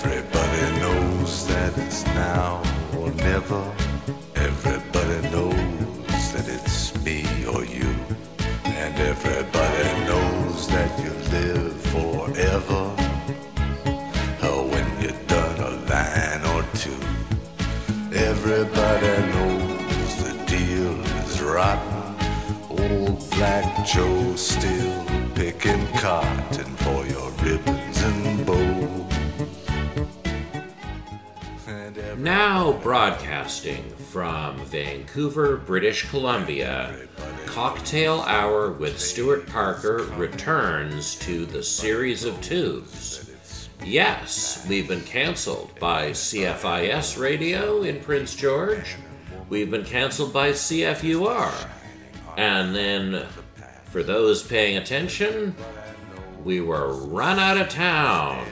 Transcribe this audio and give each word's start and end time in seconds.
Everybody 0.00 0.78
knows 0.80 1.48
that 1.48 1.76
it's 1.76 2.04
now 2.06 2.62
or 2.96 3.10
never. 3.10 3.77
Now 32.28 32.72
broadcasting 32.72 33.88
from 33.88 34.58
Vancouver, 34.66 35.56
British 35.56 36.10
Columbia, 36.10 37.08
Cocktail 37.46 38.20
Hour 38.20 38.70
with 38.72 39.00
Stuart 39.00 39.46
Parker 39.46 40.06
returns 40.14 41.14
to 41.20 41.46
the 41.46 41.62
series 41.62 42.24
of 42.24 42.38
twos. 42.42 43.30
Yes, 43.82 44.62
we've 44.68 44.86
been 44.86 45.04
canceled 45.04 45.70
by 45.80 46.10
CFIS 46.10 47.18
Radio 47.18 47.80
in 47.82 47.98
Prince 47.98 48.36
George. 48.36 48.96
We've 49.48 49.70
been 49.70 49.86
canceled 49.86 50.34
by 50.34 50.50
CFUR. 50.50 51.50
And 52.36 52.76
then, 52.76 53.24
for 53.84 54.02
those 54.02 54.42
paying 54.42 54.76
attention, 54.76 55.56
we 56.44 56.60
were 56.60 56.92
run 56.92 57.38
out 57.38 57.56
of 57.56 57.70
town 57.70 58.46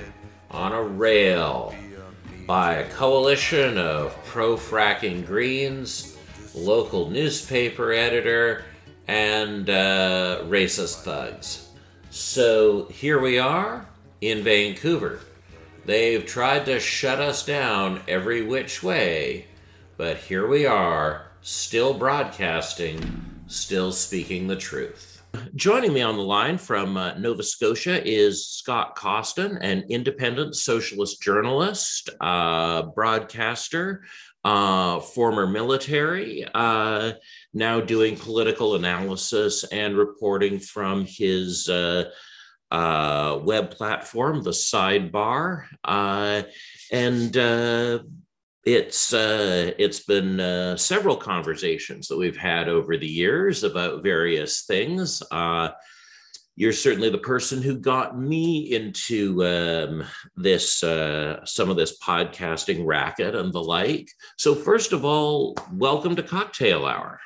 on 0.51 0.73
a 0.73 0.83
rail 0.83 1.75
by 2.47 2.75
a 2.75 2.89
coalition 2.91 3.77
of 3.77 4.17
pro 4.25 4.57
fracking 4.57 5.27
Greens, 5.27 6.17
local 6.55 7.11
newspaper 7.11 7.93
editor, 7.93 8.65
and 9.09 9.69
uh, 9.69 10.43
racist 10.45 11.03
thugs. 11.03 11.69
So 12.11 12.87
here 12.87 13.21
we 13.21 13.39
are 13.39 13.87
in 14.21 14.43
Vancouver. 14.43 15.21
They've 15.85 16.25
tried 16.25 16.67
to 16.67 16.81
shut 16.81 17.21
us 17.21 17.45
down 17.45 18.01
every 18.09 18.43
which 18.43 18.83
way, 18.83 19.47
but 19.97 20.17
here 20.17 20.47
we 20.47 20.67
are, 20.67 21.27
still 21.43 21.95
broadcasting, 21.95 23.43
still 23.47 23.93
speaking 23.93 24.47
the 24.47 24.57
truth. 24.57 25.16
Joining 25.55 25.93
me 25.93 26.03
on 26.03 26.17
the 26.17 26.23
line 26.23 26.59
from 26.59 26.97
uh, 26.97 27.15
Nova 27.19 27.43
Scotia 27.43 28.03
is 28.07 28.47
Scott 28.49 28.97
Costen, 28.97 29.59
an 29.61 29.85
independent 29.89 30.55
socialist 30.55 31.21
journalist, 31.23 32.11
uh, 32.21 32.83
broadcaster, 32.95 34.05
uh, 34.45 35.01
former 35.01 35.47
military, 35.47 36.47
uh, 36.55 37.13
now 37.53 37.81
doing 37.81 38.17
political 38.17 38.77
analysis 38.77 39.65
and 39.65 39.97
reporting 39.97 40.59
from 40.59 41.05
his 41.05 41.69
uh, 41.69 42.11
uh, 42.71 43.41
web 43.43 43.71
platform, 43.71 44.43
The 44.43 44.51
Sidebar. 44.51 45.65
And 46.93 47.37
it's 48.67 49.15
uh, 49.15 49.71
it's 49.79 50.01
been 50.01 50.41
uh, 50.41 50.77
several 50.77 51.17
conversations 51.17 52.09
that 52.09 52.19
we've 52.19 52.37
had 52.37 52.69
over 52.69 52.97
the 52.97 53.07
years 53.07 53.63
about 53.63 54.03
various 54.03 54.63
things. 54.63 55.23
Uh, 55.31 55.69
you're 56.57 56.73
certainly 56.73 57.09
the 57.09 57.19
person 57.19 57.63
who 57.63 57.79
got 57.79 58.19
me 58.19 58.75
into 58.75 59.45
um, 59.47 60.05
this 60.35 60.83
uh, 60.83 61.45
some 61.45 61.71
of 61.71 61.77
this 61.77 62.01
podcasting 62.01 62.85
racket 62.85 63.37
and 63.37 63.53
the 63.53 63.63
like. 63.63 64.11
So 64.37 64.53
first 64.53 64.93
of 64.93 65.05
all, 65.05 65.57
welcome 65.73 66.17
to 66.17 66.23
Cocktail 66.25 66.87
Hour. 66.87 67.21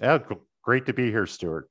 Yeah, 0.00 0.18
great 0.62 0.86
to 0.86 0.92
be 0.92 1.10
here, 1.10 1.26
Stuart. 1.26 1.68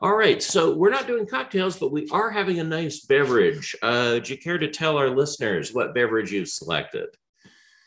All 0.00 0.14
right, 0.14 0.40
so 0.40 0.76
we're 0.76 0.90
not 0.90 1.08
doing 1.08 1.26
cocktails, 1.26 1.78
but 1.78 1.90
we 1.90 2.06
are 2.12 2.30
having 2.30 2.60
a 2.60 2.64
nice 2.64 3.00
beverage. 3.00 3.74
Uh, 3.82 4.20
do 4.20 4.32
you 4.32 4.38
care 4.38 4.58
to 4.58 4.68
tell 4.68 4.96
our 4.96 5.08
listeners 5.10 5.72
what 5.72 5.94
beverage 5.94 6.30
you've 6.30 6.48
selected? 6.48 7.08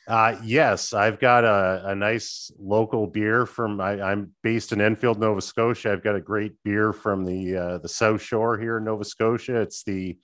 Uh, 0.07 0.38
yes, 0.41 0.94
I've 0.94 1.19
got 1.19 1.44
a, 1.44 1.90
a 1.90 1.95
nice 1.95 2.50
local 2.57 3.07
beer 3.07 3.45
from. 3.45 3.81
I, 3.81 4.01
I'm 4.01 4.31
based 4.41 4.72
in 4.72 4.79
Enfield, 4.79 5.19
Nova 5.19 5.41
Scotia. 5.41 5.91
I've 5.91 6.03
got 6.03 6.16
a 6.16 6.22
great 6.22 6.53
beer 6.63 6.94
from 6.94 7.25
the 7.25 7.57
uh, 7.57 7.78
the 7.79 7.90
South 7.90 8.22
Shore 8.22 8.57
here 8.57 8.78
in 8.78 8.85
Nova 8.85 9.03
Scotia. 9.03 9.59
It's 9.59 9.84
the 9.84 10.17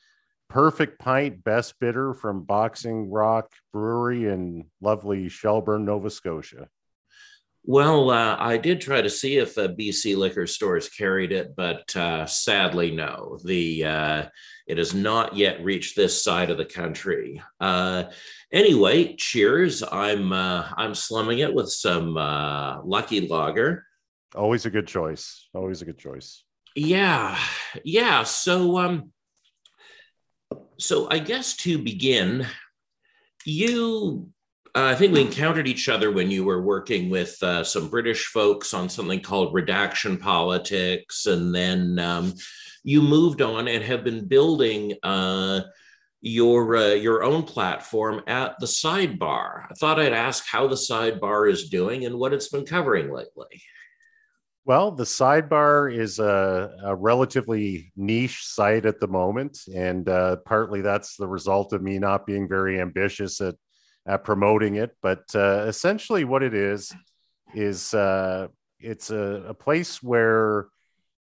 Perfect 0.50 1.00
Pint 1.00 1.44
Best 1.44 1.80
Bitter 1.82 2.14
from 2.14 2.44
Boxing 2.44 3.12
Rock 3.12 3.52
Brewery 3.74 4.30
in 4.30 4.70
lovely 4.80 5.28
Shelburne, 5.28 5.84
Nova 5.84 6.10
Scotia. 6.10 6.70
Well, 7.66 8.10
uh, 8.10 8.36
I 8.38 8.58
did 8.58 8.82
try 8.82 9.02
to 9.02 9.10
see 9.10 9.38
if 9.38 9.58
uh, 9.58 9.70
BC 9.70 10.18
liquor 10.18 10.46
stores 10.48 10.90
carried 10.90 11.32
it, 11.32 11.56
but 11.56 11.96
uh, 11.96 12.26
sadly, 12.26 12.92
no. 12.92 13.40
The 13.46 13.86
uh, 13.86 14.26
it 14.68 14.78
has 14.78 14.94
not 14.94 15.38
yet 15.38 15.64
reached 15.64 15.96
this 15.96 16.22
side 16.22 16.50
of 16.50 16.58
the 16.58 16.66
country. 16.66 17.42
Uh, 17.62 18.06
anyway, 18.52 19.16
cheers! 19.16 19.82
I'm 19.82 20.34
uh, 20.34 20.68
I'm 20.76 20.94
slumming 20.94 21.40
it 21.40 21.54
with 21.54 21.70
some 21.70 22.16
Lucky 22.16 23.28
Lager. 23.28 23.86
Always 24.36 24.66
a 24.66 24.70
good 24.70 24.88
choice. 24.88 25.48
Always 25.54 25.82
a 25.82 25.86
good 25.86 26.00
choice. 26.00 26.44
Yeah, 26.76 27.40
yeah. 27.86 28.24
So, 28.24 28.78
um, 28.78 29.12
so 30.80 31.08
I 31.10 31.20
guess 31.20 31.56
to 31.58 31.78
begin, 31.78 32.46
you 33.46 34.33
uh, 34.76 34.86
I 34.86 34.96
think 34.96 35.14
we 35.14 35.22
encountered 35.22 35.68
each 35.68 35.88
other 35.88 36.12
when 36.12 36.32
you 36.32 36.44
were 36.44 36.62
working 36.62 37.10
with 37.10 37.42
uh, 37.44 37.64
some 37.64 37.90
British 37.90 38.26
folks 38.28 38.74
on 38.74 38.90
something 38.90 39.22
called 39.22 39.54
redaction 39.54 40.18
politics, 40.18 41.28
and 41.28 41.54
then 41.54 42.00
um, 42.00 42.34
you 42.84 43.02
moved 43.02 43.44
on 43.44 43.68
and 43.68 43.84
have 43.84 44.04
been 44.04 44.28
building 44.28 44.96
uh, 45.04 45.62
your 46.22 46.76
uh, 46.76 46.94
your 46.94 47.24
own 47.24 47.44
platform 47.44 48.22
at 48.26 48.60
the 48.60 48.66
Sidebar. 48.66 49.68
I 49.70 49.74
thought 49.76 50.00
I'd 50.00 50.12
ask 50.12 50.44
how 50.48 50.68
the 50.68 50.76
Sidebar 50.76 51.52
is 51.52 51.70
doing 51.70 52.06
and 52.06 52.18
what 52.18 52.34
it's 52.34 52.50
been 52.50 52.66
covering 52.66 53.12
lately. 53.12 53.62
Well, 54.66 54.92
the 54.92 55.04
sidebar 55.04 55.94
is 55.94 56.20
a, 56.20 56.72
a 56.86 56.96
relatively 56.96 57.92
niche 57.98 58.46
site 58.46 58.86
at 58.86 59.02
the 59.02 59.10
moment, 59.10 59.60
and 59.76 60.08
uh, 60.08 60.38
partly 60.38 60.82
that's 60.82 61.18
the 61.18 61.28
result 61.28 61.74
of 61.74 61.84
me 61.84 62.00
not 62.00 62.26
being 62.26 62.48
very 62.48 62.80
ambitious 62.80 63.42
at 63.42 63.50
at 63.52 63.56
promoting 64.24 64.76
it. 64.76 64.96
But 65.02 65.24
uh, 65.36 65.66
essentially, 65.68 66.24
what 66.24 66.44
it 66.44 66.54
is 66.54 66.94
is 67.54 67.94
uh, 67.94 68.48
it's 68.80 69.10
a, 69.12 69.46
a, 69.48 69.54
place 69.54 70.02
where 70.02 70.68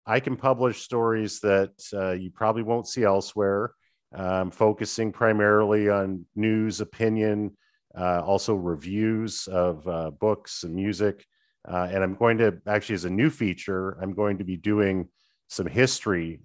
I 0.06 0.20
can 0.20 0.36
publish 0.36 0.82
stories 0.82 1.40
that 1.40 1.72
uh, 1.92 2.12
you 2.12 2.30
probably 2.30 2.62
won't 2.62 2.88
see 2.88 3.04
elsewhere. 3.04 3.72
Um, 4.14 4.50
focusing 4.50 5.10
primarily 5.10 5.88
on 5.88 6.26
news, 6.36 6.82
opinion, 6.82 7.56
uh, 7.96 8.20
also 8.20 8.54
reviews 8.54 9.46
of 9.48 9.86
uh, 9.88 10.10
books 10.10 10.64
and 10.64 10.74
music. 10.74 11.24
Uh, 11.66 11.88
and 11.90 12.02
I'm 12.02 12.14
going 12.14 12.38
to 12.38 12.58
actually, 12.66 12.96
as 12.96 13.04
a 13.04 13.10
new 13.10 13.30
feature, 13.30 13.96
I'm 14.02 14.12
going 14.12 14.38
to 14.38 14.44
be 14.44 14.56
doing 14.56 15.08
some 15.48 15.66
history 15.66 16.40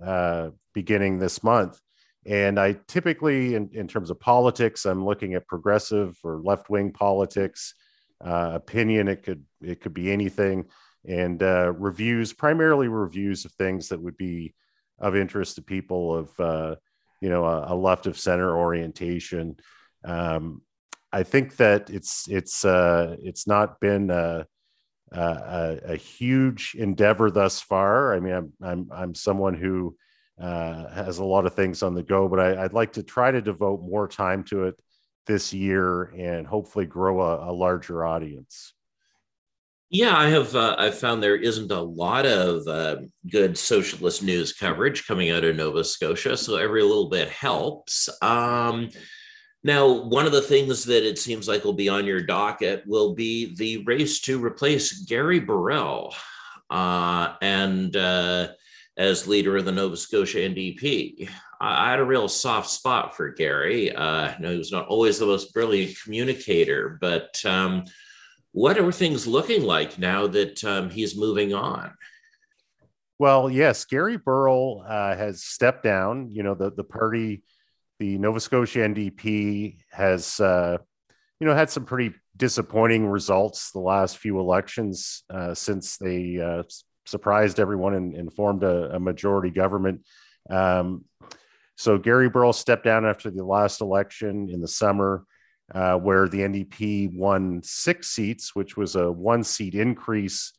beginning 0.74 1.20
this 1.20 1.44
month. 1.44 1.80
And 2.28 2.60
I 2.60 2.74
typically, 2.88 3.56
in, 3.56 3.70
in 3.72 3.88
terms 3.88 4.10
of 4.10 4.20
politics, 4.20 4.86
I'm 4.86 5.06
looking 5.06 5.34
at 5.34 5.48
progressive 5.48 6.18
or 6.26 6.42
left 6.44 6.70
wing 6.70 6.92
politics, 6.92 7.74
uh, 8.24 8.52
opinion. 8.54 9.08
It 9.08 9.24
could 9.24 9.46
it 9.62 9.80
could 9.80 9.94
be 9.94 10.12
anything, 10.12 10.66
and 11.06 11.42
uh, 11.42 11.72
reviews, 11.78 12.34
primarily 12.34 12.90
reviews 12.90 13.46
of 13.46 13.54
things 13.54 13.88
that 13.90 14.02
would 14.02 14.18
be 14.18 14.54
of 15.00 15.16
interest 15.16 15.56
to 15.56 15.62
people 15.62 16.16
of 16.16 16.40
uh, 16.40 16.76
you 17.22 17.30
know 17.30 17.46
a, 17.46 17.74
a, 17.74 17.76
left 17.76 18.08
of 18.08 18.20
center 18.20 18.58
orientation. 18.58 19.56
Um, 20.04 20.62
I 21.14 21.24
think 21.24 21.56
that 21.58 21.90
it's 21.90 22.28
it's 22.28 22.66
uh, 22.66 23.16
it's 23.22 23.48
not 23.48 23.80
been 23.80 24.10
a, 24.10 24.46
a, 25.14 25.80
a 25.86 25.96
huge 25.96 26.76
endeavor 26.78 27.32
thus 27.32 27.62
far. 27.62 28.14
I 28.14 28.20
mean, 28.20 28.34
I'm 28.34 28.54
I'm 28.62 28.90
I'm 28.92 29.16
someone 29.16 29.54
who 29.54 29.96
uh, 30.40 30.90
has 30.90 31.18
a 31.18 31.24
lot 31.24 31.46
of 31.46 31.56
things 31.56 31.84
on 31.84 31.94
the 31.94 32.04
go, 32.04 32.28
but 32.28 32.40
I, 32.40 32.62
would 32.64 32.74
like 32.74 32.94
to 32.94 33.04
try 33.04 33.32
to 33.32 33.42
devote 33.42 33.82
more 33.82 34.08
time 34.08 34.44
to 34.46 34.66
it 34.66 34.80
this 35.26 35.54
year 35.54 36.04
and 36.18 36.48
hopefully 36.48 36.86
grow 36.86 37.22
a, 37.22 37.52
a 37.52 37.54
larger 37.54 38.06
audience. 38.06 38.74
Yeah, 39.90 40.18
I 40.18 40.28
have. 40.30 40.54
Uh, 40.54 40.76
I've 40.78 40.98
found 40.98 41.24
there 41.24 41.38
isn't 41.38 41.72
a 41.72 41.82
lot 41.82 42.26
of 42.26 42.68
uh, 42.68 42.98
good 43.32 43.58
socialist 43.58 44.22
news 44.22 44.52
coverage 44.52 45.08
coming 45.08 45.30
out 45.30 45.46
of 45.46 45.56
Nova 45.56 45.84
Scotia, 45.84 46.36
so 46.36 46.58
every 46.58 46.82
little 46.82 47.10
bit 47.10 47.30
helps. 47.30 48.10
Um, 48.22 48.90
now, 49.64 49.88
one 49.88 50.26
of 50.26 50.34
the 50.34 50.42
things 50.42 50.84
that 50.86 51.08
it 51.08 51.18
seems 51.18 51.48
like 51.48 51.64
will 51.64 51.72
be 51.72 51.88
on 51.88 52.06
your 52.06 52.22
docket 52.22 52.84
will 52.86 53.16
be 53.16 53.56
the 53.56 53.78
race 53.86 54.20
to 54.22 54.44
replace 54.44 55.06
Gary 55.06 55.40
Burrill, 55.40 56.14
uh, 56.70 57.36
and 57.42 57.96
uh, 57.96 58.50
as 58.98 59.28
leader 59.28 59.58
of 59.58 59.66
the 59.66 59.72
Nova 59.72 59.96
Scotia 59.96 60.40
NDP. 60.40 61.30
I 61.60 61.92
had 61.92 62.00
a 62.00 62.06
real 62.06 62.28
soft 62.28 62.70
spot 62.70 63.16
for 63.16 63.30
Gary. 63.30 63.96
Uh, 63.96 64.38
know, 64.40 64.52
he 64.52 64.58
was 64.58 64.72
not 64.72 64.88
always 64.88 65.20
the 65.20 65.26
most 65.26 65.54
brilliant 65.54 65.98
communicator, 66.04 66.98
but 67.00 67.40
um, 67.46 67.86
what 68.52 68.78
are 68.78 68.92
things 68.92 69.28
looking 69.28 69.64
like 69.64 70.00
now 70.00 70.28
that 70.28 70.64
um, 70.64 70.90
he's 70.90 71.18
moving 71.18 71.54
on? 71.54 71.94
Well, 73.20 73.50
yes, 73.50 73.86
Gary 73.86 74.18
Burrill 74.18 74.84
uh, 74.88 75.16
has 75.16 75.44
stepped 75.44 75.84
down. 75.84 76.30
You 76.30 76.44
know, 76.44 76.54
the 76.54 76.72
the 76.72 76.84
party, 76.84 77.44
the 78.00 78.18
Nova 78.20 78.40
Scotia 78.40 78.80
NDP, 78.80 79.78
has 79.92 80.40
uh, 80.40 80.78
you 81.40 81.48
know 81.48 81.56
had 81.56 81.72
some 81.72 81.86
pretty 81.86 82.16
disappointing 82.36 83.08
results 83.08 83.72
the 83.72 83.80
last 83.80 84.18
few 84.20 84.40
elections 84.40 85.24
uh, 85.32 85.56
since 85.56 85.98
they 85.98 86.40
uh, 86.40 86.62
surprised 87.08 87.60
everyone 87.60 87.94
and, 87.94 88.16
and 88.16 88.34
formed 88.34 88.64
a, 88.64 88.96
a, 88.96 89.00
majority 89.00 89.50
government. 89.50 90.02
Um, 90.50 91.06
so 91.76 91.98
Gary 91.98 92.30
Burrill 92.30 92.54
stepped 92.54 92.84
down 92.84 93.06
after 93.06 93.32
the 93.32 93.44
last 93.44 93.82
election 93.82 94.50
in 94.52 94.62
the 94.62 94.68
summer, 94.68 95.24
uh, 95.74 95.96
where 95.96 96.28
the 96.28 96.40
NDP 96.40 97.18
won 97.18 97.62
six 97.64 98.10
seats, 98.10 98.56
which 98.56 98.76
was 98.76 98.96
a 98.96 99.12
one 99.12 99.44
seat 99.44 99.76
increase 99.76 100.54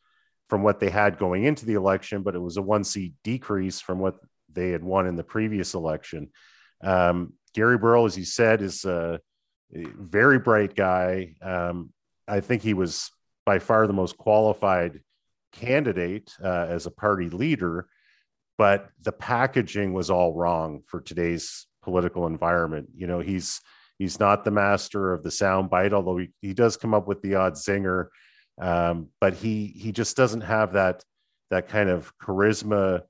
from 0.49 0.63
what 0.63 0.81
they 0.81 0.91
had 0.91 1.19
going 1.19 1.45
into 1.45 1.67
the 1.67 1.75
election, 1.75 2.23
but 2.23 2.35
it 2.35 2.41
was 2.41 2.57
a 2.57 2.63
one 2.63 2.85
seat 2.85 3.13
decrease 3.23 3.81
from 3.81 3.99
what 3.99 4.17
they 4.53 4.71
had 4.71 4.83
won 4.83 5.07
in 5.07 5.17
the 5.17 5.25
previous 5.25 5.75
election. 5.75 6.31
Um, 6.83 7.35
Gary 7.55 7.77
Burrill, 7.77 8.07
as 8.07 8.17
you 8.17 8.25
said, 8.25 8.63
is 8.63 8.85
a 8.85 9.21
very 9.73 10.39
bright 10.39 10.75
guy. 10.75 11.35
Um, 11.43 11.93
I 12.27 12.41
think 12.41 12.63
he 12.63 12.75
was 12.75 13.11
by 13.45 13.59
far 13.59 13.87
the 13.87 13.93
most 13.93 14.17
qualified 14.17 15.01
candidate 15.53 16.33
uh, 16.43 16.67
as 16.69 16.87
a 16.87 16.91
party 16.91 17.29
leader 17.31 17.89
but 18.59 18.91
the 19.03 19.13
packaging 19.13 19.95
was 19.95 20.11
all 20.11 20.35
wrong 20.35 20.83
for 20.87 21.01
today's 21.01 21.67
political 21.83 22.27
environment. 22.27 22.89
You 22.95 23.07
know, 23.07 23.21
he's 23.21 23.61
he's 23.99 24.21
not 24.21 24.45
the 24.45 24.51
master 24.51 25.13
of 25.13 25.23
the 25.23 25.31
sound 25.31 25.71
bite, 25.71 25.93
although 25.93 26.19
he, 26.19 26.31
he 26.43 26.53
does 26.53 26.77
come 26.77 26.93
up 26.93 27.07
with 27.07 27.23
the 27.23 27.37
odd 27.37 27.55
zinger. 27.55 28.09
Um, 28.61 29.09
but 29.21 29.35
he 29.35 29.69
he 29.69 29.93
just 29.93 30.17
doesn't 30.17 30.43
have 30.43 30.73
that 30.73 31.05
that 31.51 31.69
kind 31.69 31.89
of 31.89 32.13
charisma 32.19 33.03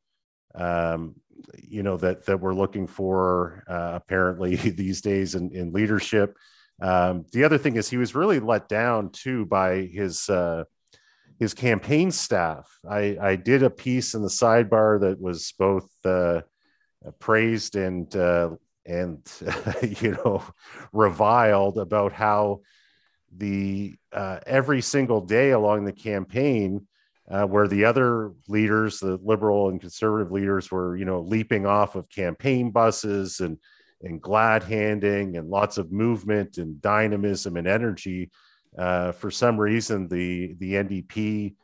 um, 0.55 1.14
you 1.56 1.82
know 1.82 1.96
that 1.96 2.26
that 2.26 2.40
we're 2.40 2.55
looking 2.55 2.87
for 2.87 3.64
uh, 3.69 3.93
apparently 3.94 4.56
these 4.56 5.00
days 5.00 5.35
in, 5.35 5.50
in 5.52 5.73
leadership 5.73 6.37
um, 6.82 7.25
the 7.32 7.44
other 7.44 7.58
thing 7.58 7.76
is 7.76 7.88
he 7.88 7.96
was 7.96 8.14
really 8.14 8.38
let 8.38 8.69
down 8.69 9.11
too 9.11 9.46
by 9.46 9.82
his 9.82 10.29
uh, 10.29 10.64
his 11.38 11.55
campaign 11.55 12.11
staff. 12.11 12.69
I, 12.88 13.17
I 13.20 13.37
did 13.37 13.62
a 13.62 13.70
piece 13.70 14.14
in 14.14 14.23
the 14.23 14.29
sidebar 14.29 15.00
that 15.00 15.20
was 15.20 15.52
both 15.58 15.88
uh, 16.05 16.43
praised 17.19 17.76
and 17.76 18.14
uh, 18.17 18.50
and 18.85 19.20
you 20.00 20.12
know 20.12 20.43
reviled 20.93 21.79
about 21.79 22.12
how 22.12 22.61
the 23.37 23.96
uh, 24.12 24.40
every 24.46 24.81
single 24.81 25.20
day 25.20 25.50
along 25.50 25.85
the 25.85 25.93
campaign 25.93 26.87
uh, 27.31 27.44
where 27.44 27.69
the 27.69 27.85
other 27.85 28.32
leaders 28.49 29.00
the 29.00 29.19
liberal 29.23 29.69
and 29.69 29.81
conservative 29.81 30.32
leaders 30.32 30.70
were 30.70 30.96
you 30.96 31.05
know 31.05 31.20
leaping 31.20 31.67
off 31.67 31.94
of 31.94 32.08
campaign 32.08 32.70
buses 32.70 33.40
and 33.40 33.58
and 34.02 34.23
glad 34.23 34.62
handing 34.62 35.37
and 35.37 35.49
lots 35.49 35.76
of 35.76 35.93
movement 35.93 36.56
and 36.56 36.81
dynamism 36.81 37.56
and 37.56 37.67
energy 37.67 38.31
uh, 38.76 39.12
for 39.12 39.30
some 39.30 39.58
reason, 39.58 40.08
the 40.08 40.54
the 40.58 40.74
NDP 40.74 41.54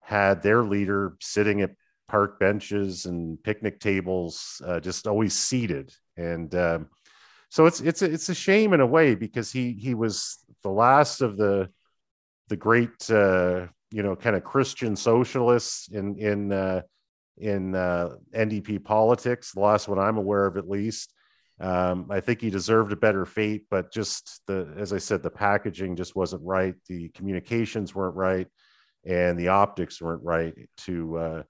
had 0.00 0.42
their 0.42 0.62
leader 0.62 1.16
sitting 1.20 1.62
at 1.62 1.70
park 2.08 2.38
benches 2.38 3.06
and 3.06 3.42
picnic 3.42 3.80
tables, 3.80 4.60
uh, 4.66 4.80
just 4.80 5.06
always 5.06 5.34
seated, 5.34 5.94
and 6.16 6.54
um, 6.54 6.88
so 7.48 7.66
it's 7.66 7.80
it's 7.80 8.02
a, 8.02 8.12
it's 8.12 8.28
a 8.28 8.34
shame 8.34 8.72
in 8.72 8.80
a 8.80 8.86
way 8.86 9.14
because 9.14 9.52
he 9.52 9.72
he 9.72 9.94
was 9.94 10.38
the 10.62 10.70
last 10.70 11.20
of 11.20 11.36
the 11.36 11.70
the 12.48 12.56
great 12.56 13.10
uh, 13.10 13.66
you 13.90 14.02
know 14.02 14.16
kind 14.16 14.36
of 14.36 14.44
Christian 14.44 14.96
socialists 14.96 15.88
in 15.88 16.18
in 16.18 16.52
uh, 16.52 16.82
in 17.38 17.74
uh, 17.74 18.10
NDP 18.34 18.84
politics, 18.84 19.52
the 19.52 19.60
last 19.60 19.88
one 19.88 19.98
I'm 19.98 20.18
aware 20.18 20.46
of 20.46 20.56
at 20.56 20.68
least. 20.68 21.13
Um, 21.60 22.08
I 22.10 22.20
think 22.20 22.40
he 22.40 22.50
deserved 22.50 22.92
a 22.92 22.96
better 22.96 23.24
fate, 23.24 23.66
but 23.70 23.92
just 23.92 24.40
the, 24.46 24.74
as 24.76 24.92
I 24.92 24.98
said, 24.98 25.22
the 25.22 25.30
packaging 25.30 25.96
just 25.96 26.16
wasn't 26.16 26.42
right. 26.44 26.74
The 26.88 27.10
communications 27.10 27.94
weren't 27.94 28.16
right, 28.16 28.48
and 29.04 29.38
the 29.38 29.48
optics 29.48 30.00
weren't 30.00 30.24
right 30.24 30.54
to 30.78 31.16
uh, 31.16 31.42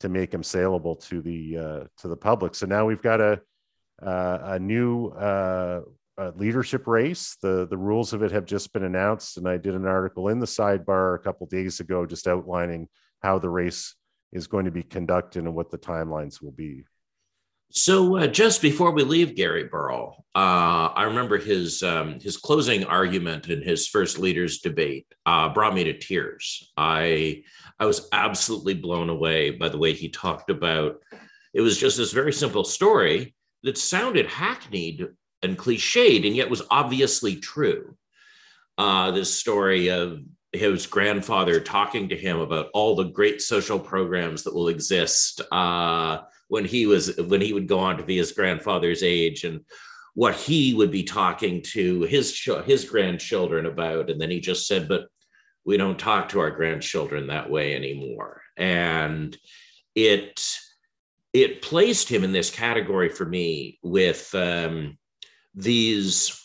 to 0.00 0.08
make 0.08 0.32
him 0.32 0.42
saleable 0.42 0.96
to 0.96 1.20
the 1.20 1.58
uh, 1.58 1.84
to 1.98 2.08
the 2.08 2.16
public. 2.16 2.54
So 2.54 2.66
now 2.66 2.86
we've 2.86 3.02
got 3.02 3.20
a 3.20 3.40
uh, 4.02 4.38
a 4.42 4.58
new 4.58 5.08
uh, 5.08 5.82
leadership 6.36 6.86
race. 6.86 7.36
The 7.42 7.66
the 7.68 7.76
rules 7.76 8.14
of 8.14 8.22
it 8.22 8.32
have 8.32 8.46
just 8.46 8.72
been 8.72 8.84
announced, 8.84 9.36
and 9.36 9.46
I 9.46 9.58
did 9.58 9.74
an 9.74 9.86
article 9.86 10.28
in 10.28 10.38
the 10.38 10.46
sidebar 10.46 11.16
a 11.16 11.18
couple 11.18 11.46
days 11.46 11.80
ago, 11.80 12.06
just 12.06 12.26
outlining 12.26 12.88
how 13.22 13.38
the 13.38 13.50
race 13.50 13.94
is 14.32 14.46
going 14.46 14.64
to 14.64 14.70
be 14.70 14.82
conducted 14.82 15.44
and 15.44 15.54
what 15.54 15.70
the 15.70 15.78
timelines 15.78 16.40
will 16.42 16.52
be. 16.52 16.84
So 17.72 18.16
uh, 18.16 18.26
just 18.26 18.62
before 18.62 18.90
we 18.90 19.04
leave 19.04 19.36
Gary 19.36 19.64
Burrill, 19.64 20.24
uh, 20.34 20.90
I 20.94 21.04
remember 21.04 21.38
his 21.38 21.84
um, 21.84 22.18
his 22.18 22.36
closing 22.36 22.84
argument 22.84 23.48
in 23.48 23.62
his 23.62 23.86
first 23.86 24.18
leaders 24.18 24.58
debate 24.58 25.06
uh, 25.24 25.50
brought 25.50 25.74
me 25.74 25.84
to 25.84 25.96
tears. 25.96 26.72
I 26.76 27.44
I 27.78 27.86
was 27.86 28.08
absolutely 28.10 28.74
blown 28.74 29.08
away 29.08 29.50
by 29.52 29.68
the 29.68 29.78
way 29.78 29.92
he 29.92 30.08
talked 30.08 30.50
about. 30.50 30.96
It 31.54 31.60
was 31.60 31.78
just 31.78 31.96
this 31.96 32.12
very 32.12 32.32
simple 32.32 32.64
story 32.64 33.34
that 33.62 33.78
sounded 33.78 34.26
hackneyed 34.26 35.06
and 35.42 35.56
cliched, 35.56 36.26
and 36.26 36.34
yet 36.34 36.50
was 36.50 36.62
obviously 36.70 37.36
true. 37.36 37.96
Uh, 38.78 39.12
this 39.12 39.32
story 39.32 39.90
of 39.90 40.20
his 40.52 40.86
grandfather 40.86 41.60
talking 41.60 42.08
to 42.08 42.16
him 42.16 42.40
about 42.40 42.70
all 42.74 42.96
the 42.96 43.04
great 43.04 43.40
social 43.40 43.78
programs 43.78 44.42
that 44.42 44.54
will 44.54 44.68
exist 44.68 45.40
uh, 45.52 46.18
when 46.50 46.64
he 46.64 46.84
was 46.84 47.16
when 47.16 47.40
he 47.40 47.52
would 47.52 47.68
go 47.68 47.78
on 47.78 47.96
to 47.96 48.02
be 48.02 48.16
his 48.16 48.32
grandfather's 48.32 49.04
age 49.04 49.44
and 49.44 49.60
what 50.14 50.34
he 50.34 50.74
would 50.74 50.90
be 50.90 51.04
talking 51.04 51.62
to 51.62 52.02
his 52.02 52.38
his 52.66 52.84
grandchildren 52.84 53.66
about. 53.66 54.10
And 54.10 54.20
then 54.20 54.30
he 54.30 54.40
just 54.40 54.66
said 54.66 54.88
but 54.88 55.06
we 55.64 55.76
don't 55.76 55.98
talk 55.98 56.30
to 56.30 56.40
our 56.40 56.50
grandchildren 56.50 57.28
that 57.28 57.48
way 57.48 57.76
anymore. 57.76 58.42
And 58.56 59.36
it 59.94 60.44
it 61.32 61.62
placed 61.62 62.08
him 62.08 62.24
in 62.24 62.32
this 62.32 62.50
category 62.50 63.08
for 63.08 63.24
me 63.24 63.78
with 63.84 64.34
um, 64.34 64.98
these 65.54 66.36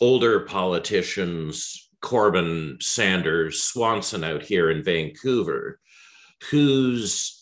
older 0.00 0.40
politicians 0.40 1.90
corbyn 2.02 2.82
sanders 2.82 3.62
swanson 3.62 4.24
out 4.24 4.42
here 4.42 4.70
in 4.70 4.82
vancouver 4.82 5.78
whose 6.50 7.39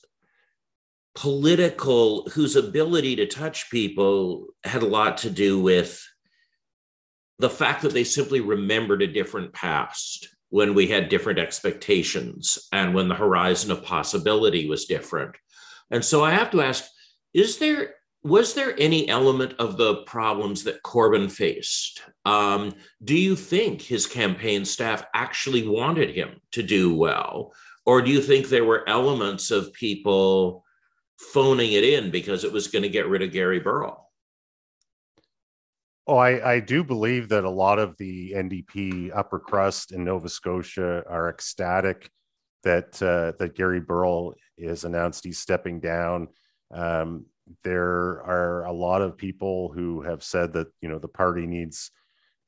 political, 1.19 2.29
whose 2.29 2.55
ability 2.55 3.17
to 3.17 3.27
touch 3.27 3.73
people 3.73 4.47
had 4.63 4.85
a 4.85 4.87
lot 4.87 5.19
to 5.19 5.29
do 5.29 5.59
with 5.59 6.07
the 7.41 7.51
fact 7.51 7.83
that 7.83 7.93
they 7.93 8.05
simply 8.05 8.41
remembered 8.41 9.03
a 9.03 9.13
different 9.13 9.53
past 9.53 10.29
when 10.51 10.75
we 10.75 10.87
had 10.87 11.09
different 11.09 11.41
expectations 11.41 12.69
and 12.73 12.95
when 12.95 13.09
the 13.09 13.17
horizon 13.17 13.73
of 13.73 13.83
possibility 13.83 14.69
was 14.69 14.85
different. 14.85 15.35
And 15.91 16.05
so 16.05 16.23
I 16.23 16.31
have 16.31 16.53
to 16.53 16.63
ask 16.63 16.85
is 17.35 17.59
there 17.59 17.97
was 18.23 18.55
there 18.55 18.77
any 18.79 19.09
element 19.09 19.55
of 19.59 19.77
the 19.77 20.03
problems 20.05 20.63
that 20.65 20.85
Corbyn 20.85 21.29
faced? 21.31 22.01
Um, 22.27 22.75
do 23.03 23.19
you 23.19 23.35
think 23.35 23.83
his 23.83 24.07
campaign 24.07 24.65
staff 24.65 25.05
actually 25.15 25.67
wanted 25.67 26.15
him 26.15 26.41
to 26.53 26.63
do 26.63 26.95
well? 26.95 27.53
Or 27.87 28.03
do 28.03 28.11
you 28.13 28.21
think 28.23 28.49
there 28.49 28.65
were 28.65 28.89
elements 28.89 29.51
of 29.51 29.73
people 29.73 30.65
phoning 31.19 31.73
it 31.73 31.85
in 31.85 32.11
because 32.11 32.45
it 32.45 32.53
was 32.53 32.69
going 32.69 32.83
to 32.83 32.89
get 32.89 33.09
rid 33.09 33.23
of 33.23 33.33
Gary 33.33 33.61
Burrill. 33.61 34.05
Oh, 36.07 36.17
I, 36.17 36.55
I 36.55 36.61
do 36.61 36.83
believe 36.83 37.29
that 37.29 37.45
a 37.45 37.51
lot 37.51 37.79
of 37.79 37.97
the 37.99 38.33
NDP 38.33 39.11
upper 39.15 39.39
crust 39.39 39.93
in 39.93 40.05
Nova 40.05 40.29
Scotia 40.29 41.05
are 41.07 41.29
ecstatic 41.29 42.11
that 42.63 43.01
uh, 43.03 43.33
that 43.39 43.55
Gary 43.55 43.81
Burrill 43.81 44.35
is 44.57 44.85
announced 44.85 45.25
he's 45.25 45.39
stepping 45.39 45.81
down. 45.81 46.29
Um, 46.73 47.27
there 47.63 48.23
are 48.25 48.65
a 48.65 48.73
lot 48.73 49.03
of 49.03 49.17
people 49.17 49.71
who 49.73 50.03
have 50.03 50.23
said 50.23 50.55
that 50.55 50.69
you 50.81 50.89
know 50.89 50.99
the 50.99 51.09
party 51.09 51.47
needs 51.47 51.91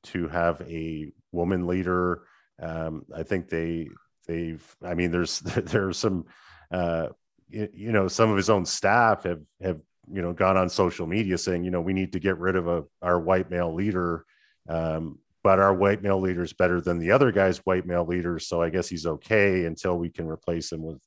to 0.04 0.28
have 0.28 0.62
a 0.62 1.12
woman 1.32 1.66
leader. 1.66 2.22
Um, 2.60 3.04
I 3.14 3.22
think 3.24 3.48
they 3.48 3.88
they've. 4.26 4.76
I 4.82 4.94
mean, 4.94 5.10
there's 5.10 5.40
there's 5.40 5.98
some 5.98 6.24
uh, 6.70 7.08
you 7.50 7.92
know 7.92 8.08
some 8.08 8.30
of 8.30 8.36
his 8.36 8.50
own 8.50 8.64
staff 8.64 9.24
have 9.24 9.40
have 9.62 9.80
you 10.12 10.22
know 10.22 10.32
gone 10.32 10.56
on 10.56 10.68
social 10.68 11.06
media 11.06 11.36
saying 11.38 11.64
you 11.64 11.70
know 11.70 11.80
we 11.80 11.92
need 11.92 12.12
to 12.12 12.18
get 12.18 12.38
rid 12.38 12.56
of 12.56 12.68
a, 12.68 12.84
our 13.02 13.20
white 13.20 13.50
male 13.50 13.74
leader 13.74 14.24
um, 14.68 15.18
but 15.42 15.58
our 15.58 15.74
white 15.74 16.02
male 16.02 16.20
leader 16.20 16.42
is 16.42 16.52
better 16.52 16.80
than 16.80 16.98
the 16.98 17.10
other 17.10 17.32
guy's 17.32 17.58
white 17.58 17.86
male 17.86 18.06
leader 18.06 18.38
so 18.38 18.62
i 18.62 18.70
guess 18.70 18.88
he's 18.88 19.06
okay 19.06 19.64
until 19.64 19.98
we 19.98 20.10
can 20.10 20.26
replace 20.26 20.70
him 20.72 20.82
with 20.82 21.00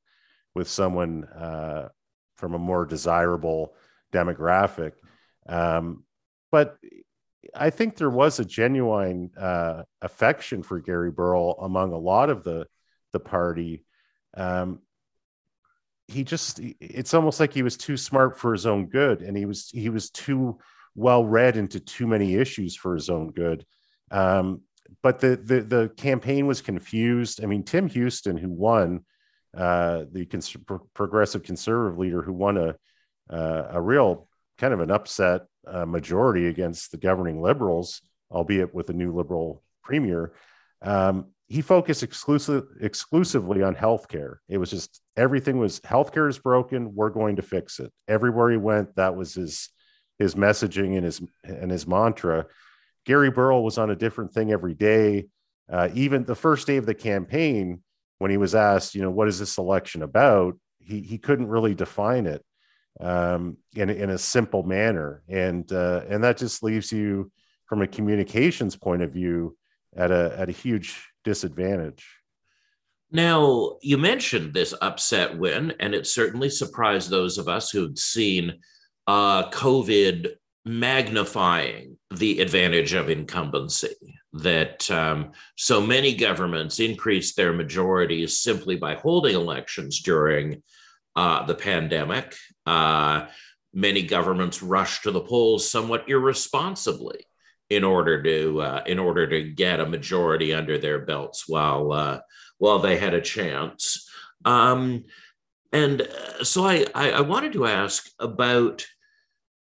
with 0.55 0.67
someone 0.67 1.23
uh, 1.25 1.87
from 2.37 2.53
a 2.53 2.59
more 2.59 2.85
desirable 2.85 3.73
demographic 4.11 4.93
Um, 5.47 6.03
but 6.51 6.77
I 7.55 7.69
think 7.69 7.97
there 7.97 8.09
was 8.09 8.39
a 8.39 8.45
genuine 8.45 9.31
uh, 9.37 9.83
affection 10.01 10.63
for 10.63 10.79
Gary 10.79 11.11
Burrill 11.11 11.55
among 11.59 11.91
a 11.91 11.97
lot 11.97 12.29
of 12.29 12.43
the 12.43 12.67
the 13.11 13.19
party. 13.19 13.85
Um, 14.35 14.79
he 16.07 16.23
just 16.23 16.59
it's 16.59 17.13
almost 17.13 17.39
like 17.39 17.53
he 17.53 17.63
was 17.63 17.77
too 17.77 17.97
smart 17.97 18.37
for 18.37 18.51
his 18.51 18.65
own 18.65 18.87
good, 18.87 19.21
and 19.21 19.37
he 19.37 19.45
was 19.45 19.69
he 19.69 19.89
was 19.89 20.09
too 20.09 20.59
well 20.95 21.25
read 21.25 21.57
into 21.57 21.79
too 21.79 22.07
many 22.07 22.35
issues 22.35 22.75
for 22.75 22.93
his 22.93 23.09
own 23.09 23.31
good. 23.31 23.65
Um, 24.11 24.61
but 25.01 25.19
the, 25.19 25.35
the 25.35 25.61
the 25.61 25.91
campaign 25.97 26.45
was 26.45 26.61
confused. 26.61 27.43
I 27.43 27.47
mean, 27.47 27.63
Tim 27.63 27.87
Houston, 27.89 28.37
who 28.37 28.49
won, 28.49 29.05
uh, 29.55 30.05
the 30.11 30.25
cons- 30.25 30.57
progressive 30.93 31.43
conservative 31.43 31.97
leader, 31.97 32.21
who 32.21 32.33
won 32.33 32.57
a 32.57 32.75
uh, 33.29 33.67
a 33.71 33.81
real 33.81 34.27
kind 34.57 34.73
of 34.73 34.81
an 34.81 34.91
upset 34.91 35.41
uh, 35.67 35.85
majority 35.85 36.47
against 36.47 36.91
the 36.91 36.97
governing 36.97 37.41
liberals, 37.41 38.01
albeit 38.31 38.73
with 38.73 38.89
a 38.89 38.93
new 38.93 39.13
liberal 39.13 39.63
premier. 39.83 40.33
Um, 40.81 41.27
he 41.53 41.61
focused 41.61 42.01
exclusive, 42.01 42.63
exclusively 42.81 43.61
on 43.61 43.75
healthcare. 43.75 44.37
It 44.49 44.57
was 44.57 44.71
just 44.71 45.01
everything 45.15 45.59
was 45.59 45.79
healthcare 45.81 46.27
is 46.27 46.39
broken. 46.39 46.95
We're 46.95 47.11
going 47.11 47.35
to 47.35 47.43
fix 47.43 47.79
it. 47.79 47.93
Everywhere 48.07 48.49
he 48.49 48.57
went, 48.57 48.95
that 48.95 49.15
was 49.15 49.35
his 49.35 49.69
his 50.17 50.33
messaging 50.33 50.95
and 50.95 51.05
his 51.05 51.21
and 51.43 51.69
his 51.69 51.85
mantra. 51.85 52.47
Gary 53.05 53.29
Burrill 53.29 53.63
was 53.63 53.77
on 53.77 53.91
a 53.91 53.95
different 53.95 54.33
thing 54.33 54.51
every 54.51 54.73
day. 54.73 55.27
Uh, 55.71 55.89
even 55.93 56.23
the 56.23 56.33
first 56.33 56.65
day 56.65 56.77
of 56.77 56.87
the 56.87 56.95
campaign, 56.95 57.83
when 58.17 58.31
he 58.31 58.37
was 58.37 58.55
asked, 58.55 58.95
you 58.95 59.03
know, 59.03 59.11
what 59.11 59.27
is 59.27 59.37
this 59.37 59.59
election 59.59 60.01
about, 60.01 60.57
he 60.79 61.01
he 61.01 61.19
couldn't 61.19 61.49
really 61.49 61.75
define 61.75 62.25
it 62.25 62.43
um, 62.99 63.57
in 63.75 63.91
in 63.91 64.09
a 64.09 64.17
simple 64.17 64.63
manner, 64.63 65.21
and 65.29 65.71
uh, 65.71 66.01
and 66.09 66.23
that 66.23 66.37
just 66.37 66.63
leaves 66.63 66.91
you 66.91 67.31
from 67.67 67.83
a 67.83 67.87
communications 67.87 68.75
point 68.75 69.03
of 69.03 69.11
view 69.11 69.55
at 69.95 70.11
a 70.11 70.35
at 70.37 70.49
a 70.49 70.53
huge 70.53 71.09
disadvantage. 71.23 72.05
Now, 73.11 73.77
you 73.81 73.99
mentioned 73.99 74.53
this 74.53 74.73
upset 74.81 75.37
win, 75.37 75.73
and 75.79 75.93
it 75.93 76.07
certainly 76.07 76.49
surprised 76.49 77.09
those 77.09 77.37
of 77.37 77.47
us 77.47 77.69
who'd 77.69 77.99
seen 77.99 78.59
uh, 79.05 79.49
COVID 79.51 80.31
magnifying 80.65 81.97
the 82.15 82.39
advantage 82.41 82.93
of 82.93 83.09
incumbency. 83.09 83.95
That 84.33 84.89
um, 84.89 85.33
so 85.55 85.79
many 85.79 86.15
governments 86.15 86.79
increased 86.79 87.35
their 87.35 87.53
majorities 87.53 88.39
simply 88.39 88.77
by 88.77 88.95
holding 88.95 89.35
elections 89.35 90.01
during 90.01 90.63
uh, 91.15 91.45
the 91.45 91.53
pandemic. 91.53 92.35
Uh, 92.65 93.27
many 93.73 94.01
governments 94.01 94.63
rushed 94.63 95.03
to 95.03 95.11
the 95.11 95.21
polls 95.21 95.69
somewhat 95.69 96.09
irresponsibly 96.09 97.27
in 97.69 97.83
order 97.83 98.21
to 98.21 98.61
uh, 98.61 98.83
in 98.85 98.99
order 98.99 99.27
to 99.27 99.43
get 99.43 99.79
a 99.79 99.85
majority 99.85 100.53
under 100.53 100.77
their 100.77 100.99
belts 100.99 101.47
while 101.47 101.91
uh, 101.91 102.19
while 102.57 102.79
they 102.79 102.97
had 102.97 103.13
a 103.13 103.21
chance. 103.21 104.09
Um, 104.45 105.05
and 105.71 106.01
uh, 106.01 106.43
so 106.43 106.65
I, 106.65 106.85
I, 106.95 107.21
wanted 107.21 107.53
to 107.53 107.65
ask 107.65 108.09
about 108.19 108.85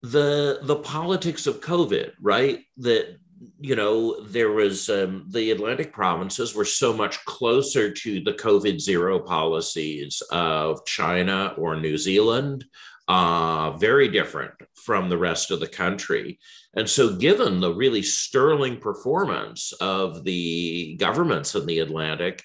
the 0.03 0.59
the 0.61 0.75
politics 0.75 1.47
of 1.47 1.61
COVID, 1.61 2.11
right? 2.21 2.59
That 2.77 3.17
you 3.59 3.75
know 3.75 4.21
there 4.21 4.51
was 4.51 4.89
um, 4.89 5.25
the 5.29 5.51
Atlantic 5.51 5.91
provinces 5.93 6.53
were 6.53 6.65
so 6.65 6.93
much 6.93 7.23
closer 7.25 7.91
to 7.91 8.21
the 8.21 8.33
COVID 8.33 8.79
zero 8.79 9.19
policies 9.19 10.21
of 10.31 10.85
China 10.85 11.53
or 11.57 11.75
New 11.75 11.97
Zealand, 11.97 12.65
uh, 13.07 13.71
very 13.71 14.07
different 14.09 14.53
from 14.75 15.09
the 15.09 15.17
rest 15.17 15.51
of 15.51 15.59
the 15.59 15.67
country. 15.67 16.39
And 16.75 16.89
so, 16.89 17.15
given 17.15 17.59
the 17.59 17.73
really 17.73 18.01
sterling 18.01 18.79
performance 18.79 19.71
of 19.79 20.23
the 20.23 20.97
governments 20.99 21.55
in 21.55 21.65
the 21.65 21.79
Atlantic, 21.79 22.43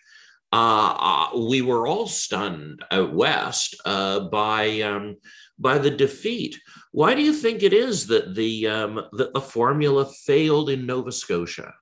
uh, 0.52 0.96
uh, 1.32 1.38
we 1.38 1.62
were 1.62 1.86
all 1.86 2.06
stunned 2.06 2.84
out 2.90 3.12
west 3.12 3.76
uh, 3.84 4.20
by 4.20 4.80
um, 4.82 5.16
by 5.58 5.78
the 5.78 5.90
defeat. 5.90 6.58
Why 6.92 7.14
do 7.14 7.22
you 7.22 7.32
think 7.32 7.62
it 7.62 7.72
is 7.72 8.06
that 8.08 8.34
the 8.34 8.66
um, 8.68 9.02
that 9.12 9.34
the 9.34 9.40
formula 9.40 10.06
failed 10.06 10.70
in 10.70 10.86
Nova 10.86 11.12
Scotia? 11.12 11.72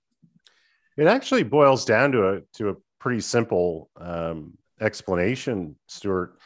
It 0.96 1.06
actually 1.06 1.44
boils 1.44 1.84
down 1.84 2.12
to 2.12 2.28
a 2.28 2.40
to 2.54 2.70
a 2.70 2.74
pretty 2.98 3.20
simple 3.20 3.90
um, 3.96 4.54
explanation, 4.80 5.76
Stuart. 5.86 6.38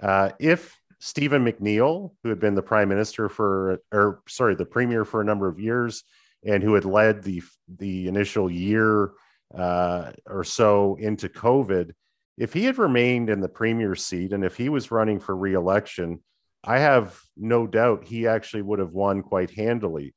Uh, 0.00 0.30
if 0.38 0.78
Stephen 1.04 1.44
McNeil, 1.44 2.12
who 2.22 2.30
had 2.30 2.40
been 2.40 2.54
the 2.54 2.62
prime 2.62 2.88
minister 2.88 3.28
for, 3.28 3.78
or 3.92 4.22
sorry, 4.26 4.54
the 4.54 4.64
premier 4.64 5.04
for 5.04 5.20
a 5.20 5.24
number 5.24 5.46
of 5.46 5.60
years, 5.60 6.02
and 6.46 6.62
who 6.62 6.72
had 6.72 6.86
led 6.86 7.22
the 7.22 7.42
the 7.68 8.08
initial 8.08 8.50
year 8.50 9.10
uh, 9.54 10.12
or 10.24 10.44
so 10.44 10.96
into 10.98 11.28
COVID, 11.28 11.90
if 12.38 12.54
he 12.54 12.64
had 12.64 12.78
remained 12.78 13.28
in 13.28 13.42
the 13.42 13.50
premier 13.50 13.94
seat 13.94 14.32
and 14.32 14.42
if 14.42 14.56
he 14.56 14.70
was 14.70 14.90
running 14.90 15.20
for 15.20 15.36
reelection, 15.36 16.22
I 16.64 16.78
have 16.78 17.20
no 17.36 17.66
doubt 17.66 18.04
he 18.06 18.26
actually 18.26 18.62
would 18.62 18.78
have 18.78 18.92
won 18.92 19.20
quite 19.20 19.50
handily. 19.50 20.14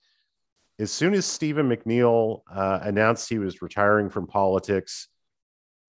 As 0.79 0.89
soon 0.89 1.13
as 1.15 1.25
Stephen 1.25 1.67
McNeil 1.67 2.43
uh, 2.49 2.79
announced 2.81 3.27
he 3.27 3.39
was 3.39 3.61
retiring 3.61 4.09
from 4.09 4.25
politics, 4.25 5.09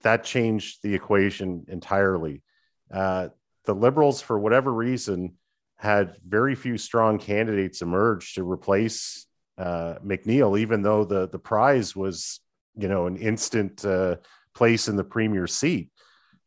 that 0.03 0.25
changed 0.25 0.81
the 0.83 0.97
equation 0.97 1.67
entirely. 1.69 2.43
Uh, 2.93 3.29
the 3.69 3.75
liberals, 3.75 4.23
for 4.23 4.39
whatever 4.39 4.73
reason, 4.73 5.35
had 5.77 6.17
very 6.27 6.55
few 6.55 6.79
strong 6.79 7.19
candidates 7.19 7.83
emerge 7.83 8.33
to 8.33 8.43
replace 8.43 9.27
uh, 9.59 9.97
McNeil, 10.03 10.59
even 10.59 10.81
though 10.81 11.05
the 11.05 11.29
the 11.29 11.39
prize 11.39 11.95
was, 11.95 12.41
you 12.77 12.89
know, 12.89 13.07
an 13.07 13.19
instant 13.19 13.85
uh, 13.85 14.17
place 14.55 14.89
in 14.89 14.97
the 14.97 15.05
premier 15.05 15.47
seat. 15.47 15.91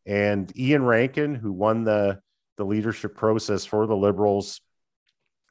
And 0.08 0.52
Iain 0.60 0.82
Rankin, 0.82 1.36
who 1.36 1.52
won 1.52 1.84
the 1.84 2.20
the 2.58 2.66
leadership 2.66 3.16
process 3.16 3.66
for 3.66 3.86
the 3.86 3.96
liberals, 3.96 4.60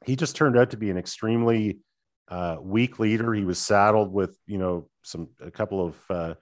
he 0.05 0.17
just 0.17 0.35
turned 0.35 0.57
out 0.57 0.71
to 0.71 0.77
be 0.77 0.89
an 0.89 0.97
extremely 0.97 1.79
uh, 2.27 2.57
weak 2.61 2.99
leader. 2.99 3.33
He 3.33 3.45
was 3.45 3.59
saddled 3.59 4.11
with, 4.11 4.37
you 4.45 4.57
know, 4.57 4.89
some 5.03 5.29
a 5.39 5.51
couple 5.51 5.87
of 5.87 5.95
uh, 6.09 6.33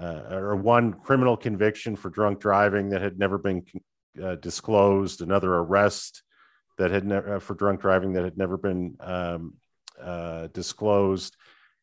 uh, 0.00 0.22
or 0.30 0.56
one 0.56 0.94
criminal 0.94 1.36
conviction 1.36 1.96
for 1.96 2.08
drunk 2.08 2.40
driving 2.40 2.88
that 2.88 3.02
had 3.02 3.18
never 3.18 3.36
been 3.36 3.62
uh, 4.22 4.36
disclosed, 4.36 5.22
another 5.22 5.54
arrest 5.54 6.22
that 6.78 6.90
had 6.90 7.04
never 7.04 7.36
uh, 7.36 7.40
for 7.40 7.54
drunk 7.54 7.80
driving 7.80 8.14
that 8.14 8.24
had 8.24 8.38
never 8.38 8.56
been 8.56 8.96
um, 9.00 9.54
uh, 10.00 10.48
disclosed. 10.48 11.36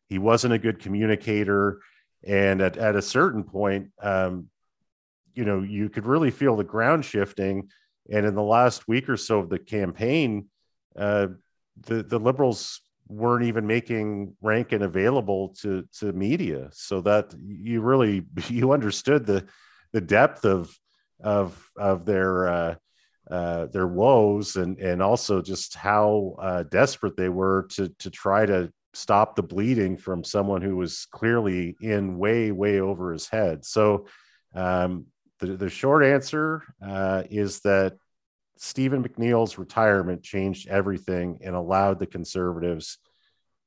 He 0.07 0.17
wasn't 0.17 0.53
a 0.53 0.59
good 0.59 0.79
communicator, 0.79 1.79
and 2.25 2.61
at, 2.61 2.77
at 2.77 2.95
a 2.95 3.01
certain 3.01 3.43
point, 3.43 3.91
um, 4.01 4.47
you 5.33 5.45
know, 5.45 5.61
you 5.61 5.89
could 5.89 6.05
really 6.05 6.31
feel 6.31 6.55
the 6.55 6.63
ground 6.63 7.05
shifting. 7.05 7.69
And 8.11 8.25
in 8.25 8.35
the 8.35 8.43
last 8.43 8.87
week 8.87 9.07
or 9.07 9.15
so 9.15 9.39
of 9.39 9.49
the 9.49 9.59
campaign, 9.59 10.47
uh, 10.97 11.27
the 11.87 12.03
the 12.03 12.19
liberals 12.19 12.81
weren't 13.07 13.45
even 13.45 13.67
making 13.67 14.35
Rankin 14.41 14.81
available 14.81 15.55
to 15.61 15.87
to 15.99 16.11
media, 16.11 16.69
so 16.73 17.01
that 17.01 17.33
you 17.41 17.81
really 17.81 18.25
you 18.47 18.73
understood 18.73 19.25
the 19.25 19.45
the 19.93 20.01
depth 20.01 20.45
of 20.45 20.77
of 21.23 21.69
of 21.77 22.05
their 22.05 22.47
uh, 22.47 22.75
uh, 23.29 23.67
their 23.67 23.87
woes 23.87 24.55
and 24.55 24.77
and 24.79 25.01
also 25.01 25.41
just 25.41 25.75
how 25.75 26.35
uh, 26.39 26.63
desperate 26.63 27.15
they 27.15 27.29
were 27.29 27.67
to 27.71 27.89
to 27.99 28.09
try 28.09 28.45
to 28.45 28.71
stop 28.93 29.35
the 29.35 29.43
bleeding 29.43 29.97
from 29.97 30.23
someone 30.23 30.61
who 30.61 30.75
was 30.75 31.07
clearly 31.11 31.75
in 31.81 32.17
way 32.17 32.51
way 32.51 32.79
over 32.79 33.13
his 33.13 33.27
head. 33.29 33.63
So 33.65 34.07
um, 34.53 35.05
the 35.39 35.55
the 35.55 35.69
short 35.69 36.03
answer 36.03 36.63
uh, 36.85 37.23
is 37.29 37.61
that 37.61 37.95
Stephen 38.57 39.03
McNeil's 39.03 39.57
retirement 39.57 40.21
changed 40.23 40.67
everything 40.67 41.39
and 41.43 41.55
allowed 41.55 41.99
the 41.99 42.05
conservatives, 42.05 42.99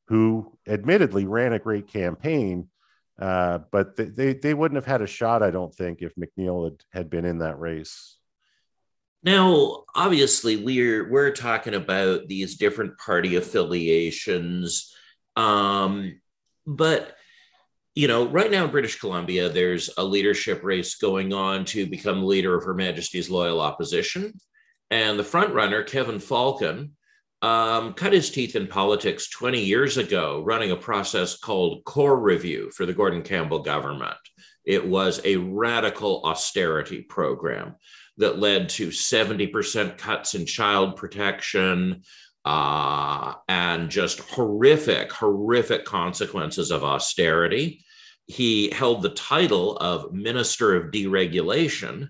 who 0.09 0.57
admittedly 0.69 1.27
ran 1.27 1.53
a 1.53 1.59
great 1.59 1.89
campaign, 1.89 2.69
uh, 3.19 3.61
but 3.71 3.97
they, 3.97 4.05
they, 4.05 4.35
they 4.35 4.55
wouldn't 4.55 4.77
have 4.77 4.87
had 4.87 5.03
a 5.03 5.07
shot, 5.07 5.43
I 5.43 5.51
don't 5.51 5.75
think, 5.75 6.03
if 6.03 6.15
McNeil 6.17 6.65
had, 6.65 6.85
had 6.93 7.11
been 7.11 7.25
in 7.25 7.39
that 7.39 7.59
race. 7.59 8.17
Now, 9.23 9.85
obviously, 9.95 10.57
we're 10.57 11.11
we're 11.11 11.31
talking 11.31 11.75
about 11.75 12.29
these 12.29 12.57
different 12.57 12.99
party 12.99 13.37
affiliations, 13.37 14.95
um, 15.35 16.21
but 16.67 17.17
you 17.95 18.07
know, 18.07 18.27
right 18.27 18.51
now 18.51 18.65
in 18.65 18.71
British 18.71 18.99
Columbia, 18.99 19.49
there's 19.49 19.89
a 19.97 20.05
leadership 20.05 20.63
race 20.63 20.97
going 20.97 21.33
on 21.33 21.65
to 21.67 21.87
become 21.87 22.27
leader 22.27 22.55
of 22.55 22.65
Her 22.65 22.75
Majesty's 22.75 23.31
Loyal 23.31 23.63
Opposition, 23.63 24.35
and 24.91 25.19
the 25.19 25.25
front 25.25 25.55
runner, 25.55 25.83
Kevin 25.85 26.19
Falcon, 26.19 26.95
um, 27.45 27.93
cut 27.93 28.15
his 28.15 28.31
teeth 28.31 28.57
in 28.57 28.67
politics 28.67 29.29
20 29.29 29.63
years 29.63 29.99
ago, 29.99 30.43
running 30.47 30.71
a 30.71 30.77
process 30.77 31.37
called 31.37 31.85
Core 31.85 32.19
Review 32.19 32.71
for 32.71 32.87
the 32.87 32.95
Gordon 32.95 33.21
Campbell 33.21 33.59
government. 33.59 34.17
It 34.65 34.87
was 34.87 35.21
a 35.27 35.37
radical 35.37 36.23
austerity 36.25 37.03
program 37.03 37.75
that 38.17 38.39
led 38.39 38.71
to 38.71 38.89
70% 38.89 39.99
cuts 39.99 40.35
in 40.35 40.47
child 40.47 40.97
protection, 40.97 42.05
uh, 42.47 43.35
and 43.47 43.91
just 43.91 44.21
horrific, 44.21 45.13
horrific 45.13 45.85
consequences 45.85 46.71
of 46.71 46.83
austerity. 46.83 47.85
He 48.27 48.71
held 48.71 49.03
the 49.03 49.11
title 49.11 49.77
of 49.77 50.15
Minister 50.15 50.77
of 50.77 50.91
Deregulation. 50.91 52.09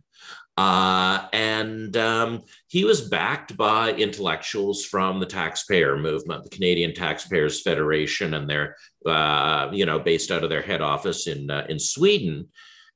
Uh, 0.56 1.26
and 1.32 1.96
um, 1.96 2.42
he 2.68 2.84
was 2.84 3.08
backed 3.08 3.56
by 3.56 3.92
intellectuals 3.92 4.84
from 4.84 5.18
the 5.18 5.26
taxpayer 5.26 5.98
movement, 5.98 6.44
the 6.44 6.50
Canadian 6.50 6.94
Taxpayers 6.94 7.60
Federation, 7.62 8.34
and 8.34 8.48
they're, 8.48 8.76
uh, 9.04 9.68
you 9.72 9.84
know, 9.84 9.98
based 9.98 10.30
out 10.30 10.44
of 10.44 10.50
their 10.50 10.62
head 10.62 10.80
office 10.80 11.26
in, 11.26 11.50
uh, 11.50 11.66
in 11.68 11.78
Sweden. 11.80 12.48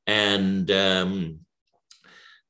And 0.06 0.70
um, 0.70 1.40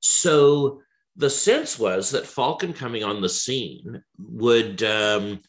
so 0.00 0.83
the 1.17 1.31
sense 1.31 1.79
was 1.79 2.11
that 2.11 2.27
Falcon 2.27 2.73
coming 2.73 3.03
on 3.03 3.21
the 3.21 3.29
scene 3.29 4.03
would 4.19 4.83
um, 4.83 5.41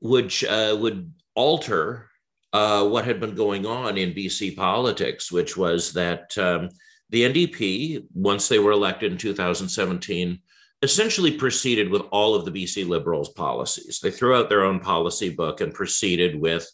would 0.00 0.32
uh, 0.44 0.76
would 0.80 1.12
alter 1.34 2.10
uh, 2.52 2.86
what 2.88 3.04
had 3.04 3.20
been 3.20 3.34
going 3.34 3.66
on 3.66 3.96
in 3.96 4.14
BC 4.14 4.56
politics, 4.56 5.30
which 5.30 5.56
was 5.56 5.92
that 5.92 6.36
um, 6.38 6.68
the 7.10 7.22
NDP, 7.22 8.04
once 8.14 8.48
they 8.48 8.58
were 8.58 8.72
elected 8.72 9.12
in 9.12 9.18
2017, 9.18 10.40
essentially 10.82 11.32
proceeded 11.32 11.90
with 11.90 12.02
all 12.10 12.34
of 12.34 12.44
the 12.44 12.50
BC 12.50 12.86
Liberals' 12.86 13.30
policies. 13.30 14.00
They 14.02 14.10
threw 14.10 14.34
out 14.34 14.48
their 14.48 14.64
own 14.64 14.80
policy 14.80 15.30
book 15.30 15.60
and 15.60 15.72
proceeded 15.72 16.38
with 16.38 16.68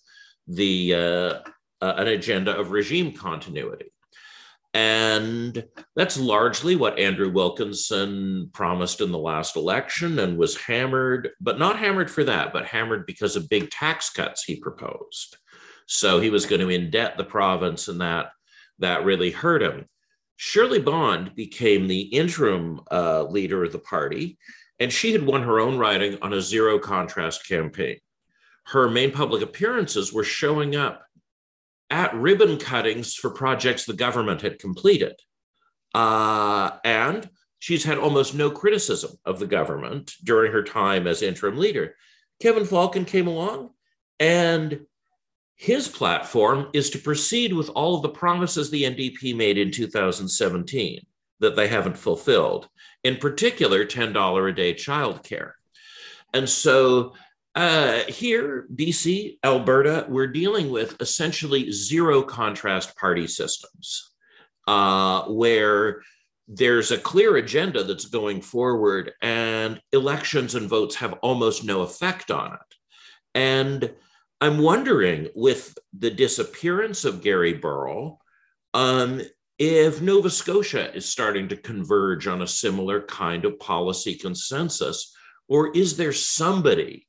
the 0.48 0.94
uh, 0.94 1.34
uh 1.80 1.94
an 1.96 2.08
agenda 2.08 2.56
of 2.56 2.72
regime 2.72 3.12
continuity. 3.12 3.92
And 4.74 5.64
that's 5.94 6.18
largely 6.18 6.76
what 6.76 6.98
Andrew 6.98 7.30
Wilkinson 7.30 8.48
promised 8.54 9.02
in 9.02 9.12
the 9.12 9.18
last 9.18 9.56
election 9.56 10.18
and 10.18 10.38
was 10.38 10.56
hammered, 10.56 11.30
but 11.40 11.58
not 11.58 11.78
hammered 11.78 12.10
for 12.10 12.24
that, 12.24 12.54
but 12.54 12.64
hammered 12.64 13.04
because 13.04 13.36
of 13.36 13.50
big 13.50 13.70
tax 13.70 14.08
cuts 14.08 14.44
he 14.44 14.56
proposed. 14.56 15.36
So 15.86 16.20
he 16.20 16.30
was 16.30 16.46
going 16.46 16.62
to 16.62 16.68
indebt 16.68 17.18
the 17.18 17.24
province, 17.24 17.88
and 17.88 18.00
that, 18.00 18.30
that 18.78 19.04
really 19.04 19.30
hurt 19.30 19.62
him. 19.62 19.86
Shirley 20.36 20.80
Bond 20.80 21.34
became 21.34 21.86
the 21.86 22.00
interim 22.00 22.80
uh, 22.90 23.24
leader 23.24 23.64
of 23.64 23.72
the 23.72 23.78
party, 23.78 24.38
and 24.78 24.92
she 24.92 25.12
had 25.12 25.24
won 25.24 25.42
her 25.42 25.60
own 25.60 25.78
riding 25.78 26.18
on 26.22 26.32
a 26.32 26.40
zero 26.40 26.78
contrast 26.78 27.46
campaign. 27.46 27.98
Her 28.66 28.88
main 28.88 29.12
public 29.12 29.42
appearances 29.42 30.12
were 30.12 30.24
showing 30.24 30.76
up 30.76 31.04
at 31.90 32.14
ribbon 32.14 32.58
cuttings 32.58 33.14
for 33.14 33.30
projects 33.30 33.84
the 33.84 33.92
government 33.92 34.40
had 34.40 34.58
completed. 34.58 35.14
Uh, 35.94 36.70
and 36.84 37.28
she's 37.58 37.84
had 37.84 37.98
almost 37.98 38.34
no 38.34 38.50
criticism 38.50 39.12
of 39.24 39.38
the 39.38 39.46
government 39.46 40.14
during 40.24 40.52
her 40.52 40.62
time 40.62 41.06
as 41.06 41.22
interim 41.22 41.58
leader. 41.58 41.94
Kevin 42.40 42.64
Falcon 42.64 43.04
came 43.04 43.26
along, 43.26 43.70
and 44.18 44.80
his 45.62 45.86
platform 45.86 46.66
is 46.72 46.90
to 46.90 46.98
proceed 46.98 47.52
with 47.52 47.68
all 47.68 47.94
of 47.94 48.02
the 48.02 48.08
promises 48.08 48.68
the 48.68 48.82
NDP 48.82 49.36
made 49.36 49.56
in 49.56 49.70
2017 49.70 51.06
that 51.38 51.54
they 51.54 51.68
haven't 51.68 51.96
fulfilled, 51.96 52.68
in 53.04 53.16
particular, 53.16 53.84
$10 53.84 54.48
a 54.48 54.52
day 54.52 54.74
childcare. 54.74 55.52
And 56.34 56.48
so 56.48 57.12
uh, 57.54 58.00
here, 58.08 58.66
BC, 58.74 59.38
Alberta, 59.44 60.04
we're 60.08 60.26
dealing 60.26 60.68
with 60.72 61.00
essentially 61.00 61.70
zero 61.70 62.24
contrast 62.24 62.96
party 62.96 63.28
systems 63.28 64.10
uh, 64.66 65.22
where 65.26 66.02
there's 66.48 66.90
a 66.90 66.98
clear 66.98 67.36
agenda 67.36 67.84
that's 67.84 68.06
going 68.06 68.40
forward, 68.40 69.12
and 69.22 69.80
elections 69.92 70.56
and 70.56 70.68
votes 70.68 70.96
have 70.96 71.12
almost 71.22 71.62
no 71.62 71.82
effect 71.82 72.32
on 72.32 72.54
it. 72.54 72.76
And 73.36 73.92
I'm 74.42 74.58
wondering, 74.58 75.28
with 75.36 75.78
the 75.96 76.10
disappearance 76.10 77.04
of 77.04 77.22
Gary 77.22 77.52
Burrill, 77.52 78.20
um, 78.74 79.22
if 79.56 80.02
Nova 80.02 80.30
Scotia 80.30 80.92
is 80.92 81.08
starting 81.08 81.46
to 81.50 81.56
converge 81.56 82.26
on 82.26 82.42
a 82.42 82.46
similar 82.48 83.02
kind 83.02 83.44
of 83.44 83.60
policy 83.60 84.16
consensus, 84.16 85.14
or 85.46 85.70
is 85.76 85.96
there 85.96 86.12
somebody 86.12 87.06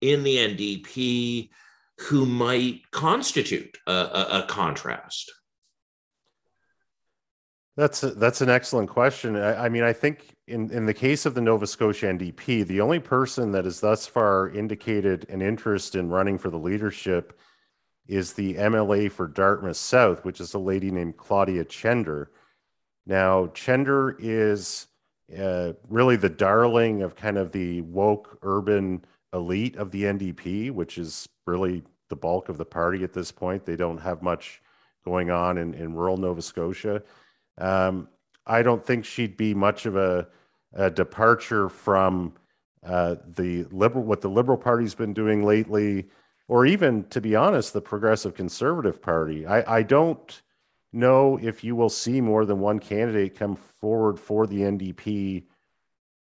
in 0.00 0.22
the 0.22 0.38
NDP 0.38 1.50
who 1.98 2.24
might 2.24 2.90
constitute 2.90 3.76
a, 3.86 3.92
a, 3.92 4.28
a 4.38 4.46
contrast? 4.48 5.30
That's 7.76 8.02
a, 8.02 8.12
that's 8.12 8.40
an 8.40 8.48
excellent 8.48 8.88
question. 8.88 9.36
I, 9.36 9.66
I, 9.66 9.68
mean, 9.68 9.82
I 9.82 9.92
think 9.92 10.34
in, 10.50 10.70
in 10.72 10.84
the 10.84 10.94
case 10.94 11.26
of 11.26 11.34
the 11.34 11.40
Nova 11.40 11.66
Scotia 11.66 12.06
NDP, 12.06 12.66
the 12.66 12.80
only 12.80 12.98
person 12.98 13.52
that 13.52 13.64
has 13.64 13.80
thus 13.80 14.06
far 14.06 14.48
indicated 14.48 15.28
an 15.28 15.40
interest 15.40 15.94
in 15.94 16.10
running 16.10 16.38
for 16.38 16.50
the 16.50 16.58
leadership 16.58 17.38
is 18.08 18.32
the 18.32 18.54
MLA 18.54 19.10
for 19.12 19.28
Dartmouth 19.28 19.76
South, 19.76 20.24
which 20.24 20.40
is 20.40 20.52
a 20.54 20.58
lady 20.58 20.90
named 20.90 21.16
Claudia 21.16 21.64
Chender. 21.64 22.32
Now, 23.06 23.46
Chender 23.54 24.16
is 24.18 24.88
uh, 25.38 25.74
really 25.88 26.16
the 26.16 26.28
darling 26.28 27.02
of 27.02 27.14
kind 27.14 27.38
of 27.38 27.52
the 27.52 27.82
woke 27.82 28.38
urban 28.42 29.04
elite 29.32 29.76
of 29.76 29.92
the 29.92 30.02
NDP, 30.02 30.72
which 30.72 30.98
is 30.98 31.28
really 31.46 31.84
the 32.08 32.16
bulk 32.16 32.48
of 32.48 32.58
the 32.58 32.64
party 32.64 33.04
at 33.04 33.12
this 33.12 33.30
point. 33.30 33.64
They 33.64 33.76
don't 33.76 33.98
have 33.98 34.20
much 34.20 34.60
going 35.04 35.30
on 35.30 35.58
in, 35.58 35.74
in 35.74 35.94
rural 35.94 36.16
Nova 36.16 36.42
Scotia. 36.42 37.02
Um, 37.56 38.08
I 38.44 38.62
don't 38.62 38.84
think 38.84 39.04
she'd 39.04 39.36
be 39.36 39.54
much 39.54 39.86
of 39.86 39.94
a, 39.94 40.26
a 40.72 40.90
departure 40.90 41.68
from 41.68 42.34
uh, 42.84 43.16
the 43.34 43.64
liberal 43.70 44.04
what 44.04 44.20
the 44.20 44.28
Liberal 44.28 44.58
Party's 44.58 44.94
been 44.94 45.12
doing 45.12 45.44
lately, 45.44 46.08
or 46.48 46.64
even, 46.64 47.04
to 47.08 47.20
be 47.20 47.36
honest, 47.36 47.72
the 47.72 47.80
Progressive 47.80 48.34
Conservative 48.34 49.02
Party. 49.02 49.46
I, 49.46 49.78
I 49.78 49.82
don't 49.82 50.42
know 50.92 51.38
if 51.40 51.62
you 51.62 51.76
will 51.76 51.88
see 51.88 52.20
more 52.20 52.44
than 52.44 52.58
one 52.58 52.78
candidate 52.78 53.38
come 53.38 53.56
forward 53.56 54.18
for 54.18 54.46
the 54.46 54.60
NDP 54.60 55.44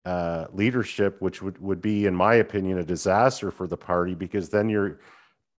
uh, 0.06 0.47
leadership, 0.52 1.21
which 1.21 1.41
would, 1.41 1.60
would 1.60 1.82
be, 1.82 2.06
in 2.06 2.15
my 2.15 2.36
opinion, 2.36 2.80
a 2.80 2.84
disaster 2.84 3.52
for 3.52 3.67
the 3.67 3.78
party 3.78 4.15
because 4.15 4.49
then 4.49 4.69
you're 4.69 4.99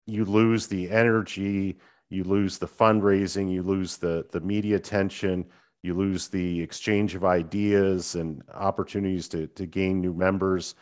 you 0.06 0.24
lose 0.24 0.66
the 0.66 0.90
energy, 0.90 1.78
you 2.08 2.24
lose 2.24 2.58
the 2.58 2.66
fundraising, 2.66 3.50
you 3.50 3.62
lose 3.62 3.96
the 3.98 4.26
the 4.32 4.40
media 4.40 4.76
attention, 4.76 5.46
you 5.82 5.94
lose 5.94 6.28
the 6.28 6.60
exchange 6.60 7.14
of 7.14 7.24
ideas 7.24 8.14
and 8.14 8.42
opportunities 8.52 9.28
to 9.28 9.46
to 9.48 9.66
gain 9.66 10.00
new 10.00 10.14
members. 10.14 10.74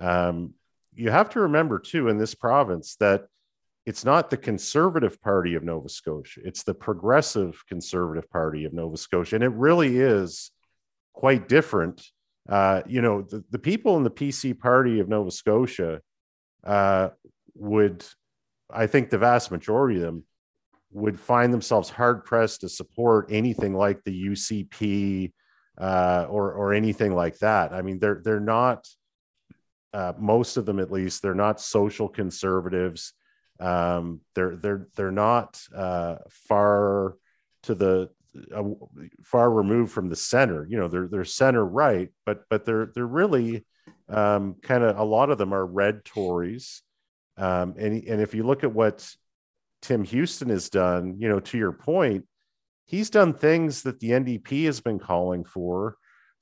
Um, 0.00 0.54
you 0.94 1.10
have 1.10 1.30
to 1.30 1.40
remember 1.40 1.78
too 1.78 2.08
in 2.08 2.18
this 2.18 2.34
province 2.34 2.96
that 2.96 3.26
it's 3.86 4.04
not 4.04 4.30
the 4.30 4.36
conservative 4.36 5.20
party 5.20 5.54
of 5.54 5.62
Nova 5.62 5.88
Scotia, 5.88 6.40
it's 6.44 6.62
the 6.62 6.74
progressive 6.74 7.62
conservative 7.68 8.30
party 8.30 8.64
of 8.64 8.72
Nova 8.72 8.96
Scotia, 8.96 9.36
and 9.36 9.44
it 9.44 9.52
really 9.52 9.98
is 9.98 10.50
quite 11.12 11.48
different 11.48 12.02
uh, 12.48 12.82
you 12.86 13.00
know, 13.00 13.22
the, 13.22 13.42
the 13.50 13.58
people 13.58 13.96
in 13.96 14.02
the 14.02 14.10
PC 14.10 14.58
party 14.58 15.00
of 15.00 15.08
Nova 15.08 15.30
Scotia 15.30 16.00
uh, 16.62 17.08
would, 17.54 18.04
I 18.70 18.86
think 18.86 19.10
the 19.10 19.18
vast 19.18 19.50
majority 19.50 19.96
of 19.96 20.02
them 20.02 20.24
would 20.94 21.18
find 21.18 21.52
themselves 21.52 21.90
hard 21.90 22.24
pressed 22.24 22.62
to 22.62 22.68
support 22.68 23.26
anything 23.30 23.74
like 23.74 24.02
the 24.04 24.26
UCP 24.28 25.32
uh, 25.78 26.26
or 26.30 26.52
or 26.52 26.72
anything 26.72 27.14
like 27.14 27.38
that. 27.40 27.72
I 27.72 27.82
mean, 27.82 27.98
they're 27.98 28.22
they're 28.24 28.40
not 28.40 28.88
uh, 29.92 30.12
most 30.18 30.56
of 30.56 30.66
them 30.66 30.78
at 30.78 30.92
least. 30.92 31.20
They're 31.20 31.34
not 31.34 31.60
social 31.60 32.08
conservatives. 32.08 33.12
Um, 33.60 34.20
they're 34.34 34.56
they're 34.56 34.88
they're 34.96 35.10
not 35.10 35.60
uh, 35.74 36.16
far 36.30 37.16
to 37.64 37.74
the 37.74 38.10
uh, 38.54 38.62
far 39.24 39.50
removed 39.50 39.92
from 39.92 40.08
the 40.08 40.16
center. 40.16 40.66
You 40.68 40.78
know, 40.78 40.88
they're 40.88 41.08
they're 41.08 41.24
center 41.24 41.64
right, 41.64 42.10
but 42.24 42.44
but 42.48 42.64
they're 42.64 42.90
they're 42.94 43.06
really 43.06 43.64
um, 44.08 44.56
kind 44.62 44.84
of 44.84 44.98
a 44.98 45.04
lot 45.04 45.30
of 45.30 45.38
them 45.38 45.52
are 45.52 45.66
red 45.66 46.04
Tories. 46.04 46.82
Um, 47.36 47.74
and 47.78 48.04
and 48.04 48.20
if 48.20 48.34
you 48.34 48.44
look 48.44 48.62
at 48.62 48.72
what 48.72 49.08
Tim 49.84 50.02
Houston 50.02 50.48
has 50.48 50.70
done, 50.70 51.16
you 51.18 51.28
know, 51.28 51.40
to 51.40 51.58
your 51.58 51.72
point, 51.72 52.24
he's 52.86 53.10
done 53.10 53.34
things 53.34 53.82
that 53.82 54.00
the 54.00 54.10
NDP 54.10 54.64
has 54.64 54.80
been 54.80 54.98
calling 54.98 55.44
for 55.44 55.96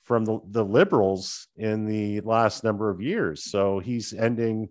from 0.04 0.24
the, 0.24 0.38
the 0.48 0.64
liberals 0.64 1.48
in 1.56 1.84
the 1.84 2.20
last 2.20 2.62
number 2.62 2.88
of 2.88 3.00
years. 3.00 3.44
So 3.44 3.80
he's 3.80 4.12
ending 4.12 4.68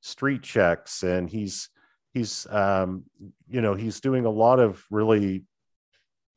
street 0.00 0.42
checks 0.42 1.02
and 1.02 1.28
he's 1.28 1.68
he's 2.14 2.46
um, 2.50 3.04
you 3.48 3.60
know 3.60 3.74
he's 3.74 4.00
doing 4.00 4.24
a 4.24 4.30
lot 4.30 4.58
of 4.58 4.82
really 4.90 5.44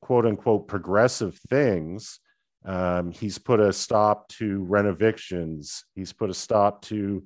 quote 0.02 0.26
unquote 0.26 0.67
progressive 0.67 1.38
things. 1.50 2.19
Um, 2.65 3.12
he's 3.12 3.38
put 3.38 3.62
a 3.62 3.71
stop 3.71 4.28
to 4.30 4.63
rent 4.63 4.88
evictions. 4.88 5.86
He's 5.95 6.12
put 6.12 6.30
a 6.30 6.34
stop 6.34 6.82
to, 6.84 7.23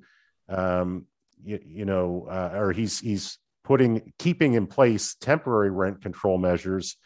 um, 0.48 1.06
you, 1.42 1.58
you, 1.64 1.84
know, 1.84 2.28
uh, 2.30 2.52
or 2.54 2.70
he's 2.70 3.00
he's 3.00 3.38
putting 3.64 4.12
keeping 4.18 4.54
in 4.54 4.66
place 4.66 5.14
temporary 5.14 5.70
rent 5.70 6.02
control 6.02 6.38
measures 6.38 6.96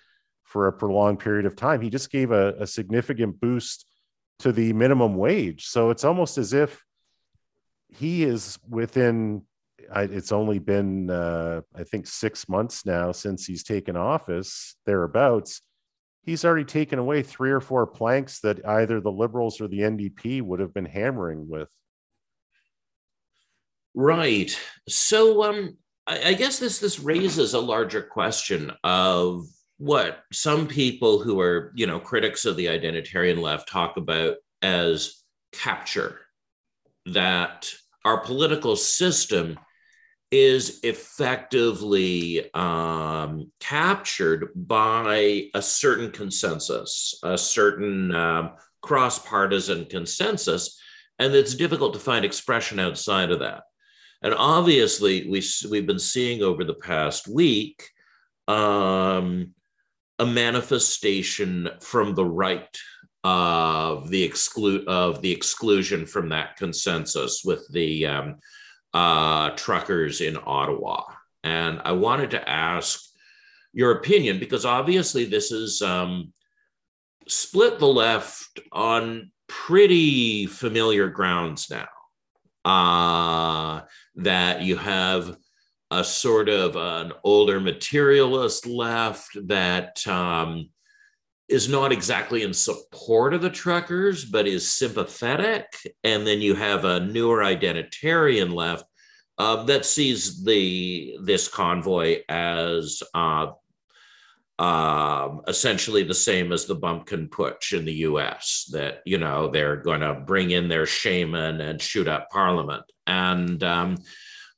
for 0.45 0.69
a 0.69 0.73
prolonged 0.73 1.21
period 1.21 1.47
of 1.47 1.57
time. 1.57 1.81
He 1.81 1.91
just 1.91 2.11
gave 2.11 2.31
a, 2.31 2.55
a 2.61 2.67
significant 2.67 3.41
boost 3.41 3.87
to 4.39 4.53
the 4.53 4.73
minimum 4.73 5.17
wage. 5.17 5.67
So 5.67 5.91
it's 5.91 6.05
almost 6.05 6.39
as 6.39 6.53
if 6.53 6.83
he 7.89 8.25
is 8.25 8.59
within 8.69 9.43
it's 9.95 10.33
only 10.33 10.59
been 10.59 11.11
uh, 11.11 11.61
i 11.75 11.85
think 11.85 12.07
six 12.07 12.49
months 12.49 12.85
now 12.85 13.13
since 13.13 13.47
he's 13.47 13.63
taken 13.63 13.97
office 13.97 14.77
thereabouts 14.85 15.63
he's 16.23 16.45
already 16.45 16.65
taken 16.65 16.99
away 16.99 17.23
three 17.23 17.51
or 17.51 17.61
four 17.61 17.87
planks 17.87 18.41
that 18.41 18.67
either 18.67 19.01
the 19.01 19.13
liberals 19.13 19.61
or 19.61 19.69
the 19.69 19.81
ndp 19.81 20.43
would 20.43 20.61
have 20.61 20.75
been 20.75 20.87
hammering 20.87 21.49
with 21.49 21.71
right 23.95 24.59
so 24.89 25.45
um 25.45 25.77
I, 26.07 26.31
I 26.31 26.33
guess 26.35 26.59
this 26.59 26.79
this 26.79 26.99
raises 27.01 27.55
a 27.55 27.61
larger 27.61 28.03
question 28.03 28.73
of 28.85 29.47
what 29.79 30.25
some 30.33 30.67
people 30.67 31.21
who 31.21 31.41
are 31.41 31.73
you 31.75 31.87
know 31.87 32.01
critics 32.01 32.45
of 32.45 32.57
the 32.57 32.67
identitarian 32.67 33.41
left 33.41 33.69
talk 33.69 33.97
about 33.97 34.37
as 34.63 35.23
capture 35.53 36.21
that 37.07 37.73
our 38.05 38.21
political 38.21 38.77
system 38.77 39.59
is 40.31 40.81
effectively 40.83 42.53
um, 42.53 43.51
captured 43.61 44.51
by 44.55 45.49
a 45.55 45.63
certain 45.63 46.11
consensus, 46.11 47.19
a 47.23 47.39
certain 47.39 48.15
um, 48.15 48.53
cross 48.83 49.19
partisan 49.21 49.85
consensus, 49.85 50.81
and 51.19 51.35
it's 51.35 51.55
difficult 51.55 51.95
to 51.95 52.01
find 52.01 52.25
expression 52.25 52.81
outside 52.81 53.31
of 53.31 53.39
that. 53.39 53.63
And 54.23 54.35
obviously, 54.35 55.29
we, 55.29 55.43
we've 55.71 55.87
been 55.87 55.99
seeing 55.99 56.43
over 56.43 56.65
the 56.65 56.75
past 56.75 57.29
week 57.29 57.83
um, 58.49 59.55
a 60.19 60.27
manifestation 60.27 61.69
from 61.81 62.15
the 62.15 62.25
right 62.25 62.77
of 63.25 64.09
the 64.09 64.23
exclude 64.23 64.87
of 64.87 65.21
the 65.21 65.33
exclusion 65.33 66.07
from 66.07 66.29
that 66.29 66.57
consensus 66.57 67.43
with 67.45 67.67
the 67.73 68.07
um, 68.07 68.37
uh, 68.95 69.51
truckers 69.51 70.21
in 70.21 70.39
Ottawa. 70.47 71.03
And 71.43 71.81
I 71.85 71.93
wanted 71.93 72.31
to 72.31 72.49
ask 72.49 73.01
your 73.73 73.93
opinion 73.93 74.39
because 74.39 74.65
obviously 74.65 75.25
this 75.25 75.53
is 75.53 75.83
um, 75.83 76.33
split 77.29 77.79
the 77.79 77.87
left 77.87 78.61
on 78.73 79.31
pretty 79.49 80.47
familiar 80.47 81.09
grounds 81.09 81.69
now. 81.71 81.89
Uh, 82.65 83.83
that 84.17 84.63
you 84.63 84.77
have 84.77 85.37
a 85.91 86.03
sort 86.03 86.49
of 86.49 86.77
an 86.77 87.13
older 87.23 87.61
materialist 87.61 88.67
left 88.67 89.37
that 89.47 90.07
um, 90.07 90.69
is 91.49 91.69
not 91.69 91.93
exactly 91.93 92.43
in 92.43 92.53
support 92.53 93.35
of 93.35 93.43
the 93.43 93.51
truckers, 93.51 94.25
but 94.25 94.49
is 94.49 94.69
sympathetic. 94.69 95.67
And 96.03 96.27
then 96.27 96.41
you 96.41 96.55
have 96.55 96.85
a 96.85 97.01
newer 97.01 97.39
identitarian 97.39 98.53
left 98.53 98.85
uh, 99.39 99.65
that 99.65 99.85
sees 99.85 100.43
the 100.45 101.17
this 101.23 101.47
convoy 101.47 102.23
as 102.29 103.03
uh, 103.15 103.49
uh, 104.59 105.37
essentially 105.49 106.03
the 106.03 106.15
same 106.15 106.53
as 106.53 106.65
the 106.65 106.75
bumpkin 106.75 107.29
putsch 107.29 107.77
in 107.77 107.85
the 107.85 107.93
U.S. 107.93 108.69
That 108.73 109.03
you 109.05 109.19
know 109.19 109.49
they're 109.49 109.77
going 109.77 110.01
to 110.01 110.15
bring 110.15 110.51
in 110.51 110.69
their 110.69 110.87
shaman 110.87 111.61
and 111.61 111.81
shoot 111.81 112.09
up 112.09 112.31
Parliament. 112.31 112.85
And 113.07 113.63
um, 113.63 113.99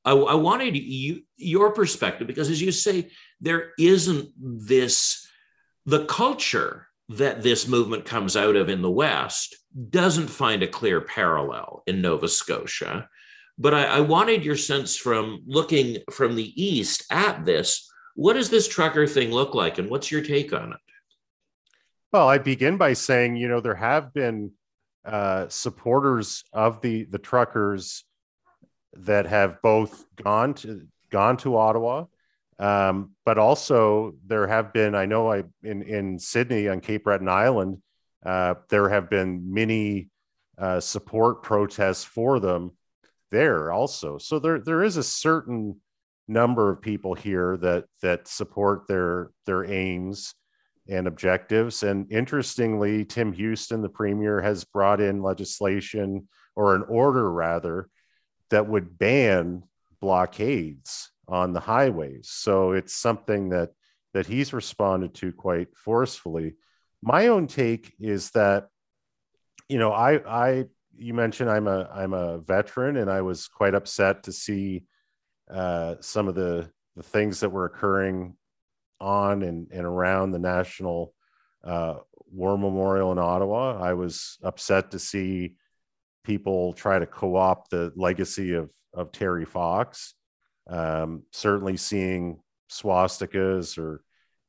I, 0.04 0.12
I 0.12 0.34
wanted 0.34 0.76
you, 0.76 1.22
your 1.36 1.72
perspective 1.72 2.26
because, 2.26 2.50
as 2.50 2.62
you 2.62 2.72
say, 2.72 3.10
there 3.40 3.72
isn't 3.78 4.30
this 4.36 5.26
the 5.86 6.04
culture 6.04 6.88
that 7.08 7.42
this 7.42 7.66
movement 7.66 8.04
comes 8.04 8.36
out 8.36 8.56
of 8.56 8.68
in 8.68 8.82
the 8.82 8.90
West 8.90 9.56
doesn't 9.90 10.28
find 10.28 10.62
a 10.62 10.68
clear 10.68 11.00
parallel 11.00 11.82
in 11.86 12.02
Nova 12.02 12.28
Scotia. 12.28 13.08
But 13.56 13.74
I, 13.74 13.84
I, 13.84 14.00
wanted 14.00 14.44
your 14.44 14.56
sense 14.56 14.96
from 14.96 15.42
looking 15.46 15.98
from 16.10 16.36
the 16.36 16.62
East 16.62 17.04
at 17.10 17.44
this. 17.44 17.87
What 18.18 18.32
does 18.32 18.50
this 18.50 18.66
trucker 18.66 19.06
thing 19.06 19.30
look 19.30 19.54
like, 19.54 19.78
and 19.78 19.88
what's 19.88 20.10
your 20.10 20.22
take 20.22 20.52
on 20.52 20.72
it? 20.72 20.78
Well, 22.12 22.28
I 22.28 22.38
begin 22.38 22.76
by 22.76 22.94
saying, 22.94 23.36
you 23.36 23.48
know, 23.48 23.60
there 23.60 23.74
have 23.74 24.12
been 24.12 24.52
uh, 25.04 25.48
supporters 25.48 26.42
of 26.52 26.80
the 26.80 27.04
the 27.04 27.18
truckers 27.18 28.04
that 28.94 29.26
have 29.26 29.62
both 29.62 30.04
gone 30.16 30.54
to 30.54 30.88
gone 31.10 31.36
to 31.38 31.56
Ottawa 31.56 32.06
um, 32.58 33.12
but 33.24 33.38
also 33.38 34.14
there 34.26 34.46
have 34.46 34.72
been, 34.72 34.94
I 34.94 35.06
know 35.06 35.30
I 35.30 35.44
in, 35.62 35.82
in 35.82 36.18
Sydney 36.18 36.68
on 36.68 36.80
Cape 36.80 37.04
Breton 37.04 37.28
Island, 37.28 37.82
uh, 38.24 38.54
there 38.68 38.88
have 38.88 39.08
been 39.08 39.54
many 39.54 40.10
uh, 40.56 40.80
support 40.80 41.42
protests 41.42 42.04
for 42.04 42.40
them 42.40 42.72
there 43.30 43.70
also. 43.70 44.18
So 44.18 44.38
there 44.38 44.58
there 44.58 44.82
is 44.82 44.96
a 44.96 45.02
certain 45.02 45.80
number 46.28 46.70
of 46.70 46.82
people 46.82 47.14
here 47.14 47.56
that 47.56 47.84
that 48.02 48.28
support 48.28 48.86
their 48.86 49.30
their 49.46 49.64
aims 49.64 50.34
and 50.88 51.06
objectives. 51.06 51.82
And 51.82 52.10
interestingly, 52.10 53.04
Tim 53.04 53.32
Houston, 53.32 53.82
the 53.82 53.88
premier, 53.88 54.40
has 54.40 54.64
brought 54.64 55.00
in 55.00 55.22
legislation 55.22 56.28
or 56.56 56.74
an 56.74 56.84
order 56.88 57.30
rather 57.30 57.88
that 58.50 58.66
would 58.66 58.98
ban 58.98 59.62
blockades 60.00 61.10
on 61.26 61.52
the 61.52 61.60
highways. 61.60 62.30
So 62.30 62.72
it's 62.72 62.94
something 62.94 63.50
that 63.50 63.70
that 64.14 64.26
he's 64.26 64.52
responded 64.52 65.14
to 65.14 65.32
quite 65.32 65.68
forcefully. 65.76 66.54
My 67.02 67.28
own 67.28 67.46
take 67.46 67.92
is 68.00 68.30
that, 68.30 68.68
you 69.68 69.78
know, 69.78 69.92
I 69.92 70.16
I 70.26 70.64
you 70.96 71.14
mentioned 71.14 71.50
I'm 71.50 71.68
a 71.68 71.88
I'm 71.92 72.14
a 72.14 72.38
veteran, 72.38 72.96
and 72.96 73.10
I 73.10 73.22
was 73.22 73.46
quite 73.48 73.74
upset 73.74 74.24
to 74.24 74.32
see 74.32 74.84
uh, 75.50 75.96
some 76.00 76.28
of 76.28 76.34
the 76.34 76.70
the 76.96 77.02
things 77.02 77.40
that 77.40 77.50
were 77.50 77.64
occurring 77.64 78.34
on 79.00 79.42
and, 79.42 79.68
and 79.70 79.86
around 79.86 80.32
the 80.32 80.38
National 80.38 81.14
uh, 81.62 81.94
War 82.32 82.58
Memorial 82.58 83.12
in 83.12 83.18
Ottawa. 83.18 83.80
I 83.80 83.94
was 83.94 84.38
upset 84.42 84.90
to 84.90 84.98
see 84.98 85.54
people 86.24 86.72
try 86.72 86.98
to 86.98 87.06
co-opt 87.06 87.70
the 87.70 87.92
legacy 87.96 88.54
of 88.54 88.70
of 88.94 89.12
Terry 89.12 89.44
Fox. 89.44 90.14
Um, 90.68 91.22
certainly 91.32 91.76
seeing 91.76 92.40
swastikas 92.70 93.78
or 93.78 94.02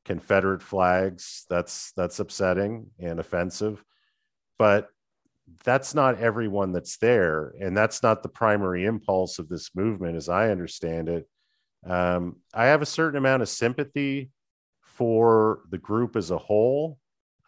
Confederate 0.04 0.62
flags, 0.62 1.46
that's 1.48 1.92
that's 1.92 2.20
upsetting 2.20 2.90
and 2.98 3.20
offensive. 3.20 3.84
But 4.58 4.88
that's 5.64 5.94
not 5.94 6.20
everyone 6.20 6.72
that's 6.72 6.96
there, 6.98 7.54
and 7.60 7.76
that's 7.76 8.02
not 8.02 8.22
the 8.22 8.28
primary 8.28 8.84
impulse 8.84 9.38
of 9.38 9.48
this 9.48 9.70
movement, 9.74 10.16
as 10.16 10.28
I 10.28 10.50
understand 10.50 11.08
it. 11.08 11.28
Um, 11.86 12.36
I 12.54 12.66
have 12.66 12.82
a 12.82 12.86
certain 12.86 13.18
amount 13.18 13.42
of 13.42 13.48
sympathy 13.48 14.30
for 14.82 15.60
the 15.70 15.78
group 15.78 16.16
as 16.16 16.30
a 16.30 16.38
whole. 16.38 16.98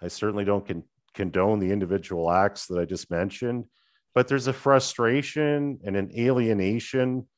I 0.01 0.09
certainly 0.09 0.45
don't 0.45 0.67
con- 0.67 0.85
condone 1.15 1.59
the 1.59 1.71
individual 1.71 2.31
acts 2.31 2.67
that 2.67 2.79
I 2.79 2.85
just 2.85 3.11
mentioned, 3.11 3.65
but 4.15 4.29
there's 4.29 4.47
a 4.47 4.53
frustration 4.53 5.79
and 5.85 5.97
an 5.97 6.11
alienation 6.17 7.29